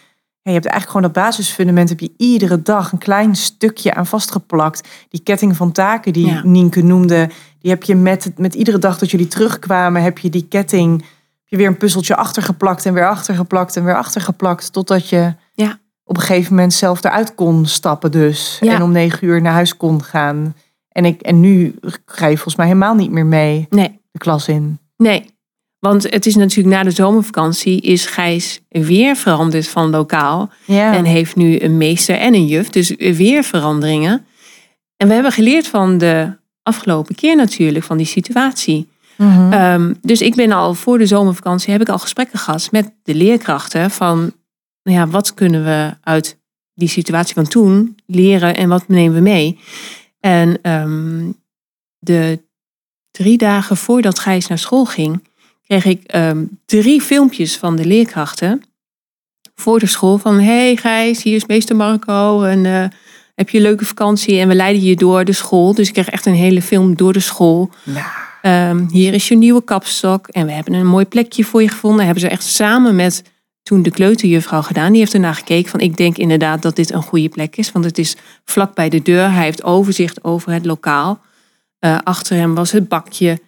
Je 0.49 0.55
hebt 0.55 0.67
eigenlijk 0.67 0.87
gewoon 0.87 1.13
dat 1.15 1.25
basisfundament 1.25 1.89
heb 1.89 2.01
je 2.01 2.13
iedere 2.17 2.63
dag 2.63 2.93
een 2.93 2.99
klein 2.99 3.35
stukje 3.37 3.95
aan 3.95 4.07
vastgeplakt. 4.07 4.89
Die 5.09 5.21
ketting 5.23 5.57
van 5.57 5.73
taken 5.73 6.13
die 6.13 6.27
Ja. 6.27 6.41
Nienke 6.45 6.83
noemde, 6.83 7.31
die 7.61 7.71
heb 7.71 7.83
je 7.83 7.95
met, 7.95 8.33
met 8.37 8.55
iedere 8.55 8.79
dag 8.79 8.99
dat 8.99 9.11
jullie 9.11 9.27
terugkwamen, 9.27 10.03
heb 10.03 10.19
je 10.19 10.31
die 10.31 10.47
ketting, 10.49 11.01
heb 11.01 11.09
je 11.45 11.57
weer 11.57 11.67
een 11.67 11.77
puzzeltje 11.77 12.17
achtergeplakt 12.17 12.87
en 12.87 12.95
weer 12.95 13.09
achtergeplakt 13.09 13.77
en 13.77 13.85
weer 13.85 13.97
achtergeplakt. 13.97 14.73
Totdat 14.73 15.09
je 15.09 15.35
Ja. 15.53 15.79
op 16.05 16.17
een 16.17 16.23
gegeven 16.23 16.55
moment 16.55 16.73
zelf 16.75 17.05
eruit 17.05 17.35
kon 17.35 17.67
stappen 17.67 18.11
dus. 18.11 18.59
Ja. 18.61 18.75
En 18.75 18.83
om 18.83 18.93
negen 18.93 19.27
uur 19.29 19.41
naar 19.43 19.53
huis 19.53 19.77
kon 19.77 20.03
gaan. 20.05 20.55
En, 20.89 21.05
ik, 21.05 21.21
en 21.21 21.41
nu 21.41 21.75
ga 22.07 22.27
je 22.27 22.35
volgens 22.35 22.57
mij 22.57 22.67
helemaal 22.67 22.95
niet 22.95 23.11
meer 23.11 23.27
mee 23.27 23.67
Nee. 23.71 24.01
de 24.11 24.19
klas 24.19 24.49
in. 24.49 24.79
Nee. 24.97 25.37
Want 25.79 26.03
het 26.11 26.27
is 26.27 26.35
natuurlijk 26.35 26.77
na 26.77 26.83
de 26.83 26.91
zomervakantie 26.91 27.81
is 27.81 28.07
Gijs 28.07 28.61
weer 28.69 29.17
veranderd 29.17 29.69
van 29.69 29.91
lokaal. 29.91 30.51
Ja. 30.65 30.95
En 30.95 31.05
heeft 31.05 31.37
nu 31.37 31.61
een 31.61 31.77
meester 31.77 32.17
en 32.17 32.35
een 32.35 32.47
juf. 32.47 32.71
Dus 32.71 32.95
weer 32.97 33.45
veranderingen. 33.45 34.27
En 34.97 35.09
we 35.09 35.15
hebben 35.15 35.33
geleerd 35.33 35.67
van 35.67 35.99
de 35.99 36.37
afgelopen 36.63 37.15
keer 37.15 37.37
natuurlijk, 37.37 37.85
van 37.85 37.97
die 37.97 38.07
situatie. 38.07 38.89
Mhm. 39.17 39.53
Ehm, 39.53 39.95
dus 40.01 40.21
ik 40.21 40.35
ben 40.35 40.53
al 40.53 40.75
voor 40.75 40.99
de 40.99 41.07
zomervakantie, 41.07 41.73
heb 41.73 41.81
ik 41.81 41.89
al 41.89 41.99
gesprekken 41.99 42.39
gehad 42.39 42.69
met 42.71 42.93
de 43.03 43.15
leerkrachten. 43.15 43.91
Van, 43.91 44.19
nou 44.83 44.99
ja, 44.99 45.07
wat 45.07 45.35
kunnen 45.35 45.65
we 45.65 45.97
uit 46.01 46.39
die 46.75 46.89
situatie 46.89 47.35
van 47.35 47.47
toen 47.47 47.97
leren 48.07 48.57
en 48.57 48.69
wat 48.69 48.89
nemen 48.89 49.15
we 49.15 49.21
mee? 49.21 49.59
En 50.21 50.59
ehm, 50.63 51.31
de 51.99 52.43
drie 53.11 53.39
dagen 53.39 53.77
voordat 53.77 54.19
Gijs 54.19 54.47
naar 54.47 54.59
school 54.59 54.85
ging, 54.85 55.28
kreeg 55.69 55.85
ik 55.85 56.03
ehm, 56.05 56.45
drie 56.67 57.01
filmpjes 57.01 57.57
van 57.57 57.77
de 57.77 57.85
leerkrachten 57.85 58.63
voor 59.55 59.79
de 59.79 59.87
school. 59.87 60.19
Van, 60.19 60.41
hey 60.41 60.77
Gijs, 60.77 61.23
hier 61.23 61.35
is 61.35 61.47
meester 61.47 61.77
Marco 61.77 62.43
en 62.43 62.67
eh, 62.67 62.85
heb 63.35 63.49
je 63.49 63.57
een 63.57 63.63
leuke 63.63 63.85
vakantie? 63.85 64.39
En 64.39 64.49
we 64.49 64.55
leiden 64.55 64.83
je 64.83 64.97
door 64.97 65.25
de 65.25 65.33
school. 65.33 65.75
Dus 65.75 65.87
ik 65.87 65.93
kreeg 65.93 66.09
echt 66.09 66.27
een 66.27 66.35
hele 66.35 66.63
film 66.63 66.97
door 66.97 67.13
de 67.13 67.21
school. 67.21 67.71
Ehm, 68.43 68.87
hier 68.91 69.15
is 69.15 69.29
je 69.29 69.37
nieuwe 69.37 69.65
kapstok 69.65 70.29
en 70.29 70.47
we 70.47 70.53
hebben 70.53 70.75
een 70.75 70.87
mooi 70.87 71.05
plekje 71.05 71.45
voor 71.45 71.63
je 71.63 71.69
gevonden. 71.69 72.05
Hebben 72.05 72.23
ze 72.23 72.29
echt 72.29 72.45
samen 72.45 72.97
met 72.97 73.23
toen 73.63 73.83
de 73.83 73.91
kleuterjuffrouw 73.91 74.63
gedaan. 74.63 74.91
Die 74.91 75.01
heeft 75.01 75.15
ernaar 75.15 75.35
gekeken 75.35 75.71
van 75.71 75.81
ik 75.81 75.97
denk 75.97 76.17
inderdaad 76.17 76.63
dat 76.63 76.77
dit 76.77 76.93
een 76.93 77.03
goede 77.03 77.29
plek 77.29 77.57
is. 77.57 77.73
Want 77.73 77.85
het 77.85 77.99
is 77.99 78.17
vlak 78.45 78.75
bij 78.75 78.89
de 78.89 79.03
deur. 79.03 79.33
Hij 79.33 79.45
heeft 79.45 79.65
overzicht 79.65 80.25
over 80.25 80.53
het 80.53 80.67
lokaal. 80.67 81.21
Eh, 81.79 81.99
achter 82.05 82.37
hem 82.37 82.55
was 82.55 82.73
het 82.73 82.89
bakje. 82.89 83.41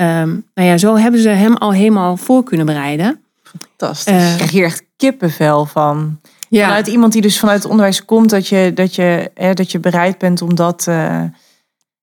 Ehm, 0.00 0.28
nou 0.54 0.68
ja, 0.68 0.78
zo 0.78 0.96
hebben 0.96 1.20
ze 1.20 1.28
hem 1.28 1.56
al 1.56 1.72
helemaal 1.72 2.16
voor 2.16 2.42
kunnen 2.42 2.66
bereiden. 2.66 3.20
Fantastisch. 3.42 4.14
Eh, 4.14 4.30
ik 4.30 4.36
krijg 4.36 4.50
hier 4.50 4.64
echt 4.64 4.82
kippenvel 4.96 5.66
van. 5.66 6.20
Ja, 6.48 6.64
Vanuit 6.66 6.86
iemand 6.86 7.12
die 7.12 7.22
dus 7.22 7.38
vanuit 7.38 7.58
het 7.62 7.70
onderwijs 7.70 8.04
komt, 8.04 8.30
dat 8.30 8.46
je, 8.48 8.70
dat 8.74 8.94
je, 8.94 9.30
hè, 9.34 9.54
dat 9.54 9.70
je 9.72 9.78
bereid 9.78 10.18
bent 10.18 10.42
om 10.42 10.54
dat, 10.54 10.86
eh, 10.86 11.22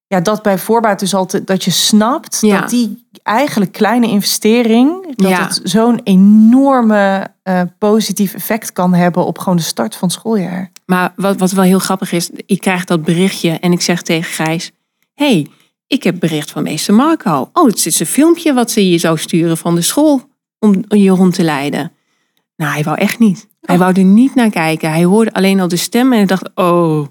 ja, 0.08 0.20
dat 0.22 0.42
bij 0.42 0.58
voorbaat 0.58 1.00
dus 1.00 1.14
altijd, 1.14 1.48
dat 1.48 1.64
je 1.64 1.72
snapt 1.72 2.38
Ja. 2.42 2.60
dat 2.60 2.70
die 2.70 3.08
eigenlijk 3.24 3.72
kleine 3.72 4.08
investering, 4.08 5.16
dat 5.16 5.30
Ja. 5.30 5.44
het 5.44 5.60
zo'n 5.64 6.02
enorme 6.04 7.28
eh, 7.44 7.62
positief 7.78 8.34
effect 8.34 8.72
kan 8.72 8.94
hebben 8.94 9.26
op 9.26 9.38
gewoon 9.38 9.58
de 9.58 9.64
start 9.64 9.96
van 9.96 10.08
het 10.08 10.18
schooljaar. 10.18 10.72
maar 10.86 11.14
wat, 11.16 11.38
wat 11.38 11.52
wel 11.52 11.64
heel 11.64 11.80
grappig 11.80 12.12
is, 12.12 12.30
ik 12.46 12.62
krijg 12.62 12.86
dat 12.86 13.04
berichtje 13.04 13.50
en 13.52 13.72
ik 13.72 13.82
zeg 13.82 14.02
tegen 14.02 14.32
Gijs: 14.46 14.72
hey, 15.14 15.48
ik 15.88 16.04
heb 16.04 16.20
bericht 16.20 16.52
van 16.52 16.64
meester 16.64 16.94
Marco. 16.94 17.50
Oh, 17.54 17.66
het 17.68 17.86
is 17.86 18.00
een 18.00 18.06
filmpje 18.06 18.54
wat 18.54 18.72
ze 18.72 18.90
je 18.90 18.98
zou 18.98 19.18
sturen 19.18 19.58
van 19.58 19.76
de 19.76 19.82
school 19.82 20.22
om 20.60 20.84
je 20.88 21.10
rond 21.10 21.34
te 21.34 21.44
leiden. 21.44 21.92
Nou, 22.56 22.74
hij 22.74 22.84
wou 22.84 22.98
echt 22.98 23.20
niet. 23.20 23.48
Hij 23.62 23.78
wou 23.78 23.94
er 23.94 24.04
niet 24.04 24.36
naar 24.36 24.50
kijken. 24.50 24.90
Hij 24.92 25.04
hoorde 25.04 25.34
alleen 25.34 25.60
al 25.60 25.68
de 25.68 25.76
stem 25.76 26.12
en 26.12 26.18
hij 26.18 26.28
dacht: 26.28 26.50
oh, 26.56 27.08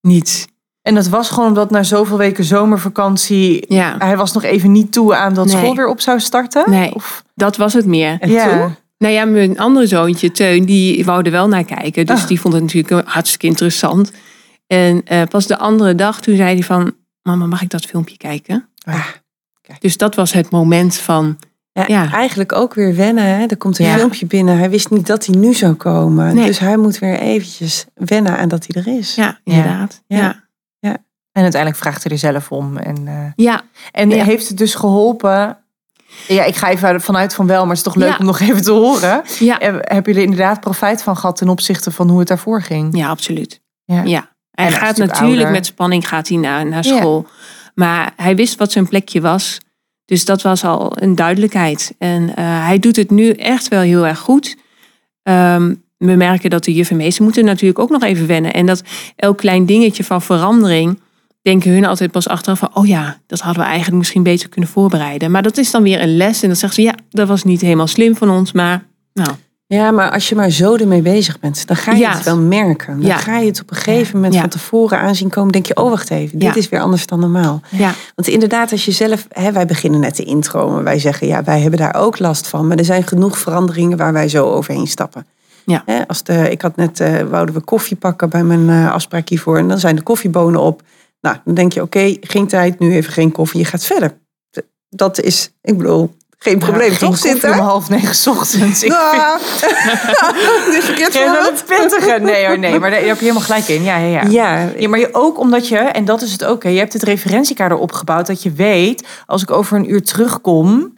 niet. 0.00 0.48
En 0.82 0.94
dat 0.94 1.08
was 1.08 1.30
gewoon 1.30 1.48
omdat 1.48 1.70
na 1.70 1.82
zoveel 1.82 2.16
weken 2.18 2.44
zomervakantie, 2.44 3.64
Ja, 3.74 3.94
hij 3.98 4.16
was 4.16 4.32
nog 4.32 4.42
even 4.42 4.72
niet 4.72 4.92
toe 4.92 5.14
aan 5.14 5.34
dat 5.34 5.46
Nee. 5.46 5.56
school 5.56 5.74
weer 5.74 5.88
op 5.88 6.00
zou 6.00 6.20
starten. 6.20 6.70
Nee. 6.70 6.94
Of, 6.94 7.24
dat 7.34 7.56
was 7.56 7.72
het 7.72 7.86
meer. 7.86 8.16
En 8.20 8.30
ja. 8.30 8.48
toen? 8.64 8.74
Nou 8.98 9.14
ja, 9.14 9.24
mijn 9.24 9.58
andere 9.58 9.86
zoontje, 9.86 10.30
Teun, 10.30 10.64
die 10.64 11.04
wou 11.04 11.22
er 11.22 11.30
wel 11.30 11.48
naar 11.48 11.64
kijken. 11.64 12.06
Dus 12.06 12.20
Ah. 12.22 12.26
die 12.26 12.40
vond 12.40 12.54
het 12.54 12.62
natuurlijk 12.62 13.08
hartstikke 13.08 13.46
interessant. 13.46 14.12
En 14.66 15.02
eh, 15.04 15.22
pas 15.28 15.46
de 15.46 15.58
andere 15.58 15.94
dag, 15.94 16.20
toen 16.20 16.36
zei 16.36 16.54
hij 16.54 16.62
van... 16.62 16.94
Mama, 17.22 17.46
mag 17.46 17.62
ik 17.62 17.70
dat 17.70 17.84
filmpje 17.84 18.16
kijken? 18.16 18.68
Ah, 18.84 19.06
Dus 19.78 19.96
dat 19.96 20.14
was 20.14 20.32
het 20.32 20.50
moment 20.50 20.96
van... 20.96 21.38
Ja, 21.72 21.84
Ja. 21.86 22.12
Eigenlijk 22.12 22.52
ook 22.52 22.74
weer 22.74 22.94
wennen. 22.96 23.24
Hè? 23.24 23.46
Er 23.46 23.56
komt 23.56 23.78
een 23.78 23.86
Ja. 23.86 23.94
filmpje 23.94 24.26
binnen. 24.26 24.58
Hij 24.58 24.70
wist 24.70 24.90
niet 24.90 25.06
dat 25.06 25.26
hij 25.26 25.36
nu 25.36 25.54
zou 25.54 25.72
komen. 25.74 26.34
Nee. 26.34 26.46
Dus 26.46 26.58
hij 26.58 26.76
moet 26.76 26.98
weer 26.98 27.18
eventjes 27.18 27.86
wennen 27.94 28.36
aan 28.38 28.48
dat 28.48 28.66
hij 28.68 28.82
er 28.82 28.98
is. 28.98 29.14
Ja, 29.14 29.38
inderdaad. 29.44 30.02
Ja. 30.06 30.40
Ja, 30.78 30.96
En 31.32 31.42
uiteindelijk 31.42 31.82
vraagt 31.82 32.02
hij 32.02 32.12
er 32.12 32.18
zelf 32.18 32.50
om. 32.52 32.76
En, 32.76 33.08
eh, 33.08 33.26
ja. 33.36 33.62
En 33.92 34.10
Ja. 34.10 34.24
heeft 34.24 34.48
het 34.48 34.58
dus 34.58 34.74
geholpen? 34.74 35.58
Ja, 36.28 36.44
ik 36.44 36.56
ga 36.56 36.68
even 36.70 37.00
vanuit 37.00 37.34
van 37.34 37.46
wel, 37.46 37.60
maar 37.60 37.68
het 37.68 37.76
is 37.76 37.82
toch 37.82 37.94
leuk 37.94 38.08
Ja. 38.10 38.16
om 38.18 38.24
nog 38.26 38.40
even 38.40 38.62
te 38.62 38.70
horen. 38.72 39.22
ja. 39.38 39.58
Eh, 39.60 39.68
Hebben 39.80 40.12
jullie 40.12 40.22
inderdaad 40.28 40.60
profijt 40.60 41.02
van 41.02 41.16
gehad 41.16 41.36
ten 41.36 41.48
opzichte 41.48 41.90
van 41.90 42.08
hoe 42.08 42.18
het 42.18 42.28
daarvoor 42.28 42.62
ging? 42.62 42.96
ja 42.96 43.08
absoluut. 43.08 43.60
Ja. 43.84 44.02
Ja. 44.02 44.30
Hij 44.52 44.70
gaat 44.72 44.96
natuurlijk 44.96 45.36
ouder. 45.36 45.50
met 45.50 45.66
spanning 45.66 46.08
gaat 46.08 46.28
hij 46.28 46.36
naar, 46.36 46.66
naar 46.66 46.86
Ja. 46.86 46.96
school. 46.96 47.26
Maar 47.74 48.12
hij 48.16 48.36
wist 48.36 48.58
wat 48.58 48.72
zijn 48.72 48.88
plekje 48.88 49.20
was. 49.20 49.58
Dus 50.04 50.24
dat 50.24 50.42
was 50.42 50.64
al 50.64 50.92
een 50.94 51.14
duidelijkheid. 51.14 51.94
En 51.98 52.36
eh, 52.36 52.66
hij 52.66 52.78
doet 52.78 52.96
het 52.96 53.10
nu 53.10 53.30
echt 53.30 53.68
wel 53.68 53.80
heel 53.80 54.06
erg 54.06 54.18
goed. 54.18 54.56
Ehm, 55.22 55.74
we 55.98 56.14
merken 56.14 56.50
dat 56.50 56.64
de 56.64 56.72
juf 56.74 56.90
en 56.90 56.96
meester 56.96 57.24
moeten 57.24 57.44
natuurlijk 57.44 57.78
ook 57.78 57.90
nog 57.90 58.02
even 58.02 58.26
wennen. 58.26 58.52
En 58.52 58.66
dat 58.66 58.82
elk 59.16 59.38
klein 59.38 59.66
dingetje 59.66 60.04
van 60.04 60.22
verandering... 60.22 61.00
denken 61.42 61.70
hun 61.70 61.84
altijd 61.84 62.10
pas 62.10 62.28
achteraf 62.28 62.58
van... 62.58 62.70
oh 62.74 62.86
ja, 62.86 63.18
dat 63.26 63.40
hadden 63.40 63.62
we 63.62 63.68
eigenlijk 63.68 63.98
misschien 63.98 64.22
beter 64.22 64.48
kunnen 64.48 64.70
voorbereiden. 64.70 65.30
Maar 65.30 65.42
dat 65.42 65.56
is 65.58 65.70
dan 65.70 65.82
weer 65.82 66.02
een 66.02 66.16
les. 66.16 66.42
En 66.42 66.48
dan 66.48 66.56
zeggen 66.56 66.82
ze, 66.82 66.88
ja, 66.88 66.94
dat 67.10 67.28
was 67.28 67.44
niet 67.44 67.60
helemaal 67.60 67.86
slim 67.86 68.16
van 68.16 68.30
ons. 68.30 68.52
Maar 68.52 68.84
nou, 69.12 69.30
Ja, 69.74 69.90
maar 69.90 70.10
als 70.10 70.28
je 70.28 70.34
maar 70.34 70.50
zo 70.50 70.76
ermee 70.76 71.02
bezig 71.02 71.40
bent, 71.40 71.66
dan 71.66 71.76
ga 71.76 71.92
je 71.92 71.98
Ja. 71.98 72.12
het 72.14 72.24
wel 72.24 72.38
merken. 72.38 72.96
Dan 72.98 73.06
Ja. 73.06 73.16
ga 73.16 73.38
je 73.38 73.46
het 73.46 73.60
op 73.60 73.70
een 73.70 73.76
gegeven 73.76 74.14
moment 74.14 74.34
Ja. 74.34 74.40
van 74.40 74.48
tevoren 74.48 74.98
aanzien 74.98 75.28
komen. 75.28 75.52
Denk 75.52 75.66
je, 75.66 75.76
oh 75.76 75.90
wacht 75.90 76.10
even, 76.10 76.38
dit 76.38 76.56
is 76.56 76.68
weer 76.68 76.80
anders 76.80 77.06
dan 77.06 77.20
normaal. 77.20 77.60
ja, 77.70 77.92
Want 78.14 78.28
inderdaad, 78.28 78.72
als 78.72 78.84
je 78.84 78.90
zelf, 78.92 79.26
hè, 79.30 79.52
wij 79.52 79.66
beginnen 79.66 80.00
net 80.00 80.16
de 80.16 80.24
intro, 80.24 80.70
maar 80.70 80.82
wij 80.84 80.98
zeggen, 80.98 81.26
ja, 81.26 81.42
wij 81.44 81.60
hebben 81.60 81.78
daar 81.78 81.94
ook 81.94 82.18
last 82.18 82.46
van. 82.46 82.66
Maar 82.66 82.76
er 82.76 82.84
zijn 82.84 83.06
genoeg 83.06 83.38
veranderingen 83.38 83.96
waar 83.98 84.12
wij 84.12 84.28
zo 84.28 84.50
overheen 84.50 84.86
stappen. 84.86 85.26
Ja. 85.64 85.82
Hè, 85.86 86.08
als 86.08 86.22
de, 86.22 86.50
ik 86.50 86.62
had 86.62 86.76
net, 86.76 87.00
eh 87.00 87.20
wouden 87.22 87.54
we 87.54 87.60
koffie 87.60 87.96
pakken 87.96 88.28
bij 88.30 88.44
mijn 88.44 88.68
eh, 88.68 88.92
afspraak 88.92 89.28
hiervoor. 89.28 89.58
En 89.58 89.68
dan 89.68 89.78
zijn 89.78 89.96
de 89.96 90.02
koffiebonen 90.02 90.60
op. 90.60 90.82
Nou, 91.20 91.36
dan 91.44 91.54
denk 91.54 91.72
je, 91.72 91.82
oké, 91.82 92.16
geen 92.20 92.46
tijd, 92.46 92.78
nu 92.78 92.94
even 92.94 93.12
geen 93.12 93.32
koffie, 93.32 93.60
je 93.60 93.66
gaat 93.66 93.84
verder. 93.84 94.18
Dat 94.88 95.20
is, 95.20 95.52
ik 95.62 95.76
bedoel, 95.78 96.14
geen 96.42 96.58
probleem, 96.58 96.90
Ja, 96.90 96.96
toch, 96.96 97.18
koffie 97.18 97.52
om 97.52 97.58
half 97.58 97.88
negen 97.88 98.14
's 98.14 98.26
ochtends. 98.26 98.82
Ik 98.82 98.88
Nou, 98.90 99.38
dit 100.64 100.74
is 100.74 100.84
verkeerd 100.84 101.16
voor 101.16 101.26
het 101.26 101.64
pittige. 101.66 102.18
Nee 102.20 102.46
hoor, 102.46 102.58
nee, 102.58 102.78
maar 102.78 102.90
daar 102.90 103.00
heb 103.00 103.18
je 103.18 103.20
helemaal 103.20 103.42
gelijk 103.42 103.68
in. 103.68 103.82
Ja, 103.82 103.96
ja, 103.96 104.06
ja. 104.06 104.22
Ja, 104.28 104.68
Ja, 104.78 104.88
maar 104.88 104.98
je 104.98 105.08
ook 105.12 105.38
omdat 105.38 105.68
je, 105.68 105.76
en 105.76 106.04
dat 106.04 106.22
is 106.22 106.32
het 106.32 106.44
ook, 106.44 106.62
hè, 106.62 106.68
je 106.68 106.78
hebt 106.78 106.92
het 106.92 107.02
referentiekader 107.02 107.78
opgebouwd, 107.78 108.26
dat 108.26 108.42
je 108.42 108.52
weet, 108.52 109.06
als 109.26 109.42
ik 109.42 109.50
over 109.50 109.76
een 109.76 109.90
uur 109.90 110.02
terugkom, 110.02 110.92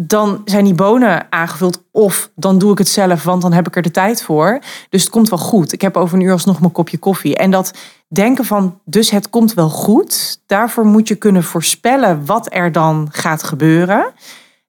dan 0.00 0.42
zijn 0.44 0.64
die 0.64 0.74
bonen 0.74 1.26
aangevuld. 1.30 1.82
Of 1.92 2.30
dan 2.34 2.58
doe 2.58 2.72
ik 2.72 2.78
het 2.78 2.88
zelf, 2.88 3.22
want 3.22 3.42
dan 3.42 3.52
heb 3.52 3.66
ik 3.66 3.76
er 3.76 3.82
de 3.82 3.90
tijd 3.90 4.22
voor. 4.22 4.58
Dus 4.88 5.02
het 5.02 5.10
komt 5.10 5.28
wel 5.28 5.38
goed. 5.38 5.72
Ik 5.72 5.80
heb 5.80 5.96
over 5.96 6.16
een 6.16 6.24
uur 6.24 6.32
alsnog 6.32 6.60
mijn 6.60 6.72
kopje 6.72 6.98
koffie. 6.98 7.36
En 7.36 7.50
dat 7.50 7.72
denken 8.08 8.44
van, 8.44 8.80
dus 8.84 9.10
het 9.10 9.30
komt 9.30 9.54
wel 9.54 9.68
goed. 9.68 10.40
Daarvoor 10.46 10.84
moet 10.84 11.08
je 11.08 11.14
kunnen 11.14 11.44
voorspellen 11.44 12.26
wat 12.26 12.48
er 12.50 12.72
dan 12.72 13.08
gaat 13.12 13.42
gebeuren. 13.42 14.12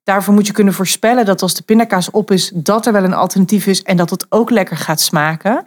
Daarvoor 0.04 0.34
moet 0.34 0.46
je 0.46 0.52
kunnen 0.52 0.74
voorspellen 0.74 1.24
dat 1.24 1.42
als 1.42 1.54
de 1.54 1.62
pindakaas 1.62 2.10
op 2.10 2.30
is, 2.30 2.50
dat 2.54 2.86
er 2.86 2.92
wel 2.92 3.04
een 3.04 3.14
alternatief 3.14 3.66
is 3.66 3.82
en 3.82 3.96
dat 3.96 4.10
het 4.10 4.26
ook 4.28 4.50
lekker 4.50 4.76
gaat 4.76 5.00
smaken. 5.00 5.64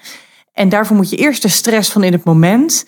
En 0.52 0.70
daarvoor 0.70 0.96
moet 0.96 1.10
je 1.10 1.16
eerst 1.16 1.42
de 1.42 1.48
stress 1.48 1.92
van 1.92 2.04
in 2.04 2.12
het 2.12 2.24
moment 2.24 2.86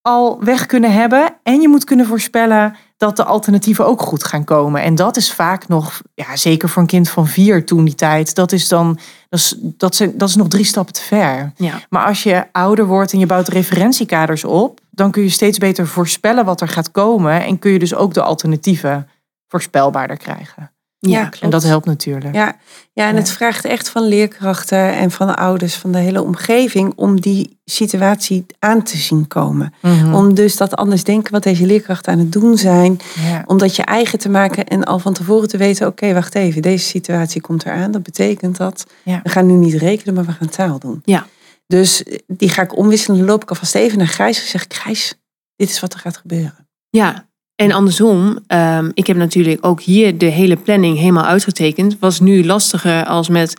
al 0.00 0.44
weg 0.44 0.66
kunnen 0.66 0.92
hebben. 0.92 1.36
En 1.42 1.60
je 1.60 1.68
moet 1.68 1.84
kunnen 1.84 2.06
voorspellen 2.06 2.76
dat 2.96 3.16
de 3.16 3.24
alternatieven 3.24 3.86
ook 3.86 4.02
goed 4.02 4.24
gaan 4.24 4.44
komen. 4.44 4.82
En 4.82 4.94
dat 4.94 5.16
is 5.16 5.32
vaak 5.32 5.68
nog, 5.68 6.02
ja, 6.14 6.36
zeker 6.36 6.68
voor 6.68 6.82
een 6.82 6.88
kind 6.88 7.08
van 7.08 7.26
vier 7.26 7.66
toen 7.66 7.84
die 7.84 7.94
tijd, 7.94 8.34
dat 8.34 8.52
is 8.52 8.68
dan, 8.68 8.98
dat 9.28 9.40
is, 9.40 9.56
dat 9.60 9.94
zijn, 9.94 10.18
dat 10.18 10.28
is 10.28 10.34
nog 10.36 10.48
drie 10.48 10.64
stappen 10.64 10.94
te 10.94 11.02
ver. 11.02 11.52
Ja. 11.56 11.80
Maar 11.88 12.06
als 12.06 12.22
je 12.22 12.46
ouder 12.52 12.86
wordt 12.86 13.12
en 13.12 13.18
je 13.18 13.26
bouwt 13.26 13.48
referentiekaders 13.48 14.44
op, 14.44 14.80
dan 14.90 15.10
kun 15.10 15.22
je 15.22 15.28
steeds 15.28 15.58
beter 15.58 15.86
voorspellen 15.86 16.44
wat 16.44 16.60
er 16.60 16.68
gaat 16.68 16.90
komen. 16.90 17.44
En 17.44 17.58
kun 17.58 17.70
je 17.70 17.78
dus 17.78 17.94
ook 17.94 18.14
de 18.14 18.22
alternatieven 18.22 19.08
voorspelbaarder 19.48 20.16
krijgen. 20.16 20.73
Ja, 21.10 21.20
klopt. 21.20 21.40
En 21.40 21.50
dat 21.50 21.62
helpt 21.62 21.86
natuurlijk. 21.86 22.34
Ja, 22.34 22.56
ja 22.92 23.08
en 23.08 23.16
het 23.16 23.30
vraagt 23.30 23.64
echt 23.64 23.88
van 23.88 24.02
leerkrachten 24.02 24.92
en 24.94 25.10
van 25.10 25.36
ouders, 25.36 25.74
van 25.74 25.92
de 25.92 25.98
hele 25.98 26.22
omgeving, 26.22 26.92
om 26.96 27.20
die 27.20 27.58
situatie 27.64 28.46
aan 28.58 28.82
te 28.82 28.96
zien 28.96 29.28
komen. 29.28 29.74
Mhm. 29.80 30.14
Om 30.14 30.34
dus 30.34 30.56
dat 30.56 30.76
anders 30.76 31.04
denken 31.04 31.32
wat 31.32 31.42
deze 31.42 31.66
leerkrachten 31.66 32.12
aan 32.12 32.18
het 32.18 32.32
doen 32.32 32.58
zijn. 32.58 33.00
Ja. 33.22 33.42
Om 33.46 33.58
dat 33.58 33.76
je 33.76 33.82
eigen 33.82 34.18
te 34.18 34.28
maken 34.28 34.66
en 34.66 34.84
al 34.84 34.98
van 34.98 35.12
tevoren 35.12 35.48
te 35.48 35.56
weten, 35.56 35.86
oké, 35.86 36.12
wacht 36.12 36.34
even, 36.34 36.62
deze 36.62 36.84
situatie 36.84 37.40
komt 37.40 37.64
eraan. 37.64 37.90
Dat 37.90 38.02
betekent 38.02 38.56
dat 38.56 38.86
Ja. 39.02 39.20
we 39.22 39.28
gaan 39.28 39.46
nu 39.46 39.52
niet 39.52 39.74
rekenen, 39.74 40.14
maar 40.14 40.24
we 40.24 40.32
gaan 40.32 40.48
taal 40.48 40.78
doen. 40.78 41.00
Ja. 41.04 41.26
Dus 41.66 42.04
die 42.26 42.48
ga 42.48 42.62
ik 42.62 42.76
omwisselen. 42.76 43.18
Dan 43.18 43.26
loop 43.26 43.42
ik 43.42 43.50
alvast 43.50 43.74
even 43.74 43.98
naar 43.98 44.08
Gijs 44.08 44.40
en 44.40 44.46
zeg 44.46 44.64
ik, 44.64 44.74
Gijs, 44.74 45.14
dit 45.56 45.70
is 45.70 45.80
wat 45.80 45.92
er 45.92 45.98
gaat 45.98 46.16
gebeuren. 46.16 46.68
Ja, 46.90 47.26
en 47.56 47.72
andersom, 47.72 48.38
ehm, 48.46 48.90
ik 48.94 49.06
heb 49.06 49.16
natuurlijk 49.16 49.66
ook 49.66 49.80
hier 49.80 50.18
de 50.18 50.26
hele 50.26 50.56
planning 50.56 50.98
helemaal 50.98 51.24
uitgetekend. 51.24 51.96
Was 52.00 52.20
nu 52.20 52.44
lastiger 52.44 53.04
als 53.04 53.28
met 53.28 53.54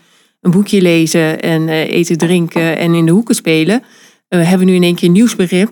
een 0.46 0.52
boekje 0.52 0.82
lezen 0.82 1.41
en 1.41 1.70
eh, 1.70 1.91
eten, 1.91 2.18
drinken 2.18 2.78
en 2.78 2.93
in 2.93 3.06
de 3.06 3.12
hoeken 3.12 3.36
spelen. 3.36 3.84
Eh, 4.28 4.39
we 4.39 4.46
hebben 4.46 4.68
nu 4.68 4.74
in 4.74 4.84
één 4.84 4.96
keer 4.96 5.10
nieuwsbegrip 5.10 5.72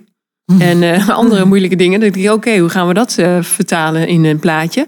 en 0.59 0.83
eh, 0.83 1.09
andere 1.19 1.45
moeilijke 1.45 1.75
dingen. 1.75 1.99
Dan 1.99 2.11
denk 2.11 2.25
ik, 2.25 2.31
oké, 2.31 2.57
hoe 2.57 2.69
gaan 2.69 2.87
we 2.87 2.93
dat 2.93 3.13
vertalen 3.41 4.07
in 4.07 4.25
een 4.25 4.39
plaatje? 4.39 4.87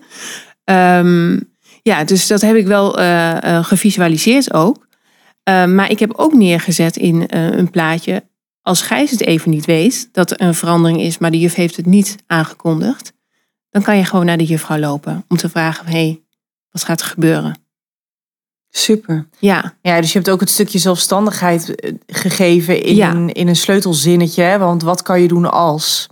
Ehm, 0.63 1.39
ja, 1.81 2.03
dus 2.03 2.27
dat 2.27 2.41
heb 2.41 2.55
ik 2.55 2.67
wel 2.67 2.91
gevisualiseerd 3.63 4.53
ook. 4.53 4.87
Ehm, 5.43 5.75
maar 5.75 5.91
ik 5.91 5.99
heb 5.99 6.13
ook 6.15 6.33
neergezet 6.33 6.97
in 6.97 7.23
een 7.27 7.69
plaatje. 7.69 8.23
Als 8.61 8.81
Gijs 8.81 9.11
het 9.11 9.21
even 9.21 9.51
niet 9.51 9.65
weet 9.65 10.09
dat 10.11 10.31
er 10.31 10.41
een 10.41 10.55
verandering 10.55 11.01
is, 11.01 11.17
maar 11.17 11.31
de 11.31 11.39
juf 11.39 11.53
heeft 11.55 11.75
het 11.75 11.85
niet 11.85 12.15
aangekondigd, 12.27 13.13
dan 13.75 13.83
kan 13.83 13.97
je 13.97 14.05
gewoon 14.05 14.25
naar 14.25 14.37
de 14.37 14.45
juffrouw 14.45 14.77
lopen 14.77 15.25
om 15.27 15.37
te 15.37 15.49
vragen: 15.49 15.85
hé, 15.85 15.91
hey, 15.91 16.21
wat 16.71 16.83
gaat 16.83 17.01
er 17.01 17.07
gebeuren? 17.07 17.57
Super. 18.69 19.27
Ja, 19.39 19.73
Ja, 19.81 20.01
dus 20.01 20.11
je 20.11 20.17
hebt 20.17 20.29
ook 20.29 20.39
het 20.39 20.49
stukje 20.49 20.79
zelfstandigheid 20.79 21.75
eh, 21.75 21.93
gegeven 22.07 22.83
in, 22.83 22.95
Ja. 22.95 23.11
een, 23.11 23.31
in 23.31 23.47
een 23.47 23.55
sleutelzinnetje. 23.55 24.43
Hè? 24.43 24.57
Want 24.57 24.81
wat 24.81 25.01
kan 25.01 25.21
je 25.21 25.27
doen 25.27 25.51
als? 25.51 26.07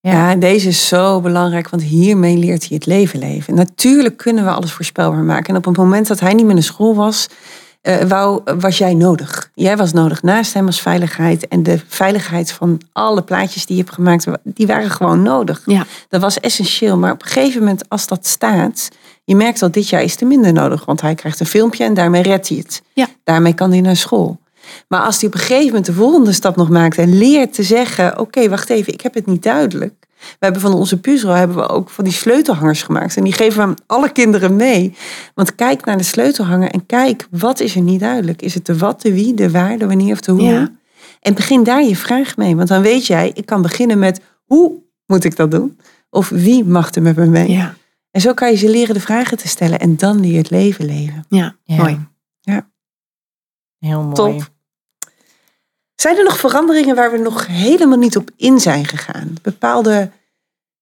Ja. 0.00 0.34
deze 0.34 0.68
is 0.68 0.88
zo 0.88 1.20
belangrijk, 1.20 1.68
want 1.68 1.82
hiermee 1.82 2.36
leert 2.36 2.68
hij 2.68 2.76
het 2.76 2.86
leven 2.86 3.18
leven. 3.18 3.54
Natuurlijk 3.54 4.16
kunnen 4.16 4.44
we 4.44 4.50
alles 4.50 4.72
voorspelbaar 4.72 5.22
maken. 5.22 5.48
En 5.48 5.56
op 5.56 5.64
het 5.64 5.76
moment 5.76 6.06
dat 6.06 6.20
hij 6.20 6.34
niet 6.34 6.44
meer 6.44 6.54
naar 6.54 6.62
school 6.62 6.94
was, 6.94 7.28
eh, 7.80 8.02
wou, 8.02 8.40
was 8.58 8.78
jij 8.78 8.94
nodig. 8.94 9.50
Jij 9.54 9.76
was 9.76 9.92
nodig 9.92 10.22
naast 10.22 10.52
hem 10.52 10.66
als 10.66 10.80
veiligheid. 10.80 11.48
En 11.48 11.62
de 11.62 11.80
veiligheid 11.86 12.52
van 12.52 12.80
alle 12.92 13.22
plaatjes 13.22 13.66
die 13.66 13.76
je 13.76 13.82
hebt 13.82 13.94
gemaakt, 13.94 14.26
die 14.44 14.66
waren 14.66 14.90
gewoon 14.90 15.22
nodig. 15.22 15.62
ja, 15.66 15.86
Dat 16.08 16.20
was 16.20 16.40
essentieel. 16.40 16.96
Maar 16.96 17.12
op 17.12 17.22
een 17.22 17.28
gegeven 17.28 17.58
moment, 17.58 17.88
als 17.88 18.06
dat 18.06 18.26
staat, 18.26 18.88
je 19.24 19.36
merkt 19.36 19.60
dat 19.60 19.72
dit 19.72 19.88
jaar 19.88 20.02
is 20.02 20.14
te 20.16 20.24
minder 20.24 20.52
nodig. 20.52 20.84
Want 20.84 21.00
hij 21.00 21.14
krijgt 21.14 21.40
een 21.40 21.46
filmpje 21.46 21.84
en 21.84 21.94
daarmee 21.94 22.22
redt 22.22 22.48
hij 22.48 22.58
het. 22.58 22.82
Ja. 22.92 23.08
Daarmee 23.24 23.54
kan 23.54 23.70
hij 23.70 23.80
naar 23.80 23.96
school. 23.96 24.38
Maar 24.88 25.00
als 25.00 25.18
hij 25.20 25.26
op 25.26 25.34
een 25.34 25.40
gegeven 25.40 25.66
moment 25.66 25.86
de 25.86 25.92
volgende 25.92 26.32
stap 26.32 26.56
nog 26.56 26.68
maakt 26.68 26.98
en 26.98 27.18
leert 27.18 27.52
te 27.52 27.62
zeggen: 27.62 28.18
Oké, 28.18 28.48
wacht 28.48 28.70
even, 28.70 28.92
ik 28.92 29.00
heb 29.00 29.14
het 29.14 29.26
niet 29.26 29.42
duidelijk. 29.42 29.94
We 30.20 30.36
hebben 30.38 30.60
van 30.60 30.72
onze 30.74 31.00
puzzel 31.00 31.30
hebben 31.30 31.56
we 31.56 31.68
ook 31.68 31.90
van 31.90 32.04
die 32.04 32.12
sleutelhangers 32.12 32.82
gemaakt. 32.82 33.16
En 33.16 33.24
die 33.24 33.32
geven 33.32 33.56
we 33.58 33.62
aan 33.64 33.74
alle 33.86 34.12
kinderen 34.12 34.56
mee. 34.56 34.94
Want 35.34 35.54
kijk 35.54 35.84
naar 35.84 35.96
de 35.96 36.02
sleutelhanger 36.02 36.70
en 36.70 36.86
kijk, 36.86 37.26
wat 37.30 37.60
is 37.60 37.74
er 37.74 37.80
niet 37.82 38.00
duidelijk? 38.00 38.42
Is 38.42 38.54
het 38.54 38.66
de 38.66 38.78
wat, 38.78 39.00
de 39.02 39.12
wie, 39.14 39.34
de 39.34 39.50
waar, 39.50 39.78
de 39.78 39.86
wanneer 39.86 40.12
of 40.12 40.20
de 40.20 40.32
hoe? 40.32 40.42
Ja. 40.42 40.72
En 41.20 41.34
begin 41.34 41.64
daar 41.64 41.82
je 41.84 41.96
vraag 41.96 42.36
mee. 42.36 42.56
Want 42.56 42.68
dan 42.68 42.82
weet 42.82 43.06
jij, 43.06 43.30
ik 43.34 43.46
kan 43.46 43.62
beginnen 43.62 43.98
met 43.98 44.20
hoe 44.44 44.82
moet 45.06 45.24
ik 45.24 45.36
dat 45.36 45.50
doen? 45.50 45.78
Of 46.10 46.28
wie 46.28 46.64
mag 46.64 46.94
er 46.94 47.02
met 47.02 47.16
me 47.16 47.26
mee? 47.26 47.50
ja, 47.50 47.74
En 48.10 48.20
zo 48.20 48.34
kan 48.34 48.50
je 48.50 48.56
ze 48.56 48.68
leren 48.70 48.94
de 48.94 49.00
vragen 49.00 49.36
te 49.38 49.48
stellen. 49.48 49.78
En 49.78 49.96
dan 49.96 50.20
leer 50.20 50.30
je 50.32 50.36
het 50.38 50.50
leven 50.50 50.84
leven. 50.84 51.24
ja, 51.28 51.56
Ja. 51.64 51.76
mooi. 51.76 52.08
Heel 53.78 54.02
mooi. 54.02 54.14
Top. 54.14 54.50
Zijn 56.00 56.16
er 56.16 56.24
nog 56.24 56.38
veranderingen 56.38 56.94
waar 56.94 57.10
we 57.12 57.18
nog 57.18 57.46
helemaal 57.46 57.98
niet 57.98 58.16
op 58.16 58.30
in 58.36 58.60
zijn 58.60 58.86
gegaan? 58.86 59.34
Bepaalde 59.42 60.10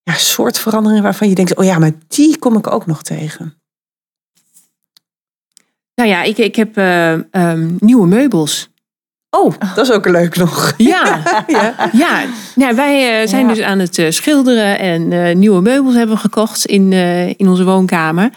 ja, 0.02 0.12
soort 0.14 0.58
veranderingen 0.58 1.02
waarvan 1.02 1.28
je 1.28 1.34
denkt, 1.34 1.56
oh 1.56 1.64
ja, 1.64 1.78
maar 1.78 1.92
die 2.08 2.38
kom 2.38 2.56
ik 2.56 2.72
ook 2.72 2.86
nog 2.86 3.02
tegen. 3.02 3.54
Nou 5.94 6.08
ja, 6.08 6.22
ik, 6.22 6.38
ik 6.38 6.56
heb 6.56 6.76
eh, 6.76 7.12
ehm, 7.12 7.70
nieuwe 7.78 8.06
meubels. 8.06 8.68
Oh, 9.30 9.54
dat 9.74 9.86
is 9.86 9.92
ook 9.92 10.08
leuk 10.08 10.36
nog. 10.36 10.74
Ja, 10.76 11.22
Ja. 11.46 11.90
ja. 11.92 12.24
Nou, 12.54 12.74
wij 12.74 13.22
eh, 13.22 13.28
zijn 13.28 13.48
Ja. 13.48 13.54
dus 13.54 13.62
aan 13.62 13.78
het 13.78 13.98
eh, 13.98 14.10
schilderen 14.10 14.78
en 14.78 15.38
nieuwe 15.38 15.60
meubels 15.60 15.94
hebben 15.94 16.14
we 16.14 16.20
gekocht 16.20 16.66
in, 16.66 16.92
in 17.36 17.48
onze 17.48 17.64
woonkamer. 17.64 18.30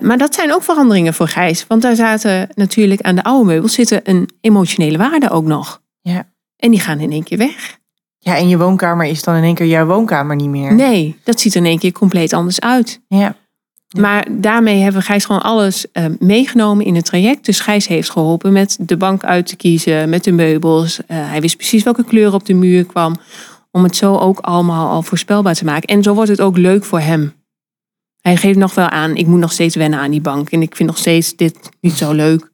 Maar 0.00 0.18
dat 0.18 0.34
zijn 0.34 0.54
ook 0.54 0.62
veranderingen 0.62 1.14
voor 1.14 1.28
Gijs. 1.28 1.64
Want 1.66 1.82
daar 1.82 1.96
zaten 1.96 2.48
natuurlijk 2.54 3.00
aan 3.00 3.14
de 3.14 3.22
oude 3.24 3.44
meubels 3.44 3.72
zitten 3.72 4.00
een 4.04 4.28
emotionele 4.40 4.98
waarde 4.98 5.30
ook 5.30 5.44
nog. 5.44 5.80
Ja. 6.10 6.28
En 6.56 6.70
die 6.70 6.80
gaan 6.80 7.00
in 7.00 7.12
één 7.12 7.22
keer 7.22 7.38
weg. 7.38 7.78
Ja, 8.18 8.36
en 8.36 8.48
je 8.48 8.58
woonkamer 8.58 9.06
is 9.06 9.22
dan 9.22 9.34
in 9.34 9.42
één 9.42 9.54
keer 9.54 9.66
jouw 9.66 9.86
woonkamer 9.86 10.36
niet 10.36 10.48
meer. 10.48 10.74
Nee, 10.74 11.16
dat 11.24 11.40
ziet 11.40 11.54
er 11.54 11.60
in 11.60 11.66
één 11.66 11.78
keer 11.78 11.92
compleet 11.92 12.32
anders 12.32 12.60
uit. 12.60 13.00
Ja. 13.08 13.36
Ja. 13.88 14.00
Maar 14.00 14.26
daarmee 14.30 14.80
hebben 14.80 15.02
Gijs 15.02 15.24
gewoon 15.24 15.42
alles 15.42 15.90
eh, 15.92 16.04
meegenomen 16.18 16.84
in 16.84 16.94
het 16.94 17.04
traject. 17.04 17.44
Dus 17.44 17.60
Gijs 17.60 17.86
heeft 17.86 18.10
geholpen 18.10 18.52
met 18.52 18.78
de 18.80 18.96
bank 18.96 19.24
uit 19.24 19.46
te 19.46 19.56
kiezen, 19.56 20.08
met 20.08 20.24
de 20.24 20.32
meubels. 20.32 21.00
Eh, 21.06 21.30
hij 21.30 21.40
wist 21.40 21.56
precies 21.56 21.82
welke 21.82 22.04
kleur 22.04 22.34
op 22.34 22.46
de 22.46 22.54
muur 22.54 22.84
kwam. 22.84 23.14
Om 23.70 23.82
het 23.82 23.96
zo 23.96 24.16
ook 24.16 24.38
allemaal 24.38 24.88
al 24.88 25.02
voorspelbaar 25.02 25.54
te 25.54 25.64
maken. 25.64 25.88
En 25.88 26.02
zo 26.02 26.14
wordt 26.14 26.30
het 26.30 26.40
ook 26.40 26.56
leuk 26.56 26.84
voor 26.84 27.00
hem. 27.00 27.32
Hij 28.20 28.36
geeft 28.36 28.58
nog 28.58 28.74
wel 28.74 28.88
aan, 28.88 29.16
ik 29.16 29.26
moet 29.26 29.40
nog 29.40 29.52
steeds 29.52 29.76
wennen 29.76 29.98
aan 29.98 30.10
die 30.10 30.20
bank. 30.20 30.50
En 30.50 30.62
ik 30.62 30.76
vind 30.76 30.88
nog 30.88 30.98
steeds 30.98 31.36
dit 31.36 31.68
niet 31.80 31.94
zo 31.94 32.12
leuk. 32.12 32.50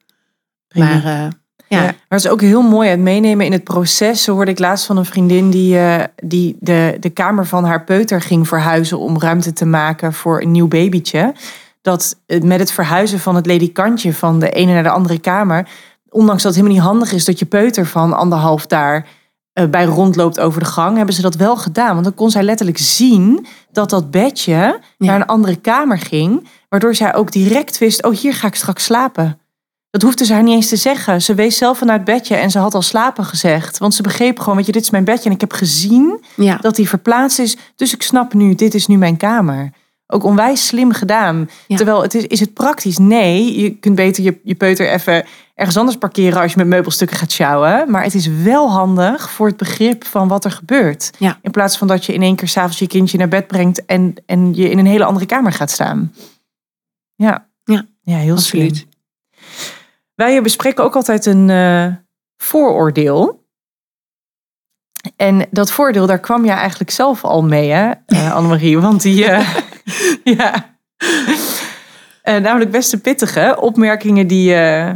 Maar 0.74 1.04
eh, 1.04 1.28
ja, 1.68 1.80
Maar 1.80 1.94
het 2.08 2.24
is 2.24 2.28
ook 2.28 2.40
heel 2.40 2.62
mooi 2.62 2.88
het 2.88 3.00
meenemen 3.00 3.46
in 3.46 3.52
het 3.52 3.64
proces. 3.64 4.22
Zo 4.22 4.34
hoorde 4.34 4.50
ik 4.50 4.58
laatst 4.58 4.86
van 4.86 4.96
een 4.96 5.04
vriendin 5.04 5.50
die, 5.50 5.78
eh, 5.78 6.04
die 6.22 6.56
de, 6.60 6.96
de 7.00 7.10
kamer 7.10 7.46
van 7.46 7.64
haar 7.64 7.84
peuter 7.84 8.20
ging 8.20 8.48
verhuizen 8.48 8.98
om 8.98 9.20
ruimte 9.20 9.52
te 9.52 9.66
maken 9.66 10.12
voor 10.12 10.42
een 10.42 10.50
nieuw 10.50 10.68
babytje. 10.68 11.34
Dat 11.82 12.16
met 12.26 12.58
het 12.58 12.72
verhuizen 12.72 13.18
van 13.18 13.34
het 13.34 13.46
ledikantje 13.46 14.14
van 14.14 14.38
de 14.38 14.50
ene 14.50 14.72
naar 14.72 14.82
de 14.82 14.90
andere 14.90 15.18
kamer, 15.18 15.68
ondanks 16.08 16.42
dat 16.42 16.54
het 16.54 16.62
helemaal 16.62 16.82
niet 16.82 16.92
handig 16.92 17.12
is 17.12 17.24
dat 17.24 17.38
je 17.38 17.44
peuter 17.44 17.86
van 17.86 18.12
anderhalf 18.12 18.66
daar 18.66 19.06
eh, 19.54 19.66
bij 19.66 19.84
rondloopt 19.84 20.40
over 20.40 20.60
de 20.60 20.66
gang, 20.66 20.96
hebben 20.96 21.14
ze 21.14 21.22
dat 21.22 21.34
wel 21.34 21.56
gedaan. 21.56 21.92
Want 21.92 22.04
dan 22.04 22.14
kon 22.14 22.30
zij 22.30 22.42
letterlijk 22.42 22.78
zien 22.78 23.46
dat 23.72 23.90
dat 23.90 24.10
bedje 24.10 24.80
naar 24.98 25.20
een 25.20 25.26
andere 25.26 25.56
kamer 25.56 25.98
ging, 25.98 26.48
waardoor 26.68 26.94
zij 26.94 27.14
ook 27.14 27.32
direct 27.32 27.78
wist: 27.78 28.04
oh, 28.04 28.16
hier 28.16 28.34
ga 28.34 28.46
ik 28.46 28.54
straks 28.54 28.84
slapen. 28.84 29.38
Dat 29.94 30.02
hoefde 30.02 30.24
ze 30.24 30.32
haar 30.32 30.42
niet 30.42 30.54
eens 30.54 30.68
te 30.68 30.76
zeggen. 30.76 31.22
Ze 31.22 31.34
wees 31.34 31.56
zelf 31.56 31.78
vanuit 31.78 32.00
het 32.00 32.16
bedje 32.16 32.34
en 32.34 32.50
ze 32.50 32.58
had 32.58 32.74
al 32.74 32.82
slapen 32.82 33.24
gezegd. 33.24 33.78
Want 33.78 33.94
ze 33.94 34.02
begreep 34.02 34.38
gewoon, 34.38 34.56
weet 34.56 34.66
je, 34.66 34.72
dit 34.72 34.82
is 34.82 34.90
mijn 34.90 35.04
bedje. 35.04 35.24
En 35.24 35.34
ik 35.34 35.40
heb 35.40 35.52
gezien 35.52 36.24
ja, 36.36 36.56
dat 36.56 36.76
die 36.76 36.88
verplaatst 36.88 37.38
is. 37.38 37.56
Dus 37.76 37.94
ik 37.94 38.02
snap 38.02 38.32
nu, 38.32 38.54
dit 38.54 38.74
is 38.74 38.86
nu 38.86 38.96
mijn 38.96 39.16
kamer. 39.16 39.72
Ook 40.06 40.24
onwijs 40.24 40.66
slim 40.66 40.92
gedaan. 40.92 41.50
Ja. 41.66 41.76
Terwijl, 41.76 42.02
het 42.02 42.14
is, 42.14 42.26
is 42.26 42.40
het 42.40 42.54
praktisch? 42.54 42.98
Nee, 42.98 43.60
je 43.60 43.70
kunt 43.70 43.94
beter 43.94 44.24
je, 44.24 44.40
je 44.44 44.54
peuter 44.54 44.90
even 44.90 45.24
ergens 45.54 45.76
anders 45.76 45.96
parkeren... 45.96 46.40
als 46.40 46.52
je 46.52 46.58
met 46.58 46.66
meubelstukken 46.66 47.16
gaat 47.16 47.32
sjouwen. 47.32 47.90
Maar 47.90 48.02
het 48.02 48.14
is 48.14 48.26
wel 48.26 48.70
handig 48.70 49.30
voor 49.30 49.46
het 49.46 49.56
begrip 49.56 50.04
van 50.04 50.28
wat 50.28 50.44
er 50.44 50.50
gebeurt. 50.50 51.10
Ja. 51.18 51.38
In 51.42 51.50
plaats 51.50 51.78
van 51.78 51.88
dat 51.88 52.04
je 52.04 52.12
in 52.12 52.22
één 52.22 52.36
keer 52.36 52.48
s'avonds 52.48 52.78
je 52.78 52.86
kindje 52.86 53.18
naar 53.18 53.28
bed 53.28 53.46
brengt... 53.46 53.84
en, 53.84 54.14
en 54.26 54.54
je 54.54 54.70
in 54.70 54.78
een 54.78 54.86
hele 54.86 55.04
andere 55.04 55.26
kamer 55.26 55.52
gaat 55.52 55.70
staan. 55.70 56.12
Ja, 57.14 57.48
Ja, 57.64 57.86
ja 58.02 58.16
heel 58.16 58.34
absoluut. 58.34 58.76
slim. 58.76 58.92
Wij 60.14 60.42
bespreken 60.42 60.84
ook 60.84 60.94
altijd 60.94 61.26
een 61.26 61.50
eh, 61.50 61.86
vooroordeel. 62.36 63.42
En 65.16 65.46
dat 65.50 65.70
voordeel, 65.70 66.06
daar 66.06 66.20
kwam 66.20 66.44
jij 66.44 66.56
eigenlijk 66.56 66.90
zelf 66.90 67.24
al 67.24 67.42
mee, 67.42 67.70
hè, 67.70 67.92
uh, 68.06 68.34
Annemarie? 68.36 68.78
Want 68.78 69.02
die, 69.02 69.24
uh, 69.24 69.54
ja, 70.38 70.76
uh, 72.24 72.36
namelijk 72.36 72.70
best 72.70 73.02
pittige 73.02 73.56
opmerkingen 73.60 74.26
die, 74.26 74.54
uh, 74.54 74.92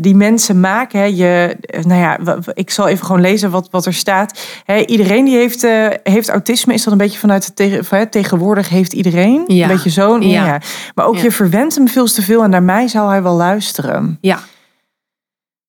die 0.00 0.14
mensen 0.14 0.60
maken. 0.60 0.98
Hè. 0.98 1.04
Je, 1.04 1.56
nou 1.82 2.00
ja, 2.00 2.38
ik 2.54 2.70
zal 2.70 2.88
even 2.88 3.06
gewoon 3.06 3.20
lezen 3.20 3.50
wat, 3.50 3.68
wat 3.70 3.86
er 3.86 3.94
staat. 3.94 4.40
Hè, 4.64 4.78
iedereen 4.78 5.24
die 5.24 5.36
heeft, 5.36 5.64
uh, 5.64 5.88
heeft 6.02 6.28
autisme, 6.28 6.74
is 6.74 6.82
dat 6.82 6.92
een 6.92 6.98
beetje 6.98 7.18
vanuit 7.18 7.44
het 7.46 7.56
tegen, 7.56 7.84
van, 7.84 8.08
tegenwoordig 8.08 8.68
heeft 8.68 8.92
iedereen. 8.92 9.44
Ja. 9.46 9.62
Een 9.62 9.74
beetje 9.74 9.90
zo. 9.90 10.18
Ja. 10.20 10.46
ja. 10.46 10.60
Maar 10.94 11.06
ook 11.06 11.16
Ja. 11.16 11.22
je 11.22 11.32
verwendt 11.32 11.74
hem 11.74 11.88
veel 11.88 12.06
te 12.06 12.22
veel 12.22 12.42
en 12.42 12.50
naar 12.50 12.62
mij 12.62 12.88
zou 12.88 13.08
hij 13.08 13.22
wel 13.22 13.34
luisteren. 13.34 14.18
Ja. 14.20 14.38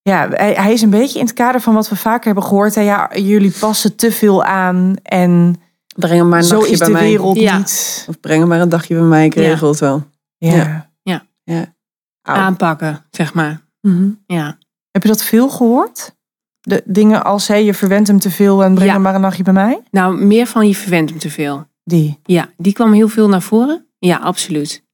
Ja, 0.02 0.28
hij, 0.28 0.72
is 0.72 0.82
een 0.82 0.90
beetje 0.90 1.18
in 1.18 1.24
het 1.24 1.34
kader 1.34 1.60
van 1.60 1.74
wat 1.74 1.88
we 1.88 1.96
vaker 1.96 2.24
hebben 2.24 2.44
gehoord. 2.44 2.74
Hè? 2.74 2.80
Ja, 2.80 3.10
jullie 3.14 3.52
passen 3.60 3.96
te 3.96 4.12
veel 4.12 4.44
aan 4.44 4.96
en 5.02 5.60
breng 5.96 6.18
hem 6.18 6.28
maar 6.28 6.38
een 6.38 6.44
zo 6.44 6.60
is 6.60 6.78
de 6.78 6.90
bij 6.90 7.02
wereld 7.02 7.36
niet. 7.36 8.06
Of 8.08 8.20
breng 8.20 8.38
hem 8.40 8.48
maar 8.48 8.60
een 8.60 8.68
dagje 8.68 8.94
bij 8.94 9.04
mij, 9.04 9.24
ik 9.24 9.34
regel 9.34 9.68
het 9.68 9.80
wel. 9.80 10.02
Ja. 10.38 10.90
ja. 11.02 11.26
ja. 11.44 11.74
Aanpakken, 12.22 13.04
zeg 13.10 13.34
maar. 13.34 13.63
Mhm. 13.86 14.10
Ja. 14.26 14.58
Heb 14.90 15.02
je 15.02 15.08
dat 15.08 15.24
veel 15.24 15.48
gehoord? 15.48 16.14
De 16.60 16.82
dingen 16.84 17.24
als 17.24 17.48
hey, 17.48 17.64
je 17.64 17.74
verwendt 17.74 18.08
hem 18.08 18.18
te 18.18 18.30
veel 18.30 18.64
en 18.64 18.74
breng 18.74 18.90
hem 18.90 19.02
maar 19.02 19.14
een 19.14 19.20
nachtje 19.20 19.42
bij 19.42 19.52
mij? 19.52 19.82
Nou, 19.90 20.24
meer 20.24 20.46
van 20.46 20.68
je 20.68 20.74
verwendt 20.74 21.10
hem 21.10 21.18
te 21.18 21.30
veel. 21.30 21.66
Die? 21.84 22.18
Ja, 22.22 22.50
die 22.56 22.72
kwam 22.72 22.92
heel 22.92 23.08
veel 23.08 23.28
naar 23.28 23.42
voren. 23.42 23.86
Ja, 23.98 24.16
absoluut. 24.16 24.84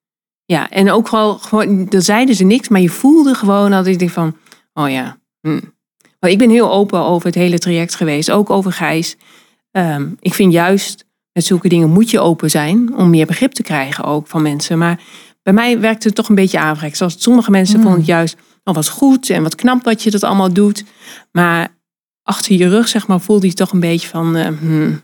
Ja, 0.44 0.70
en 0.70 0.90
ook 0.90 1.08
wel 1.08 1.38
gewoon, 1.38 1.86
dan 1.86 2.02
zeiden 2.02 2.34
ze 2.34 2.44
niks, 2.44 2.68
maar 2.68 2.80
je 2.80 2.88
voelde 2.88 3.34
gewoon 3.34 3.70
dat 3.70 3.86
ik 3.86 3.98
denk 3.98 4.10
van, 4.10 4.36
oh 4.72 4.90
ja. 4.90 5.18
Hm. 5.40 5.60
Maar 6.20 6.30
ik 6.30 6.38
ben 6.38 6.50
heel 6.50 6.72
open 6.72 7.00
over 7.00 7.26
het 7.26 7.34
hele 7.34 7.58
traject 7.58 7.94
geweest, 7.94 8.30
ook 8.30 8.50
over 8.50 8.72
Gijs. 8.72 9.16
Ehm, 9.70 10.08
ik 10.20 10.34
vind 10.34 10.52
juist, 10.52 11.04
met 11.32 11.44
zulke 11.44 11.68
dingen 11.68 11.90
moet 11.90 12.10
je 12.10 12.20
open 12.20 12.50
zijn 12.50 12.94
om 12.96 13.10
meer 13.10 13.26
begrip 13.26 13.52
te 13.52 13.62
krijgen 13.62 14.04
ook 14.04 14.26
van 14.26 14.42
mensen. 14.42 14.78
Maar 14.78 15.00
bij 15.42 15.52
mij 15.52 15.80
werkte 15.80 16.06
het 16.06 16.16
toch 16.16 16.28
een 16.28 16.34
beetje 16.34 16.58
averechts. 16.58 16.98
Zoals 16.98 17.22
sommige 17.22 17.50
mensen 17.50 17.76
mm. 17.76 17.82
vonden 17.82 18.00
het 18.00 18.08
juist 18.08 18.36
al 18.70 18.82
wat 18.82 18.88
goed 18.88 19.30
en 19.30 19.42
wat 19.42 19.54
knap 19.54 19.84
dat 19.84 20.02
je 20.02 20.10
dat 20.10 20.22
allemaal 20.22 20.52
doet. 20.52 20.84
Maar 21.32 21.68
achter 22.22 22.56
je 22.56 22.68
rug, 22.68 22.88
zeg 22.88 23.06
maar, 23.06 23.20
voelde 23.20 23.46
je 23.46 23.52
toch 23.52 23.72
een 23.72 23.80
beetje 23.80 24.08
van. 24.08 24.36
Uh, 24.36 24.46
hmm, 24.46 25.02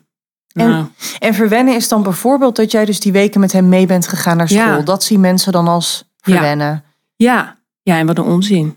en, 0.53 0.69
nou. 0.71 0.87
en 1.19 1.35
verwennen 1.35 1.75
is 1.75 1.89
dan 1.89 2.03
bijvoorbeeld 2.03 2.57
dat 2.57 2.71
jij 2.71 2.85
dus 2.85 3.01
die 3.01 3.13
weken 3.13 3.41
met 3.41 3.53
hem 3.53 3.69
mee 3.69 3.87
bent 3.87 4.09
gegaan 4.09 4.37
naar 4.37 4.49
school. 4.49 4.85
Dat 4.85 5.05
zien 5.05 5.21
mensen 5.21 5.53
dan 5.53 5.69
als 5.69 6.11
verwennen. 6.17 6.85
Ja. 7.17 7.35
ja, 7.35 7.59
ja, 7.83 7.99
en 7.99 8.07
wat 8.07 8.19
een 8.19 8.25
onzin. 8.25 8.77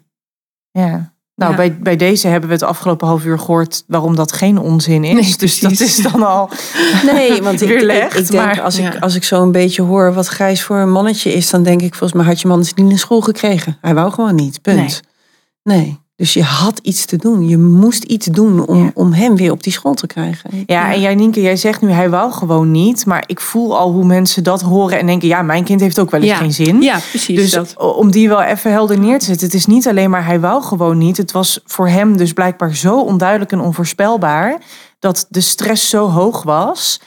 Ja. 0.71 1.08
Nou, 1.39 1.55
bij, 1.55 1.77
bij 1.77 1.95
deze 1.95 2.27
hebben 2.27 2.49
we 2.49 2.55
het 2.55 2.63
afgelopen 2.63 3.07
half 3.07 3.25
uur 3.25 3.39
gehoord 3.39 3.83
waarom 3.87 4.15
dat 4.15 4.31
geen 4.31 4.57
onzin 4.57 5.03
is. 5.03 5.37
dus 5.37 5.59
dat 5.59 5.79
is 5.79 5.95
dan 5.95 6.23
al 6.23 6.49
nee, 7.05 7.41
want 7.43 7.61
ik, 7.61 7.69
ik, 7.69 8.13
ik, 8.13 8.31
denk 8.31 8.59
als, 8.59 8.77
ik, 8.77 8.97
als 8.99 9.15
ik 9.15 9.23
zo 9.23 9.41
een 9.41 9.51
beetje 9.51 9.81
hoor 9.81 10.13
wat 10.13 10.29
Gijs 10.29 10.63
voor 10.63 10.77
een 10.77 10.91
mannetje 10.91 11.33
is, 11.33 11.49
dan 11.49 11.63
denk 11.63 11.81
ik 11.81 11.95
volgens 11.95 12.13
mij 12.13 12.29
had 12.29 12.41
je 12.41 12.47
man 12.47 12.59
niet 12.59 12.77
in 12.91 12.97
school 12.97 13.21
gekregen. 13.21 13.77
Hij 13.81 13.93
wou 13.93 14.11
gewoon 14.11 14.35
niet, 14.35 14.61
punt. 14.61 15.01
Nee. 15.63 15.77
nee. 15.77 15.99
Dus 16.19 16.33
je 16.33 16.43
had 16.43 16.79
iets 16.81 17.05
te 17.05 17.17
doen. 17.17 17.47
Je 17.47 17.57
moest 17.57 18.03
iets 18.03 18.25
doen 18.25 18.67
om, 18.67 18.91
om 18.93 19.13
hem 19.13 19.35
weer 19.35 19.51
op 19.51 19.63
die 19.63 19.71
school 19.71 19.93
te 19.93 20.07
krijgen. 20.07 20.63
Ja, 20.65 20.93
en 20.93 21.01
jij 21.01 21.15
Nienke, 21.15 21.41
jij 21.41 21.55
zegt 21.55 21.81
nu 21.81 21.91
hij 21.91 22.09
wou 22.09 22.31
gewoon 22.31 22.71
niet. 22.71 23.05
Maar 23.05 23.23
ik 23.25 23.39
voel 23.39 23.77
al 23.77 23.91
hoe 23.91 24.05
mensen 24.05 24.43
dat 24.43 24.61
horen 24.61 24.99
en 24.99 25.05
denken... 25.05 25.27
ja, 25.27 25.41
mijn 25.41 25.63
kind 25.63 25.81
heeft 25.81 25.99
ook 25.99 26.11
wel 26.11 26.21
eens 26.21 26.37
geen 26.37 26.53
zin. 26.53 26.81
Ja, 26.81 26.99
precies. 27.09 27.35
Dus 27.35 27.51
dat. 27.51 27.75
om 27.77 28.11
die 28.11 28.27
wel 28.27 28.41
even 28.41 28.71
helder 28.71 28.99
neer 28.99 29.19
te 29.19 29.25
zetten. 29.25 29.45
Het 29.45 29.55
is 29.55 29.65
niet 29.65 29.87
alleen 29.87 30.09
maar 30.09 30.25
hij 30.25 30.39
wou 30.39 30.63
gewoon 30.63 30.97
niet. 30.97 31.17
Het 31.17 31.31
was 31.31 31.59
voor 31.65 31.87
hem 31.87 32.17
dus 32.17 32.33
blijkbaar 32.33 32.75
zo 32.75 33.01
onduidelijk 33.01 33.51
en 33.51 33.59
onvoorspelbaar... 33.59 34.61
dat 34.99 35.25
de 35.29 35.41
stress 35.41 35.89
zo 35.89 36.09
hoog 36.09 36.43
was 36.43 36.99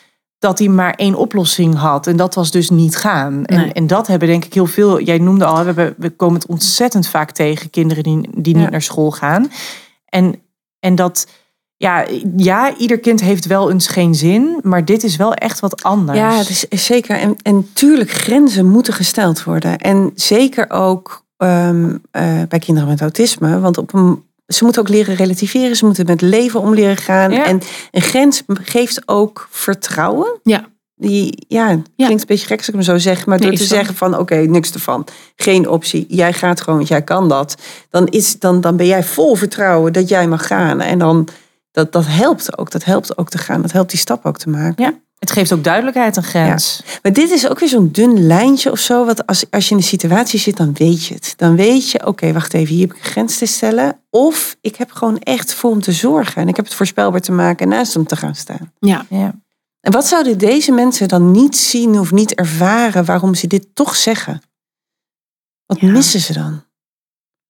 dat 0.43 0.59
hij 0.59 0.68
maar 0.68 0.95
één 0.95 1.14
oplossing 1.14 1.74
had. 1.74 2.07
En 2.07 2.16
dat 2.16 2.34
was 2.34 2.51
dus 2.51 2.70
niet 2.70 2.97
gaan. 2.97 3.45
En, 3.45 3.72
en 3.72 3.86
dat 3.86 4.07
hebben 4.07 4.28
denk 4.28 4.45
ik 4.45 4.55
heel 4.55 4.66
veel. 4.66 5.01
Jij 5.01 5.18
noemde 5.18 5.45
al, 5.45 5.59
we, 5.59 5.64
hebben, 5.64 5.95
we 5.99 6.11
komen 6.11 6.40
het 6.40 6.49
ontzettend 6.49 7.09
vaak 7.09 7.30
tegen 7.30 7.70
kinderen 7.70 8.03
die, 8.03 8.28
die 8.34 8.57
niet 8.57 8.70
naar 8.70 8.82
school 8.82 9.11
gaan. 9.11 9.51
En, 10.05 10.34
en 10.78 10.95
dat. 10.95 11.26
Ja, 11.76 12.07
ja, 12.36 12.76
ieder 12.76 12.99
kind 12.99 13.20
heeft 13.20 13.47
wel 13.47 13.70
eens 13.70 13.86
geen 13.86 14.14
zin, 14.14 14.59
maar 14.62 14.84
dit 14.84 15.03
is 15.03 15.16
wel 15.16 15.34
echt 15.34 15.61
wat 15.61 15.82
anders. 15.82 16.18
Ja, 16.18 16.36
het 16.36 16.66
is 16.68 16.86
zeker. 16.86 17.18
En, 17.18 17.36
en 17.43 17.72
tuurlijk, 17.72 18.11
grenzen 18.11 18.66
moeten 18.66 18.95
gesteld 18.95 19.45
worden. 19.45 19.78
En 19.78 20.11
zeker 20.14 20.70
ook 20.70 21.24
ehm, 21.36 21.97
eh, 22.11 22.43
bij 22.49 22.59
kinderen 22.59 22.88
met 22.88 23.01
autisme. 23.01 23.61
Want 23.61 23.78
op 23.78 23.95
een 23.95 24.22
ze 24.53 24.64
moeten 24.64 24.82
ook 24.82 24.88
leren 24.88 25.14
relativeren. 25.14 25.76
Ze 25.76 25.84
moeten 25.84 26.07
met 26.07 26.20
leven 26.20 26.61
om 26.61 26.74
leren 26.74 26.96
gaan. 26.96 27.32
En 27.32 27.61
een 27.90 28.03
grens 28.03 28.42
geeft 28.46 29.03
ook 29.09 29.48
vertrouwen. 29.50 30.40
Ja. 30.42 30.70
Die, 30.96 31.44
ja, 31.48 31.66
klinkt 31.96 32.20
een 32.20 32.26
beetje 32.26 32.46
gek 32.46 32.59
als 32.59 32.68
ik 32.68 32.74
me 32.74 32.82
zo 32.82 32.98
zeg. 32.98 33.26
Maar 33.26 33.40
door 33.40 33.53
te 33.53 33.64
zeggen 33.64 33.94
van 33.94 34.18
oké, 34.18 34.36
niks 34.36 34.72
ervan. 34.72 35.07
Geen 35.36 35.68
optie. 35.68 36.05
Jij 36.09 36.32
gaat 36.32 36.61
gewoon, 36.61 36.82
jij 36.82 37.03
kan 37.03 37.28
dat. 37.28 37.55
Dan, 37.90 38.07
is, 38.07 38.38
dan, 38.38 38.61
dan 38.61 38.76
ben 38.76 38.86
jij 38.86 39.05
vol 39.05 39.34
vertrouwen 39.34 39.92
dat 39.92 40.09
jij 40.09 40.28
mag 40.28 40.46
gaan. 40.46 40.80
En 40.80 40.98
dan, 40.98 41.28
dat, 41.72 41.92
dat 41.92 42.07
helpt 42.07 42.59
ook. 42.59 42.70
Dat 42.70 42.84
helpt 42.84 43.18
ook 43.18 43.28
te 43.28 43.38
gaan. 43.38 43.62
Dat 43.62 43.72
helpt 43.72 43.90
die 43.90 43.98
stap 43.98 44.26
ook 44.26 44.38
te 44.38 44.48
maken. 44.48 44.84
Ja. 44.84 44.94
Het 45.23 45.31
geeft 45.31 45.53
ook 45.53 45.64
duidelijkheid 45.64 46.16
een 46.16 46.23
grens. 46.23 46.83
Maar 47.03 47.12
dit 47.12 47.31
is 47.31 47.49
ook 47.49 47.59
weer 47.59 47.68
zo'n 47.68 47.93
dun 47.93 48.27
lijntje 48.27 48.70
of 48.70 48.79
zo. 48.79 49.05
Wat 49.05 49.27
als, 49.27 49.51
als 49.51 49.64
je 49.64 49.70
in 49.70 49.77
een 49.77 49.83
situatie 49.83 50.39
zit, 50.39 50.57
dan 50.57 50.73
weet 50.73 51.05
je 51.05 51.14
het. 51.14 51.35
Dan 51.37 51.57
weet 51.57 51.91
je, 51.91 52.07
oké, 52.07 52.33
wacht 52.33 52.55
even, 52.55 52.75
hier 52.75 52.87
heb 52.87 52.97
ik 52.97 53.05
een 53.05 53.11
grens 53.11 53.39
te 53.39 53.47
stellen. 53.47 54.01
Of 54.11 54.57
ik 54.61 54.77
heb 54.77 54.91
gewoon 54.93 55.18
echt 55.18 55.55
voor 55.55 55.70
hem 55.70 55.81
te 55.81 55.93
zorgen. 55.93 56.43
En 56.43 56.49
ik 56.49 56.57
heb 56.57 56.64
het 56.64 56.75
voorspelbaar 56.75 57.20
te 57.20 57.33
maken 57.33 57.70
en 57.70 57.77
naast 57.77 57.95
hem 57.95 58.07
te 58.07 58.16
gaan 58.16 58.35
staan. 58.35 58.73
Ja. 58.79 59.07
ja. 59.09 59.35
En 59.81 59.93
wat 59.93 60.07
zouden 60.07 60.39
deze 60.39 60.73
mensen 60.73 61.09
dan 61.09 61.31
niet 61.31 61.57
zien 61.57 61.99
of 61.99 62.12
niet 62.12 62.35
ervaren 62.35 63.05
waarom 63.05 63.35
ze 63.35 63.47
dit 63.47 63.66
toch 63.75 63.97
zeggen? 63.97 64.43
Wat 65.66 65.81
missen 65.81 66.20
ze 66.20 66.33
dan? 66.33 66.64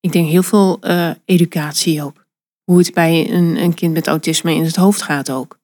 Ik 0.01 0.13
denk 0.13 0.29
heel 0.29 0.43
veel 0.43 0.79
uh, 0.81 1.11
educatie 1.25 2.03
ook. 2.03 2.27
Hoe 2.65 2.79
het 2.79 2.95
bij 2.95 3.31
een, 3.31 3.57
een 3.57 3.75
kind 3.75 3.93
met 3.93 4.07
autisme 4.07 4.55
in 4.55 4.65
het 4.65 4.77
hoofd 4.77 5.03
gaat 5.03 5.31
ook. 5.31 5.61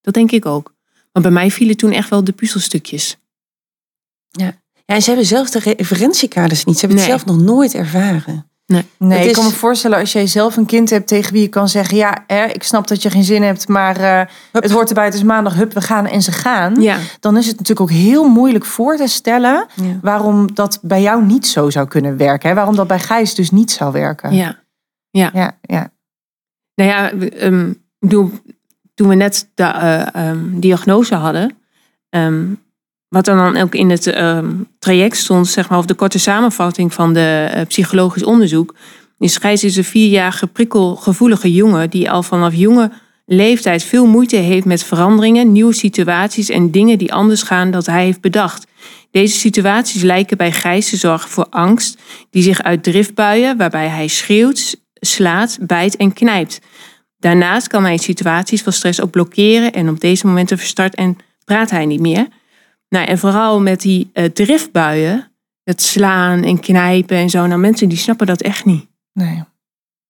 Dat 0.00 0.14
denk 0.14 0.30
ik 0.30 0.46
ook. 0.46 0.76
Maar 1.18 1.32
bij 1.32 1.40
mij 1.40 1.50
vielen 1.50 1.76
toen 1.76 1.92
echt 1.92 2.08
wel 2.08 2.24
de 2.24 2.32
puzzelstukjes. 2.32 3.16
Ja, 4.28 4.58
ja 4.86 4.94
en 4.94 5.02
ze 5.02 5.08
hebben 5.08 5.26
zelf 5.26 5.50
de 5.50 5.58
referentiekaders 5.58 6.64
niet. 6.64 6.78
Ze 6.78 6.86
hebben 6.86 7.04
het 7.04 7.08
zelf 7.08 7.24
nog 7.24 7.40
nooit 7.40 7.74
ervaren. 7.74 8.50
Nee, 8.66 8.84
nee 8.98 9.28
ik 9.28 9.32
kan 9.32 9.44
me 9.44 9.50
voorstellen 9.50 9.98
als 9.98 10.12
jij 10.12 10.26
zelf 10.26 10.56
een 10.56 10.66
kind 10.66 10.90
hebt 10.90 11.06
tegen 11.06 11.32
wie 11.32 11.42
je 11.42 11.48
kan 11.48 11.68
zeggen: 11.68 11.96
Ja, 11.96 12.24
hè, 12.26 12.44
ik 12.44 12.62
snap 12.62 12.88
dat 12.88 13.02
je 13.02 13.10
geen 13.10 13.24
zin 13.24 13.42
hebt, 13.42 13.68
maar 13.68 14.00
uh, 14.00 14.22
het 14.52 14.70
hoort 14.70 14.88
erbij, 14.88 15.04
het 15.04 15.14
is 15.14 15.22
maandag, 15.22 15.54
hup, 15.54 15.72
we 15.72 15.80
gaan 15.80 16.06
en 16.06 16.22
ze 16.22 16.32
gaan. 16.32 16.80
Ja. 16.80 16.98
Dan 17.20 17.36
is 17.36 17.46
het 17.46 17.58
natuurlijk 17.58 17.90
ook 17.90 17.96
heel 17.96 18.28
moeilijk 18.28 18.64
voor 18.64 18.96
te 18.96 19.06
stellen 19.06 19.66
waarom 20.02 20.54
dat 20.54 20.78
bij 20.82 21.02
jou 21.02 21.24
niet 21.24 21.46
zo 21.46 21.70
zou 21.70 21.88
kunnen 21.88 22.16
werken. 22.16 22.48
Hè? 22.48 22.54
Waarom 22.54 22.76
dat 22.76 22.86
bij 22.86 22.98
Gijs 22.98 23.34
dus 23.34 23.50
niet 23.50 23.70
zou 23.70 23.92
werken. 23.92 24.34
Ja, 24.34 24.58
ja. 25.10 25.30
ja, 25.34 25.58
ja. 25.60 25.92
Nou 26.74 26.90
ja, 26.90 27.12
um, 27.42 27.70
ik 27.70 28.08
bedoel, 28.08 28.32
toen 28.98 29.08
we 29.08 29.14
net 29.14 29.50
de 29.54 29.62
uh, 30.14 30.28
um, 30.28 30.60
diagnose 30.60 31.14
hadden, 31.14 31.56
um, 32.10 32.62
wat 33.08 33.24
dan 33.24 33.56
ook 33.56 33.74
in 33.74 33.90
het 33.90 34.06
um, 34.06 34.68
traject 34.78 35.16
stond, 35.16 35.48
zeg 35.48 35.68
maar, 35.68 35.78
of 35.78 35.86
de 35.86 35.94
korte 35.94 36.18
samenvatting 36.18 36.94
van 36.94 37.12
de 37.12 37.52
uh, 37.54 37.60
psychologisch 37.66 38.24
onderzoek, 38.24 38.74
is 39.18 39.36
Gijs 39.36 39.64
is 39.64 39.76
een 39.76 39.84
vierjarige 39.84 40.46
prikkelgevoelige 40.46 41.52
jongen 41.52 41.90
die 41.90 42.10
al 42.10 42.22
vanaf 42.22 42.54
jonge 42.54 42.90
leeftijd 43.26 43.82
veel 43.82 44.06
moeite 44.06 44.36
heeft 44.36 44.64
met 44.64 44.84
veranderingen, 44.84 45.52
nieuwe 45.52 45.74
situaties 45.74 46.48
en 46.48 46.70
dingen 46.70 46.98
die 46.98 47.12
anders 47.12 47.42
gaan 47.42 47.70
dan 47.70 47.82
hij 47.84 48.04
heeft 48.04 48.20
bedacht. 48.20 48.66
Deze 49.10 49.38
situaties 49.38 50.02
lijken 50.02 50.36
bij 50.36 50.52
Gijs 50.52 50.90
te 50.90 50.96
zorgen 50.96 51.30
voor 51.30 51.46
angst, 51.50 51.98
die 52.30 52.42
zich 52.42 52.62
uit 52.62 52.82
driftbuien, 52.82 53.56
waarbij 53.56 53.88
hij 53.88 54.08
schreeuwt, 54.08 54.76
slaat, 54.94 55.58
bijt 55.60 55.96
en 55.96 56.12
knijpt. 56.12 56.60
Daarnaast 57.18 57.66
kan 57.66 57.84
hij 57.84 57.96
situaties 57.96 58.62
van 58.62 58.72
stress 58.72 59.00
ook 59.00 59.10
blokkeren 59.10 59.72
en 59.72 59.88
op 59.88 60.00
deze 60.00 60.26
momenten 60.26 60.58
verstart 60.58 60.94
en 60.94 61.16
praat 61.44 61.70
hij 61.70 61.86
niet 61.86 62.00
meer. 62.00 62.28
Nou, 62.88 63.06
en 63.06 63.18
vooral 63.18 63.60
met 63.60 63.80
die 63.80 64.10
uh, 64.14 64.24
driftbuien, 64.24 65.30
het 65.64 65.82
slaan 65.82 66.42
en 66.42 66.60
knijpen 66.60 67.16
en 67.16 67.30
zo. 67.30 67.46
Nou, 67.46 67.60
mensen 67.60 67.88
die 67.88 67.98
snappen 67.98 68.26
dat 68.26 68.40
echt 68.40 68.64
niet. 68.64 68.86
Nee. 69.12 69.42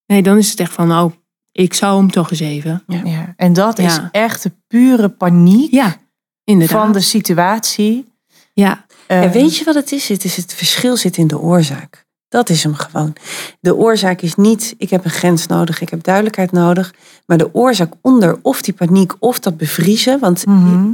Nee, 0.06 0.22
dan 0.22 0.38
is 0.38 0.50
het 0.50 0.60
echt 0.60 0.72
van, 0.72 0.88
nou, 0.88 1.12
ik 1.52 1.74
zou 1.74 1.98
hem 1.98 2.10
toch 2.10 2.30
eens 2.30 2.40
even. 2.40 2.82
Ja. 2.86 3.00
ja. 3.04 3.34
En 3.36 3.52
dat 3.52 3.78
is 3.78 4.00
echt 4.12 4.42
de 4.42 4.52
pure 4.66 5.08
paniek 5.08 5.72
ja, 5.72 5.96
inderdaad. 6.44 6.82
van 6.82 6.92
de 6.92 7.00
situatie. 7.00 8.06
Ja. 8.52 8.86
en 9.06 9.22
eh, 9.22 9.30
weet 9.30 9.56
je 9.56 9.64
wat 9.64 9.74
het 9.74 9.92
is? 9.92 10.08
Het, 10.08 10.24
is 10.24 10.36
het 10.36 10.54
verschil 10.54 10.96
zit 10.96 11.16
in 11.16 11.26
de 11.26 11.38
oorzaak. 11.38 12.06
Dat 12.28 12.48
is 12.48 12.62
hem 12.62 12.74
gewoon. 12.74 13.12
De 13.60 13.76
oorzaak 13.76 14.20
is 14.20 14.34
niet, 14.34 14.74
ik 14.78 14.90
heb 14.90 15.04
een 15.04 15.10
grens 15.10 15.46
nodig, 15.46 15.80
ik 15.80 15.88
heb 15.88 16.02
duidelijkheid 16.02 16.52
nodig. 16.52 16.94
Maar 17.26 17.38
de 17.38 17.54
oorzaak 17.54 17.92
onder, 18.00 18.38
of 18.42 18.62
die 18.62 18.74
paniek, 18.74 19.14
of 19.18 19.38
dat 19.38 19.56
bevriezen. 19.56 20.18
Want 20.18 20.46
mhm. 20.46 20.90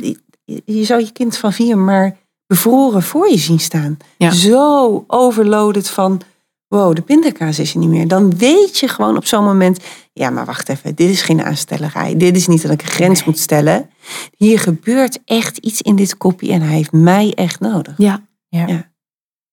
je, 0.65 0.85
zou 0.85 1.01
je 1.01 1.13
kind 1.13 1.37
van 1.37 1.53
vier 1.53 1.79
maar 1.79 2.17
bevroren 2.47 3.03
voor 3.03 3.31
je 3.31 3.39
zien 3.39 3.61
staan. 3.61 3.97
Ja. 4.17 4.31
Zo 4.31 5.05
overloaded 5.07 5.91
van, 5.91 6.21
wow, 6.69 6.95
de 6.95 7.03
pindakaas 7.03 7.59
is 7.59 7.73
er 7.73 7.79
niet 7.79 7.89
meer. 7.89 8.09
Dan 8.09 8.37
weet 8.37 8.79
je 8.79 8.89
gewoon 8.89 9.17
op 9.17 9.27
zo'n 9.27 9.45
moment, 9.45 9.79
ja, 10.13 10.31
maar 10.31 10.45
wacht 10.45 10.69
even, 10.69 10.95
dit 10.95 11.11
is 11.11 11.23
geen 11.23 11.43
aanstellerij. 11.43 12.17
Dit 12.17 12.37
is 12.37 12.47
niet 12.47 12.63
dat 12.63 12.71
ik 12.71 12.83
een 12.83 12.89
grens 12.89 13.25
moet 13.25 13.39
stellen. 13.39 13.91
Hier 14.37 14.59
gebeurt 14.59 15.19
echt 15.25 15.57
iets 15.57 15.83
in 15.83 15.97
dit 15.97 16.17
kopje 16.17 16.53
en 16.53 16.63
hij 16.63 16.75
heeft 16.75 16.93
mij 16.93 17.33
echt 17.35 17.61
nodig. 17.61 17.95
Ja. 17.97 18.23
Ja. 18.49 18.67
ja. 18.67 18.93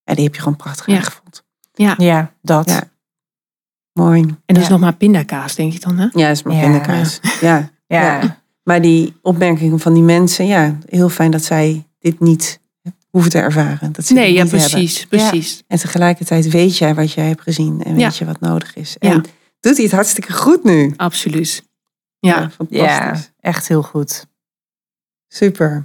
En 0.03 0.15
die 0.15 0.23
heb 0.23 0.35
je 0.35 0.41
gewoon 0.41 0.57
prachtig 0.57 0.85
ja. 0.85 1.01
Ja, 1.71 1.93
ja 1.97 2.33
dat. 2.41 2.69
Ja. 2.69 2.89
Mooi. 3.93 4.21
En 4.21 4.55
dat 4.55 4.63
is 4.63 4.69
nog 4.69 4.79
maar 4.79 4.95
pindakaas, 4.95 5.55
denk 5.55 5.73
je 5.73 5.79
dan, 5.79 5.97
hè? 5.97 6.03
Ja, 6.03 6.27
dat 6.27 6.35
is 6.35 6.43
maar 6.43 6.59
pindakaas. 6.59 7.19
Ja. 7.41 7.69
Ja. 7.87 8.39
Maar 8.63 8.81
die 8.81 9.13
opmerkingen 9.21 9.79
van 9.79 9.93
die 9.93 10.03
mensen, 10.03 10.45
ja, 10.45 10.77
heel 10.85 11.09
fijn 11.09 11.31
dat 11.31 11.43
zij 11.43 11.87
dit 11.99 12.19
niet 12.19 12.59
hoeven 13.09 13.31
te 13.31 13.39
ervaren. 13.39 13.91
Dat 13.91 14.05
ze 14.05 14.13
nee, 14.13 14.33
ja, 14.33 14.45
precies, 14.45 14.99
hebben. 14.99 15.19
precies. 15.19 15.63
En 15.67 15.77
tegelijkertijd 15.77 16.49
weet 16.49 16.77
jij 16.77 16.95
wat 16.95 17.11
jij 17.11 17.27
hebt 17.27 17.41
gezien 17.41 17.83
en 17.83 17.95
weet 17.95 18.17
je 18.17 18.25
wat 18.25 18.39
nodig 18.39 18.75
is. 18.75 18.97
En 18.97 19.25
doet 19.59 19.75
hij 19.75 19.85
het 19.85 19.93
hartstikke 19.93 20.33
goed 20.33 20.63
nu. 20.63 20.93
Absoluut. 20.95 21.63
Ja, 22.19 22.51
ja, 22.69 23.15
echt 23.39 23.67
heel 23.67 23.83
goed. 23.83 24.25
Super. 25.27 25.83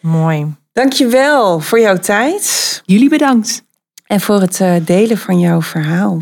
Mooi. 0.00 0.54
Dankjewel 0.72 1.60
voor 1.60 1.80
jouw 1.80 1.98
tijd. 1.98 2.82
Jullie 2.84 3.08
bedankt. 3.08 3.64
En 4.10 4.20
voor 4.20 4.40
het 4.40 4.60
eh, 4.60 4.74
delen 4.84 5.18
van 5.18 5.38
jouw 5.38 5.62
verhaal. 5.62 6.20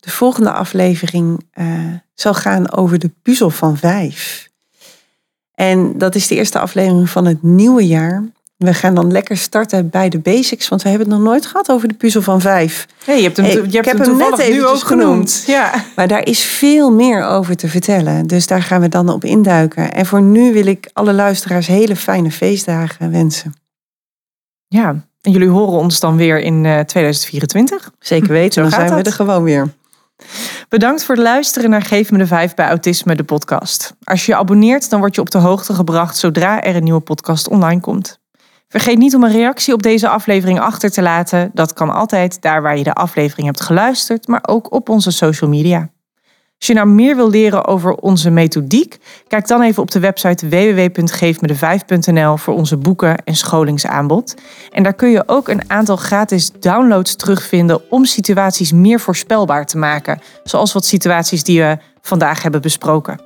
De 0.00 0.10
volgende 0.10 0.52
aflevering 0.52 1.44
uh, 1.54 1.66
zal 2.14 2.34
gaan 2.34 2.72
over 2.72 2.98
de 2.98 3.10
puzzel 3.22 3.50
van 3.50 3.76
vijf. 3.76 4.48
En 5.54 5.98
dat 5.98 6.14
is 6.14 6.26
de 6.26 6.34
eerste 6.34 6.58
aflevering 6.58 7.10
van 7.10 7.26
het 7.26 7.42
nieuwe 7.42 7.86
jaar. 7.86 8.24
We 8.56 8.74
gaan 8.74 8.94
dan 8.94 9.12
lekker 9.12 9.36
starten 9.36 9.90
bij 9.90 10.08
de 10.08 10.18
basics, 10.18 10.68
want 10.68 10.82
we 10.82 10.88
hebben 10.88 11.08
het 11.08 11.16
nog 11.16 11.26
nooit 11.26 11.46
gehad 11.46 11.70
over 11.70 11.88
de 11.88 11.94
puzzel 11.94 12.22
van 12.22 12.40
vijf. 12.40 12.86
Nee, 13.06 13.16
je 13.16 13.22
hebt 13.22 13.36
hem, 13.36 13.46
je 13.46 13.52
hebt 13.52 13.74
ik 13.74 13.84
heb 13.84 13.98
hem, 13.98 14.16
net 14.16 14.38
even 14.38 14.52
nu 14.52 14.66
ook 14.66 14.86
genoemd. 14.86 15.44
Ja. 15.46 15.84
Maar 15.96 16.08
daar 16.08 16.26
is 16.26 16.40
veel 16.40 16.92
meer 16.92 17.24
over 17.24 17.56
te 17.56 17.68
vertellen. 17.68 18.26
Dus 18.26 18.46
daar 18.46 18.62
gaan 18.62 18.80
we 18.80 18.88
dan 18.88 19.08
op 19.08 19.24
induiken. 19.24 19.92
En 19.92 20.06
voor 20.06 20.22
nu 20.22 20.52
wil 20.52 20.66
ik 20.66 20.90
alle 20.92 21.12
luisteraars 21.12 21.66
hele 21.66 21.96
fijne 21.96 22.30
feestdagen 22.30 23.10
wensen. 23.10 23.54
Ja, 24.68 25.06
en 25.22 25.32
jullie 25.32 25.48
horen 25.48 25.78
ons 25.78 26.00
dan 26.00 26.16
weer 26.16 26.38
in 26.40 26.84
2024. 26.86 27.84
Eh, 27.84 27.92
Zeker 27.98 28.28
weten, 28.28 28.62
dan 28.62 28.70
zijn 28.70 28.94
we 28.94 29.02
er 29.02 29.12
gewoon 29.12 29.42
weer. 29.42 29.74
Bedankt 30.68 31.04
voor 31.04 31.14
het 31.14 31.24
luisteren 31.24 31.70
naar 31.70 31.82
Geef 31.82 32.10
me 32.10 32.18
de 32.18 32.26
Vijf 32.26 32.54
bij 32.54 32.68
Autisme, 32.68 33.14
de 33.14 33.24
podcast. 33.24 33.94
Als 34.04 34.26
je 34.26 34.32
je 34.32 34.38
abonneert, 34.38 34.90
dan 34.90 35.00
word 35.00 35.14
je 35.14 35.20
op 35.20 35.30
de 35.30 35.38
hoogte 35.38 35.74
gebracht 35.74 36.16
zodra 36.16 36.62
er 36.62 36.76
een 36.76 36.84
nieuwe 36.84 37.00
podcast 37.00 37.48
online 37.48 37.80
komt. 37.80 38.20
Vergeet 38.68 38.98
niet 38.98 39.14
om 39.14 39.24
een 39.24 39.32
reactie 39.32 39.74
op 39.74 39.82
deze 39.82 40.08
aflevering 40.08 40.60
achter 40.60 40.90
te 40.90 41.02
laten. 41.02 41.50
Dat 41.54 41.72
kan 41.72 41.90
altijd 41.90 42.42
daar 42.42 42.62
waar 42.62 42.78
je 42.78 42.84
de 42.84 42.92
aflevering 42.92 43.46
hebt 43.46 43.60
geluisterd, 43.60 44.26
maar 44.26 44.42
ook 44.46 44.72
op 44.72 44.88
onze 44.88 45.10
social 45.10 45.50
media. 45.50 45.90
Als 46.62 46.70
je 46.70 46.76
nou 46.76 46.88
meer 46.88 47.16
wil 47.16 47.30
leren 47.30 47.66
over 47.66 47.94
onze 47.94 48.30
methodiek, 48.30 48.98
kijk 49.28 49.46
dan 49.46 49.62
even 49.62 49.82
op 49.82 49.90
de 49.90 50.00
website 50.00 50.48
www.geefmede5.nl 50.48 52.36
voor 52.36 52.54
onze 52.54 52.76
boeken 52.76 53.24
en 53.24 53.36
scholingsaanbod. 53.36 54.34
En 54.70 54.82
daar 54.82 54.94
kun 54.94 55.10
je 55.10 55.22
ook 55.26 55.48
een 55.48 55.70
aantal 55.70 55.96
gratis 55.96 56.50
downloads 56.60 57.16
terugvinden 57.16 57.90
om 57.90 58.04
situaties 58.04 58.72
meer 58.72 59.00
voorspelbaar 59.00 59.66
te 59.66 59.78
maken, 59.78 60.20
zoals 60.44 60.72
wat 60.72 60.84
situaties 60.84 61.44
die 61.44 61.60
we 61.60 61.78
vandaag 62.00 62.42
hebben 62.42 62.60
besproken. 62.60 63.20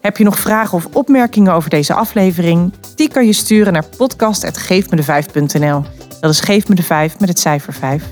Heb 0.00 0.16
je 0.16 0.24
nog 0.24 0.38
vragen 0.38 0.74
of 0.74 0.88
opmerkingen 0.92 1.52
over 1.52 1.70
deze 1.70 1.94
aflevering? 1.94 2.72
Die 2.94 3.08
kan 3.08 3.26
je 3.26 3.32
sturen 3.32 3.72
naar 3.72 3.86
podcast.geefmede5.nl. 3.96 5.84
Dat 6.20 6.30
is 6.30 6.40
Geef 6.40 6.68
me 6.68 6.74
de 6.74 6.82
5 6.82 7.18
met 7.18 7.28
het 7.28 7.38
cijfer 7.38 7.72
5. 7.72 8.02